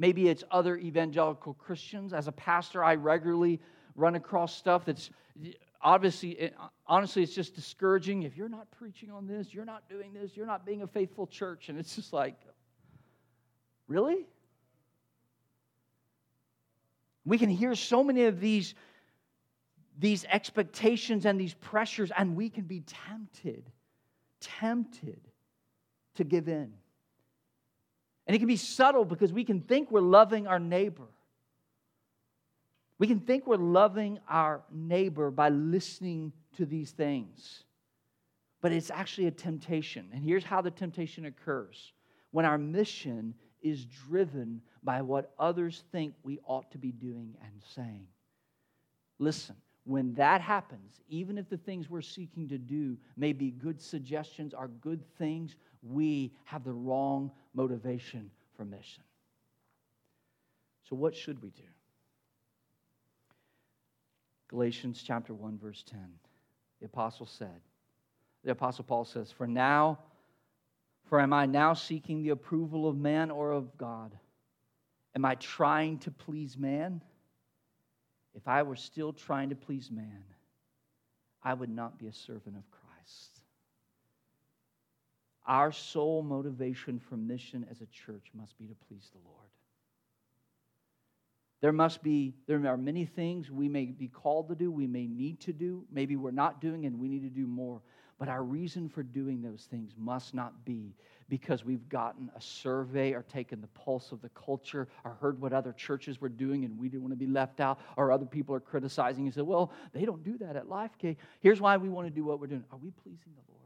Maybe 0.00 0.28
it's 0.28 0.42
other 0.50 0.76
evangelical 0.78 1.54
Christians. 1.54 2.12
As 2.12 2.26
a 2.26 2.32
pastor, 2.32 2.82
I 2.82 2.96
regularly 2.96 3.60
run 3.94 4.16
across 4.16 4.56
stuff 4.56 4.84
that's 4.84 5.10
obviously, 5.80 6.40
eh, 6.40 6.50
honestly, 6.88 7.22
it's 7.22 7.34
just 7.34 7.54
discouraging. 7.54 8.24
If 8.24 8.36
you're 8.36 8.48
not 8.48 8.68
preaching 8.72 9.12
on 9.12 9.28
this, 9.28 9.54
you're 9.54 9.64
not 9.64 9.88
doing 9.88 10.12
this, 10.12 10.36
you're 10.36 10.46
not 10.46 10.66
being 10.66 10.82
a 10.82 10.88
faithful 10.88 11.28
church. 11.28 11.68
And 11.68 11.78
it's 11.78 11.94
just 11.94 12.12
like, 12.12 12.34
Really? 13.90 14.24
We 17.24 17.38
can 17.38 17.50
hear 17.50 17.74
so 17.74 18.04
many 18.04 18.24
of 18.26 18.40
these, 18.40 18.74
these 19.98 20.24
expectations 20.26 21.26
and 21.26 21.38
these 21.40 21.54
pressures, 21.54 22.12
and 22.16 22.36
we 22.36 22.50
can 22.50 22.64
be 22.64 22.84
tempted, 22.86 23.68
tempted 24.40 25.20
to 26.14 26.24
give 26.24 26.48
in. 26.48 26.72
And 28.30 28.36
it 28.36 28.38
can 28.38 28.46
be 28.46 28.54
subtle 28.54 29.04
because 29.04 29.32
we 29.32 29.42
can 29.42 29.60
think 29.60 29.90
we're 29.90 30.00
loving 30.00 30.46
our 30.46 30.60
neighbor. 30.60 31.08
We 32.96 33.08
can 33.08 33.18
think 33.18 33.44
we're 33.44 33.56
loving 33.56 34.20
our 34.28 34.62
neighbor 34.70 35.32
by 35.32 35.48
listening 35.48 36.32
to 36.56 36.64
these 36.64 36.92
things. 36.92 37.64
But 38.60 38.70
it's 38.70 38.88
actually 38.88 39.26
a 39.26 39.32
temptation. 39.32 40.10
And 40.12 40.22
here's 40.22 40.44
how 40.44 40.60
the 40.60 40.70
temptation 40.70 41.24
occurs 41.24 41.92
when 42.30 42.44
our 42.44 42.56
mission 42.56 43.34
is 43.62 43.84
driven 43.84 44.62
by 44.84 45.02
what 45.02 45.32
others 45.36 45.82
think 45.90 46.14
we 46.22 46.38
ought 46.44 46.70
to 46.70 46.78
be 46.78 46.92
doing 46.92 47.34
and 47.42 47.60
saying. 47.74 48.06
Listen, 49.18 49.56
when 49.82 50.14
that 50.14 50.40
happens, 50.40 51.00
even 51.08 51.36
if 51.36 51.48
the 51.48 51.56
things 51.56 51.90
we're 51.90 52.00
seeking 52.00 52.48
to 52.48 52.58
do 52.58 52.96
may 53.16 53.32
be 53.32 53.50
good 53.50 53.80
suggestions, 53.80 54.54
are 54.54 54.68
good 54.68 55.02
things, 55.18 55.56
we 55.82 56.32
have 56.44 56.64
the 56.64 56.72
wrong 56.72 57.30
motivation 57.54 58.30
for 58.56 58.64
mission. 58.64 59.02
So, 60.88 60.96
what 60.96 61.14
should 61.14 61.42
we 61.42 61.50
do? 61.50 61.62
Galatians 64.48 65.02
chapter 65.06 65.32
1, 65.32 65.58
verse 65.58 65.84
10. 65.88 66.00
The 66.80 66.86
apostle 66.86 67.26
said, 67.26 67.60
the 68.44 68.52
apostle 68.52 68.84
Paul 68.84 69.04
says, 69.04 69.30
For 69.30 69.46
now, 69.46 69.98
for 71.04 71.20
am 71.20 71.32
I 71.32 71.46
now 71.46 71.74
seeking 71.74 72.22
the 72.22 72.30
approval 72.30 72.88
of 72.88 72.96
man 72.96 73.30
or 73.30 73.52
of 73.52 73.76
God? 73.76 74.16
Am 75.14 75.24
I 75.24 75.34
trying 75.36 75.98
to 76.00 76.10
please 76.10 76.56
man? 76.56 77.02
If 78.34 78.46
I 78.46 78.62
were 78.62 78.76
still 78.76 79.12
trying 79.12 79.50
to 79.50 79.56
please 79.56 79.90
man, 79.90 80.24
I 81.42 81.54
would 81.54 81.70
not 81.70 81.98
be 81.98 82.06
a 82.06 82.12
servant 82.12 82.56
of 82.56 82.62
Christ. 82.70 83.39
Our 85.46 85.72
sole 85.72 86.22
motivation 86.22 86.98
for 86.98 87.16
mission 87.16 87.66
as 87.70 87.80
a 87.80 87.86
church 87.86 88.26
must 88.34 88.56
be 88.58 88.66
to 88.66 88.74
please 88.88 89.10
the 89.12 89.18
Lord. 89.28 89.48
There 91.60 91.72
must 91.72 92.02
be, 92.02 92.34
there 92.46 92.64
are 92.66 92.76
many 92.76 93.04
things 93.04 93.50
we 93.50 93.68
may 93.68 93.86
be 93.86 94.08
called 94.08 94.48
to 94.48 94.54
do, 94.54 94.70
we 94.70 94.86
may 94.86 95.06
need 95.06 95.40
to 95.40 95.52
do, 95.52 95.84
maybe 95.92 96.16
we're 96.16 96.30
not 96.30 96.60
doing, 96.60 96.86
and 96.86 96.98
we 96.98 97.08
need 97.08 97.22
to 97.22 97.28
do 97.28 97.46
more. 97.46 97.82
But 98.18 98.28
our 98.28 98.42
reason 98.42 98.88
for 98.88 99.02
doing 99.02 99.42
those 99.42 99.66
things 99.70 99.92
must 99.96 100.34
not 100.34 100.64
be 100.64 100.94
because 101.30 101.64
we've 101.64 101.88
gotten 101.88 102.30
a 102.36 102.40
survey 102.40 103.12
or 103.12 103.22
taken 103.22 103.60
the 103.60 103.66
pulse 103.68 104.12
of 104.12 104.20
the 104.20 104.28
culture 104.30 104.88
or 105.04 105.16
heard 105.20 105.40
what 105.40 105.52
other 105.52 105.72
churches 105.72 106.20
were 106.20 106.28
doing 106.28 106.64
and 106.64 106.78
we 106.78 106.88
didn't 106.88 107.02
want 107.02 107.12
to 107.12 107.16
be 107.16 107.26
left 107.26 107.60
out 107.60 107.78
or 107.96 108.12
other 108.12 108.26
people 108.26 108.54
are 108.54 108.60
criticizing 108.60 109.24
and 109.24 109.34
say, 109.34 109.40
well, 109.40 109.72
they 109.92 110.04
don't 110.04 110.22
do 110.22 110.36
that 110.38 110.56
at 110.56 110.66
LifeK. 110.66 111.16
Here's 111.40 111.60
why 111.60 111.76
we 111.76 111.88
want 111.88 112.08
to 112.08 112.12
do 112.12 112.24
what 112.24 112.40
we're 112.40 112.48
doing. 112.48 112.64
Are 112.70 112.78
we 112.78 112.90
pleasing 112.90 113.32
the 113.34 113.52
Lord? 113.52 113.59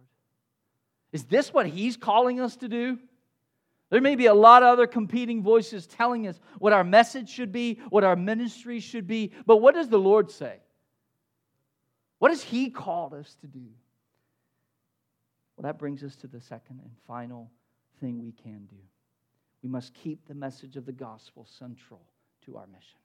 Is 1.15 1.23
this 1.23 1.55
what 1.55 1.67
He's 1.67 1.97
calling 1.97 2.41
us 2.41 2.57
to 2.57 2.69
do? 2.69 2.99
There 3.91 4.01
may 4.01 4.17
be 4.17 4.27
a 4.27 4.35
lot 4.35 4.65
of 4.65 4.71
other 4.71 4.89
competing 4.89 5.45
voices 5.45 5.87
telling 5.87 6.27
us 6.27 6.41
what 6.59 6.73
our 6.73 6.83
message 6.83 7.29
should 7.29 7.53
be, 7.53 7.79
what 7.89 8.03
our 8.03 8.17
ministry 8.17 8.81
should 8.81 9.07
be, 9.07 9.31
but 9.47 9.59
what 9.59 9.77
does 9.77 9.89
the 9.89 9.99
Lord 9.99 10.29
say? 10.29 10.57
What 12.19 12.33
has 12.33 12.43
He 12.43 12.69
called 12.69 13.15
us 13.15 13.37
to 13.43 13.47
do? 13.47 13.65
Well, 15.57 15.63
that 15.63 15.79
brings 15.79 16.03
us 16.03 16.17
to 16.17 16.27
the 16.27 16.41
second 16.41 16.81
and 16.83 16.91
final 17.07 17.49
thing 18.01 18.21
we 18.21 18.33
can 18.33 18.67
do. 18.69 18.83
We 19.63 19.69
must 19.69 19.95
keep 19.95 20.27
the 20.27 20.35
message 20.35 20.77
of 20.77 20.85
the 20.85 20.93
gospel 20.93 21.47
central 21.59 22.01
to 22.47 22.57
our 22.57 22.67
mission. 22.67 22.99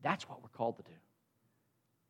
That's 0.00 0.26
what 0.26 0.42
we're 0.42 0.48
called 0.48 0.78
to 0.78 0.82
do. 0.84 0.96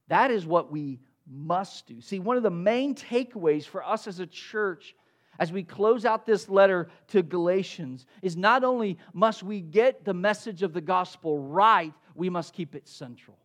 That 0.07 0.31
is 0.31 0.47
what 0.47 0.71
we 0.71 1.01
must 1.29 1.89
do. 1.89 2.01
See, 2.01 2.21
one 2.21 2.37
of 2.37 2.45
the 2.45 2.51
main 2.51 2.95
takeaways 2.95 3.65
for 3.65 3.85
us 3.85 4.07
as 4.07 4.21
a 4.21 4.27
church 4.27 4.95
as 5.39 5.53
we 5.53 5.63
close 5.63 6.05
out 6.05 6.27
this 6.27 6.49
letter 6.49 6.89
to 7.09 7.23
Galatians 7.23 8.07
is 8.23 8.37
not 8.37 8.65
only 8.65 8.99
must 9.13 9.43
we 9.43 9.61
get 9.61 10.05
the 10.05 10.15
message 10.15 10.63
of 10.63 10.73
the 10.73 10.81
gospel 10.81 11.39
right, 11.39 11.93
we 12.15 12.29
must 12.29 12.53
keep 12.53 12.75
it 12.75 12.89
central. 12.89 13.39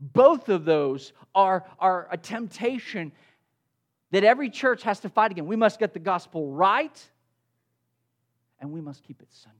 Both 0.00 0.48
of 0.48 0.64
those 0.64 1.12
are, 1.34 1.64
are 1.78 2.06
a 2.10 2.16
temptation 2.16 3.10
that 4.12 4.22
every 4.22 4.48
church 4.48 4.84
has 4.84 5.00
to 5.00 5.08
fight 5.08 5.32
against. 5.32 5.48
We 5.48 5.56
must 5.56 5.80
get 5.80 5.92
the 5.92 5.98
gospel 5.98 6.52
right, 6.52 7.10
and 8.60 8.70
we 8.70 8.80
must 8.80 9.02
keep 9.02 9.20
it 9.20 9.28
central. 9.32 9.58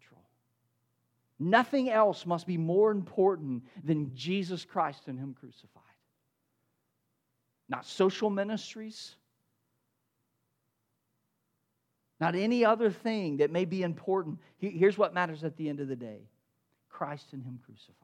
Nothing 1.41 1.91
else 1.91 2.25
must 2.25 2.47
be 2.47 2.57
more 2.57 2.91
important 2.91 3.65
than 3.85 4.15
Jesus 4.15 4.65
Christ 4.65 5.09
and 5.09 5.19
Him 5.19 5.35
crucified. 5.39 5.83
Not 7.69 7.85
social 7.85 8.31
ministries, 8.31 9.15
not 12.21 12.35
any 12.35 12.65
other 12.65 12.91
thing 12.91 13.39
that 13.39 13.51
may 13.51 13.65
be 13.65 13.83
important. 13.83 14.39
Here's 14.59 14.99
what 14.99 15.15
matters 15.15 15.45
at 15.45 15.57
the 15.57 15.69
end 15.69 15.81
of 15.81 15.89
the 15.89 15.97
day 15.97 16.29
Christ 16.89 17.33
and 17.33 17.43
Him 17.43 17.61
crucified. 17.65 17.95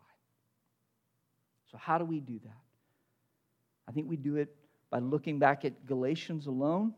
So, 1.70 1.78
how 1.78 1.98
do 1.98 2.04
we 2.04 2.20
do 2.20 2.38
that? 2.44 2.60
I 3.88 3.92
think 3.92 4.08
we 4.08 4.16
do 4.16 4.36
it 4.36 4.54
by 4.90 5.00
looking 5.00 5.38
back 5.38 5.64
at 5.64 5.84
Galatians 5.86 6.46
alone 6.46 6.94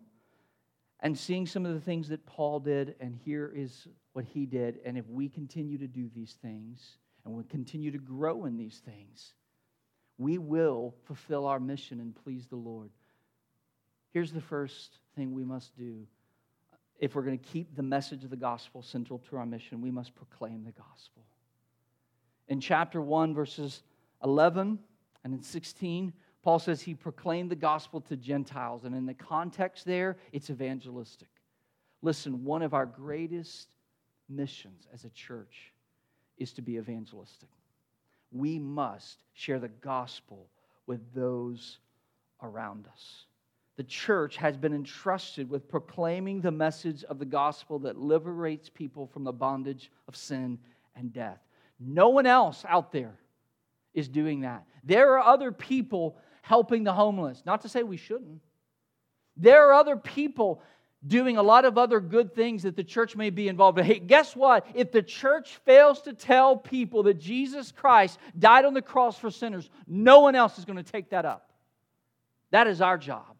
and 1.00 1.16
seeing 1.16 1.46
some 1.46 1.66
of 1.66 1.74
the 1.74 1.80
things 1.80 2.08
that 2.08 2.24
Paul 2.26 2.60
did, 2.60 2.94
and 3.00 3.14
here 3.14 3.52
is 3.54 3.86
what 4.12 4.24
he 4.24 4.46
did. 4.46 4.80
And 4.84 4.96
if 4.96 5.08
we 5.08 5.28
continue 5.28 5.78
to 5.78 5.86
do 5.86 6.10
these 6.14 6.36
things 6.40 6.98
and 7.24 7.34
we 7.34 7.44
continue 7.44 7.90
to 7.90 7.98
grow 7.98 8.46
in 8.46 8.56
these 8.56 8.80
things, 8.84 9.34
we 10.18 10.38
will 10.38 10.94
fulfill 11.04 11.46
our 11.46 11.60
mission 11.60 12.00
and 12.00 12.14
please 12.14 12.46
the 12.46 12.56
Lord. 12.56 12.90
Here's 14.12 14.32
the 14.32 14.40
first 14.40 14.98
thing 15.14 15.32
we 15.32 15.44
must 15.44 15.76
do. 15.76 16.06
If 16.98 17.14
we're 17.14 17.22
going 17.22 17.38
to 17.38 17.44
keep 17.44 17.76
the 17.76 17.82
message 17.82 18.24
of 18.24 18.30
the 18.30 18.36
gospel 18.36 18.82
central 18.82 19.18
to 19.30 19.36
our 19.36 19.46
mission, 19.46 19.80
we 19.80 19.90
must 19.90 20.14
proclaim 20.14 20.64
the 20.64 20.72
gospel. 20.72 21.24
In 22.48 22.60
chapter 22.60 23.00
1, 23.00 23.34
verses 23.34 23.82
11 24.22 24.78
and 25.24 25.34
in 25.34 25.42
16, 25.42 26.12
Paul 26.42 26.58
says 26.58 26.80
he 26.80 26.94
proclaimed 26.94 27.50
the 27.50 27.56
gospel 27.56 28.00
to 28.02 28.16
Gentiles, 28.16 28.84
and 28.84 28.94
in 28.94 29.04
the 29.04 29.14
context 29.14 29.84
there, 29.84 30.16
it's 30.32 30.48
evangelistic. 30.48 31.28
Listen, 32.02 32.44
one 32.44 32.62
of 32.62 32.72
our 32.72 32.86
greatest 32.86 33.68
missions 34.28 34.86
as 34.94 35.04
a 35.04 35.10
church 35.10 35.72
is 36.38 36.52
to 36.52 36.62
be 36.62 36.76
evangelistic. 36.76 37.48
We 38.30 38.58
must 38.58 39.18
share 39.34 39.58
the 39.58 39.68
gospel 39.68 40.46
with 40.86 41.00
those 41.14 41.78
around 42.42 42.86
us. 42.92 43.25
The 43.76 43.84
church 43.84 44.36
has 44.38 44.56
been 44.56 44.72
entrusted 44.72 45.50
with 45.50 45.68
proclaiming 45.68 46.40
the 46.40 46.50
message 46.50 47.04
of 47.04 47.18
the 47.18 47.26
gospel 47.26 47.78
that 47.80 47.98
liberates 47.98 48.70
people 48.70 49.06
from 49.06 49.24
the 49.24 49.32
bondage 49.32 49.90
of 50.08 50.16
sin 50.16 50.58
and 50.94 51.12
death. 51.12 51.40
No 51.78 52.08
one 52.08 52.26
else 52.26 52.64
out 52.66 52.90
there 52.90 53.18
is 53.92 54.08
doing 54.08 54.40
that. 54.40 54.64
There 54.82 55.12
are 55.12 55.20
other 55.20 55.52
people 55.52 56.16
helping 56.40 56.84
the 56.84 56.92
homeless. 56.92 57.42
Not 57.44 57.62
to 57.62 57.68
say 57.68 57.82
we 57.82 57.98
shouldn't. 57.98 58.40
There 59.36 59.68
are 59.68 59.74
other 59.74 59.96
people 59.96 60.62
doing 61.06 61.36
a 61.36 61.42
lot 61.42 61.64
of 61.64 61.76
other 61.76 62.00
good 62.00 62.34
things 62.34 62.62
that 62.62 62.76
the 62.76 62.84
church 62.84 63.14
may 63.14 63.30
be 63.30 63.48
involved 63.48 63.78
in. 63.78 63.84
Hey, 63.84 63.98
guess 63.98 64.34
what? 64.34 64.66
If 64.74 64.90
the 64.90 65.02
church 65.02 65.58
fails 65.64 66.00
to 66.02 66.14
tell 66.14 66.56
people 66.56 67.02
that 67.04 67.20
Jesus 67.20 67.70
Christ 67.72 68.18
died 68.38 68.64
on 68.64 68.74
the 68.74 68.82
cross 68.82 69.18
for 69.18 69.30
sinners, 69.30 69.68
no 69.86 70.20
one 70.20 70.34
else 70.34 70.58
is 70.58 70.64
going 70.64 70.82
to 70.82 70.90
take 70.92 71.10
that 71.10 71.26
up. 71.26 71.52
That 72.50 72.66
is 72.66 72.80
our 72.80 72.96
job. 72.96 73.35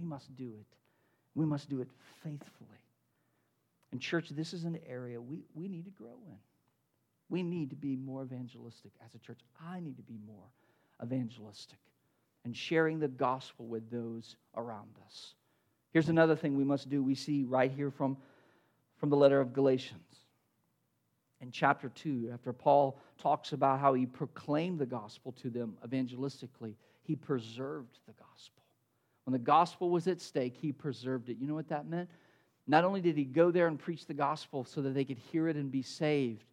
We 0.00 0.06
must 0.06 0.34
do 0.36 0.52
it. 0.58 0.76
We 1.34 1.44
must 1.44 1.68
do 1.68 1.80
it 1.80 1.88
faithfully. 2.22 2.68
And, 3.92 4.00
church, 4.00 4.28
this 4.30 4.52
is 4.52 4.64
an 4.64 4.78
area 4.88 5.20
we, 5.20 5.42
we 5.54 5.68
need 5.68 5.84
to 5.84 5.90
grow 5.90 6.16
in. 6.26 6.38
We 7.28 7.42
need 7.42 7.70
to 7.70 7.76
be 7.76 7.96
more 7.96 8.22
evangelistic 8.22 8.92
as 9.04 9.14
a 9.14 9.18
church. 9.18 9.40
I 9.64 9.80
need 9.80 9.96
to 9.96 10.02
be 10.02 10.18
more 10.26 10.46
evangelistic 11.02 11.78
and 12.44 12.56
sharing 12.56 12.98
the 12.98 13.08
gospel 13.08 13.66
with 13.66 13.90
those 13.90 14.36
around 14.56 14.90
us. 15.06 15.34
Here's 15.92 16.08
another 16.08 16.36
thing 16.36 16.56
we 16.56 16.64
must 16.64 16.88
do. 16.88 17.02
We 17.02 17.14
see 17.14 17.44
right 17.44 17.70
here 17.70 17.90
from, 17.90 18.16
from 18.98 19.10
the 19.10 19.16
letter 19.16 19.40
of 19.40 19.52
Galatians. 19.52 20.00
In 21.40 21.50
chapter 21.50 21.88
2, 21.88 22.30
after 22.32 22.52
Paul 22.52 22.98
talks 23.18 23.52
about 23.52 23.80
how 23.80 23.94
he 23.94 24.06
proclaimed 24.06 24.78
the 24.78 24.86
gospel 24.86 25.32
to 25.42 25.50
them 25.50 25.76
evangelistically, 25.86 26.74
he 27.02 27.16
preserved 27.16 27.98
the 28.06 28.12
gospel. 28.12 28.62
When 29.24 29.32
the 29.32 29.38
gospel 29.38 29.90
was 29.90 30.06
at 30.06 30.20
stake, 30.20 30.56
he 30.56 30.72
preserved 30.72 31.28
it. 31.28 31.38
You 31.38 31.46
know 31.46 31.54
what 31.54 31.68
that 31.68 31.86
meant? 31.86 32.10
Not 32.66 32.84
only 32.84 33.00
did 33.00 33.16
he 33.16 33.24
go 33.24 33.50
there 33.50 33.66
and 33.66 33.78
preach 33.78 34.06
the 34.06 34.14
gospel 34.14 34.64
so 34.64 34.82
that 34.82 34.90
they 34.90 35.04
could 35.04 35.18
hear 35.18 35.48
it 35.48 35.56
and 35.56 35.70
be 35.70 35.82
saved, 35.82 36.44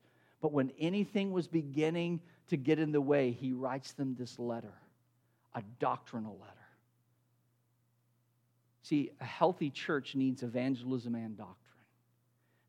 but 0.41 0.51
when 0.51 0.71
anything 0.79 1.31
was 1.31 1.47
beginning 1.47 2.21
to 2.49 2.57
get 2.57 2.79
in 2.79 2.91
the 2.91 3.01
way, 3.01 3.31
he 3.31 3.53
writes 3.53 3.93
them 3.93 4.15
this 4.17 4.39
letter 4.39 4.73
a 5.55 5.63
doctrinal 5.79 6.37
letter. 6.39 6.53
See, 8.83 9.11
a 9.19 9.25
healthy 9.25 9.71
church 9.71 10.13
needs 10.13 10.43
evangelism 10.43 11.15
and 11.15 11.35
doctrine. 11.35 11.55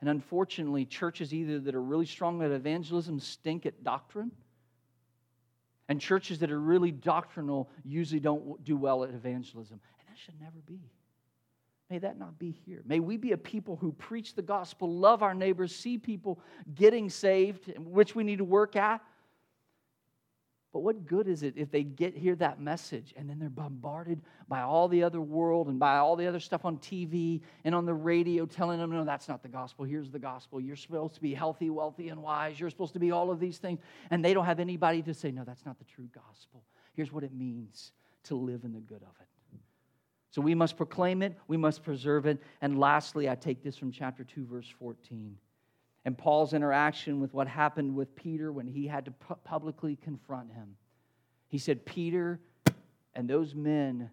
And 0.01 0.09
unfortunately, 0.09 0.84
churches 0.84 1.34
either 1.34 1.59
that 1.61 1.74
are 1.74 1.82
really 1.82 2.07
strong 2.07 2.42
at 2.42 2.51
evangelism 2.51 3.20
stink 3.20 3.66
at 3.66 3.84
doctrine, 3.84 4.30
and 5.89 6.01
churches 6.01 6.39
that 6.41 6.51
are 6.51 6.61
really 6.61 6.93
doctrinal 6.93 7.70
usually 7.84 8.20
don't 8.20 8.62
do 8.64 8.76
well 8.76 9.05
at 9.05 9.11
evangelism. 9.11 9.80
And 9.99 10.09
that 10.09 10.18
should 10.18 10.41
never 10.41 10.59
be. 10.66 10.80
May 11.91 11.99
that 11.99 12.18
not 12.18 12.39
be 12.39 12.51
here. 12.66 12.82
May 12.86 13.01
we 13.01 13.16
be 13.16 13.32
a 13.32 13.39
people 13.39 13.76
who 13.76 13.93
preach 13.93 14.34
the 14.34 14.43
gospel, 14.43 14.93
love 14.93 15.22
our 15.22 15.32
neighbors, 15.32 15.74
see 15.74 15.97
people 15.97 16.39
getting 16.74 17.09
saved, 17.09 17.72
which 17.78 18.14
we 18.14 18.24
need 18.24 18.39
to 18.39 18.45
work 18.45 18.76
at, 18.76 19.01
but 20.72 20.80
what 20.80 21.06
good 21.06 21.28
is 21.28 21.42
it 21.42 21.54
if 21.56 21.70
they 21.70 21.82
get 21.82 22.14
here 22.14 22.34
that 22.36 22.60
message 22.60 23.14
and 23.16 23.28
then 23.28 23.38
they're 23.38 23.48
bombarded 23.48 24.20
by 24.48 24.60
all 24.60 24.86
the 24.86 25.02
other 25.02 25.20
world 25.20 25.68
and 25.68 25.78
by 25.78 25.96
all 25.96 26.14
the 26.14 26.26
other 26.26 26.40
stuff 26.40 26.66
on 26.66 26.76
TV 26.78 27.40
and 27.64 27.74
on 27.74 27.86
the 27.86 27.94
radio 27.94 28.44
telling 28.44 28.78
them, 28.78 28.90
no, 28.90 29.04
that's 29.04 29.28
not 29.28 29.42
the 29.42 29.48
gospel. 29.48 29.86
Here's 29.86 30.10
the 30.10 30.18
gospel. 30.18 30.60
You're 30.60 30.76
supposed 30.76 31.14
to 31.14 31.22
be 31.22 31.32
healthy, 31.32 31.70
wealthy, 31.70 32.10
and 32.10 32.22
wise. 32.22 32.60
You're 32.60 32.68
supposed 32.68 32.92
to 32.92 32.98
be 32.98 33.12
all 33.12 33.30
of 33.30 33.40
these 33.40 33.56
things. 33.56 33.80
And 34.10 34.22
they 34.22 34.34
don't 34.34 34.44
have 34.44 34.60
anybody 34.60 35.00
to 35.02 35.14
say, 35.14 35.30
no, 35.30 35.42
that's 35.42 35.64
not 35.64 35.78
the 35.78 35.86
true 35.86 36.08
gospel. 36.14 36.62
Here's 36.92 37.12
what 37.12 37.24
it 37.24 37.32
means 37.32 37.92
to 38.24 38.34
live 38.34 38.64
in 38.64 38.72
the 38.72 38.80
good 38.80 39.02
of 39.02 39.14
it. 39.20 39.26
So 40.30 40.42
we 40.42 40.54
must 40.54 40.76
proclaim 40.76 41.22
it, 41.22 41.34
we 41.48 41.56
must 41.56 41.82
preserve 41.82 42.26
it. 42.26 42.42
And 42.60 42.78
lastly, 42.78 43.30
I 43.30 43.34
take 43.34 43.62
this 43.62 43.78
from 43.78 43.90
chapter 43.90 44.22
2, 44.22 44.44
verse 44.44 44.68
14 44.78 45.38
and 46.09 46.16
Paul's 46.16 46.54
interaction 46.54 47.20
with 47.20 47.34
what 47.34 47.46
happened 47.46 47.94
with 47.94 48.16
Peter 48.16 48.50
when 48.50 48.66
he 48.66 48.86
had 48.86 49.04
to 49.04 49.11
pu- 49.11 49.34
publicly 49.44 49.94
confront 49.94 50.50
him. 50.50 50.74
He 51.48 51.59
said, 51.59 51.84
Peter 51.84 52.40
and 53.14 53.28
those 53.28 53.54
men, 53.54 54.09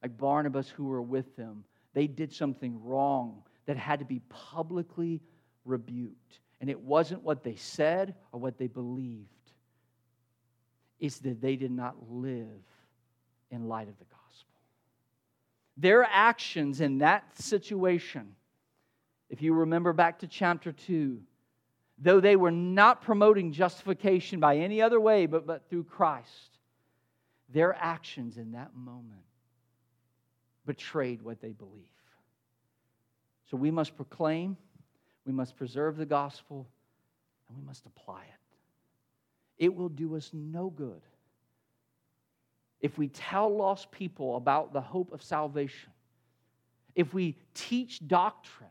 like 0.00 0.16
Barnabas 0.16 0.68
who 0.68 0.84
were 0.84 1.02
with 1.02 1.34
them, 1.34 1.64
they 1.92 2.06
did 2.06 2.32
something 2.32 2.80
wrong 2.84 3.42
that 3.66 3.76
had 3.76 3.98
to 3.98 4.04
be 4.04 4.20
publicly 4.28 5.20
rebuked. 5.64 6.38
And 6.60 6.70
it 6.70 6.78
wasn't 6.78 7.24
what 7.24 7.42
they 7.42 7.56
said 7.56 8.14
or 8.30 8.38
what 8.38 8.56
they 8.56 8.68
believed, 8.68 9.26
it's 11.00 11.18
that 11.18 11.40
they 11.40 11.56
did 11.56 11.72
not 11.72 11.96
live 12.12 12.62
in 13.50 13.66
light 13.66 13.88
of 13.88 13.98
the 13.98 14.04
gospel. 14.04 14.54
Their 15.78 16.04
actions 16.04 16.80
in 16.80 16.98
that 16.98 17.36
situation, 17.36 18.36
if 19.34 19.42
you 19.42 19.52
remember 19.52 19.92
back 19.92 20.20
to 20.20 20.28
chapter 20.28 20.70
2, 20.70 21.20
though 21.98 22.20
they 22.20 22.36
were 22.36 22.52
not 22.52 23.02
promoting 23.02 23.50
justification 23.50 24.38
by 24.38 24.58
any 24.58 24.80
other 24.80 25.00
way 25.00 25.26
but, 25.26 25.44
but 25.44 25.68
through 25.68 25.82
Christ, 25.82 26.58
their 27.48 27.74
actions 27.74 28.36
in 28.36 28.52
that 28.52 28.76
moment 28.76 29.24
betrayed 30.66 31.20
what 31.20 31.40
they 31.40 31.50
believe. 31.50 31.82
So 33.50 33.56
we 33.56 33.72
must 33.72 33.96
proclaim, 33.96 34.56
we 35.26 35.32
must 35.32 35.56
preserve 35.56 35.96
the 35.96 36.06
gospel, 36.06 36.68
and 37.48 37.58
we 37.58 37.64
must 37.64 37.86
apply 37.86 38.22
it. 38.22 39.64
It 39.64 39.74
will 39.74 39.88
do 39.88 40.14
us 40.14 40.30
no 40.32 40.70
good 40.70 41.02
if 42.80 42.96
we 42.96 43.08
tell 43.08 43.52
lost 43.52 43.90
people 43.90 44.36
about 44.36 44.72
the 44.72 44.80
hope 44.80 45.10
of 45.10 45.24
salvation, 45.24 45.90
if 46.94 47.12
we 47.12 47.36
teach 47.52 48.06
doctrine 48.06 48.70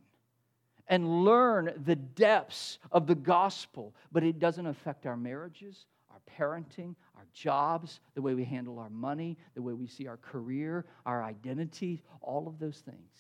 and 0.88 1.24
learn 1.24 1.74
the 1.86 1.96
depths 1.96 2.80
of 2.92 3.08
the 3.08 3.16
gospel, 3.16 3.96
but 4.12 4.24
it 4.24 4.40
doesn't 4.40 4.68
affect 4.68 5.06
our 5.06 5.18
marriages, 5.18 5.86
our 6.12 6.20
parenting, 6.38 6.96
our 7.16 7.26
jobs, 7.34 8.00
the 8.16 8.22
way 8.22 8.34
we 8.34 8.44
handle 8.44 8.80
our 8.80 8.90
money, 8.90 9.38
the 9.56 9.62
way 9.62 9.74
we 9.74 9.88
see 9.88 10.08
our 10.08 10.18
career, 10.18 10.86
our 11.06 11.24
identity, 11.24 12.04
all 12.22 12.48
of 12.48 12.60
those 12.60 12.80
things. 12.80 13.12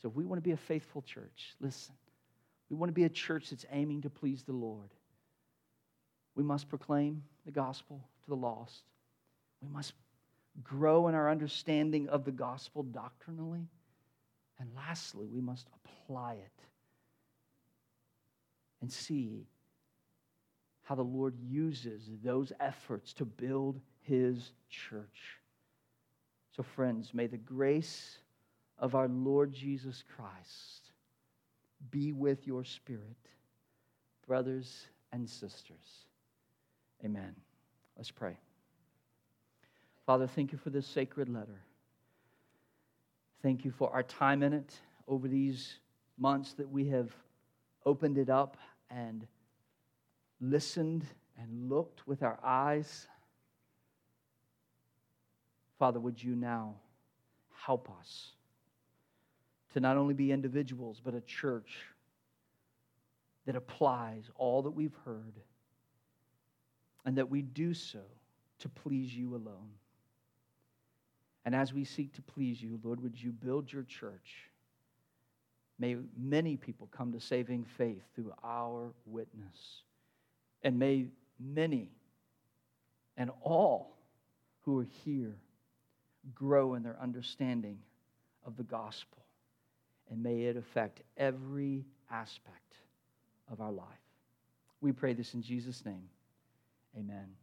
So, 0.00 0.08
if 0.08 0.14
we 0.14 0.24
want 0.24 0.38
to 0.38 0.48
be 0.48 0.52
a 0.52 0.56
faithful 0.56 1.02
church, 1.02 1.54
listen, 1.60 1.94
we 2.70 2.76
want 2.76 2.88
to 2.88 2.94
be 2.94 3.04
a 3.04 3.10
church 3.10 3.50
that's 3.50 3.66
aiming 3.72 4.02
to 4.02 4.10
please 4.10 4.42
the 4.42 4.52
Lord. 4.52 4.90
We 6.36 6.44
must 6.44 6.68
proclaim 6.68 7.22
the 7.44 7.50
gospel 7.50 8.08
to 8.22 8.28
the 8.28 8.36
lost. 8.36 8.82
We 9.60 9.68
must 9.68 9.92
grow 10.62 11.08
in 11.08 11.14
our 11.14 11.30
understanding 11.30 12.08
of 12.08 12.24
the 12.24 12.30
gospel 12.30 12.82
doctrinally. 12.82 13.68
And 14.60 14.68
lastly, 14.76 15.26
we 15.32 15.40
must 15.40 15.66
apply 15.74 16.34
it 16.34 16.62
and 18.82 18.92
see 18.92 19.46
how 20.82 20.94
the 20.94 21.02
Lord 21.02 21.34
uses 21.40 22.10
those 22.22 22.52
efforts 22.60 23.12
to 23.14 23.24
build 23.24 23.80
his 24.02 24.52
church. 24.68 25.38
So, 26.54 26.62
friends, 26.62 27.14
may 27.14 27.26
the 27.26 27.38
grace 27.38 28.18
of 28.78 28.94
our 28.94 29.08
Lord 29.08 29.52
Jesus 29.52 30.04
Christ 30.16 30.90
be 31.90 32.12
with 32.12 32.46
your 32.46 32.64
spirit, 32.64 33.16
brothers 34.26 34.86
and 35.12 35.28
sisters. 35.28 36.06
Amen. 37.04 37.34
Let's 37.96 38.10
pray. 38.10 38.36
Father, 40.04 40.26
thank 40.26 40.52
you 40.52 40.58
for 40.58 40.70
this 40.70 40.86
sacred 40.86 41.28
letter. 41.28 41.60
Thank 43.42 43.64
you 43.64 43.70
for 43.70 43.90
our 43.92 44.02
time 44.02 44.42
in 44.42 44.52
it 44.52 44.74
over 45.08 45.26
these 45.26 45.78
months 46.18 46.52
that 46.54 46.68
we 46.68 46.88
have 46.88 47.10
opened 47.86 48.18
it 48.18 48.28
up 48.28 48.58
and 48.90 49.26
listened 50.40 51.06
and 51.38 51.70
looked 51.70 52.06
with 52.06 52.22
our 52.22 52.38
eyes. 52.44 53.06
Father, 55.78 55.98
would 55.98 56.22
you 56.22 56.36
now 56.36 56.74
help 57.64 57.90
us 57.98 58.32
to 59.72 59.80
not 59.80 59.96
only 59.96 60.14
be 60.14 60.32
individuals, 60.32 61.00
but 61.02 61.14
a 61.14 61.20
church 61.22 61.78
that 63.46 63.56
applies 63.56 64.30
all 64.36 64.62
that 64.62 64.70
we've 64.70 64.96
heard 65.04 65.40
and 67.06 67.16
that 67.16 67.30
we 67.30 67.40
do 67.40 67.72
so 67.72 68.02
to 68.58 68.68
please 68.68 69.14
you 69.14 69.34
alone. 69.34 69.70
And 71.50 71.56
as 71.60 71.74
we 71.74 71.82
seek 71.82 72.12
to 72.14 72.22
please 72.22 72.62
you, 72.62 72.78
Lord, 72.84 73.02
would 73.02 73.20
you 73.20 73.32
build 73.32 73.72
your 73.72 73.82
church? 73.82 74.48
May 75.80 75.96
many 76.16 76.56
people 76.56 76.88
come 76.96 77.10
to 77.10 77.18
saving 77.18 77.66
faith 77.76 78.04
through 78.14 78.32
our 78.44 78.92
witness. 79.04 79.82
And 80.62 80.78
may 80.78 81.06
many 81.40 81.90
and 83.16 83.32
all 83.42 83.96
who 84.60 84.78
are 84.78 84.86
here 85.04 85.34
grow 86.36 86.74
in 86.74 86.84
their 86.84 86.96
understanding 87.02 87.80
of 88.46 88.56
the 88.56 88.62
gospel. 88.62 89.24
And 90.08 90.22
may 90.22 90.42
it 90.42 90.56
affect 90.56 91.00
every 91.16 91.84
aspect 92.12 92.76
of 93.50 93.60
our 93.60 93.72
life. 93.72 93.88
We 94.80 94.92
pray 94.92 95.14
this 95.14 95.34
in 95.34 95.42
Jesus' 95.42 95.84
name. 95.84 96.10
Amen. 96.96 97.39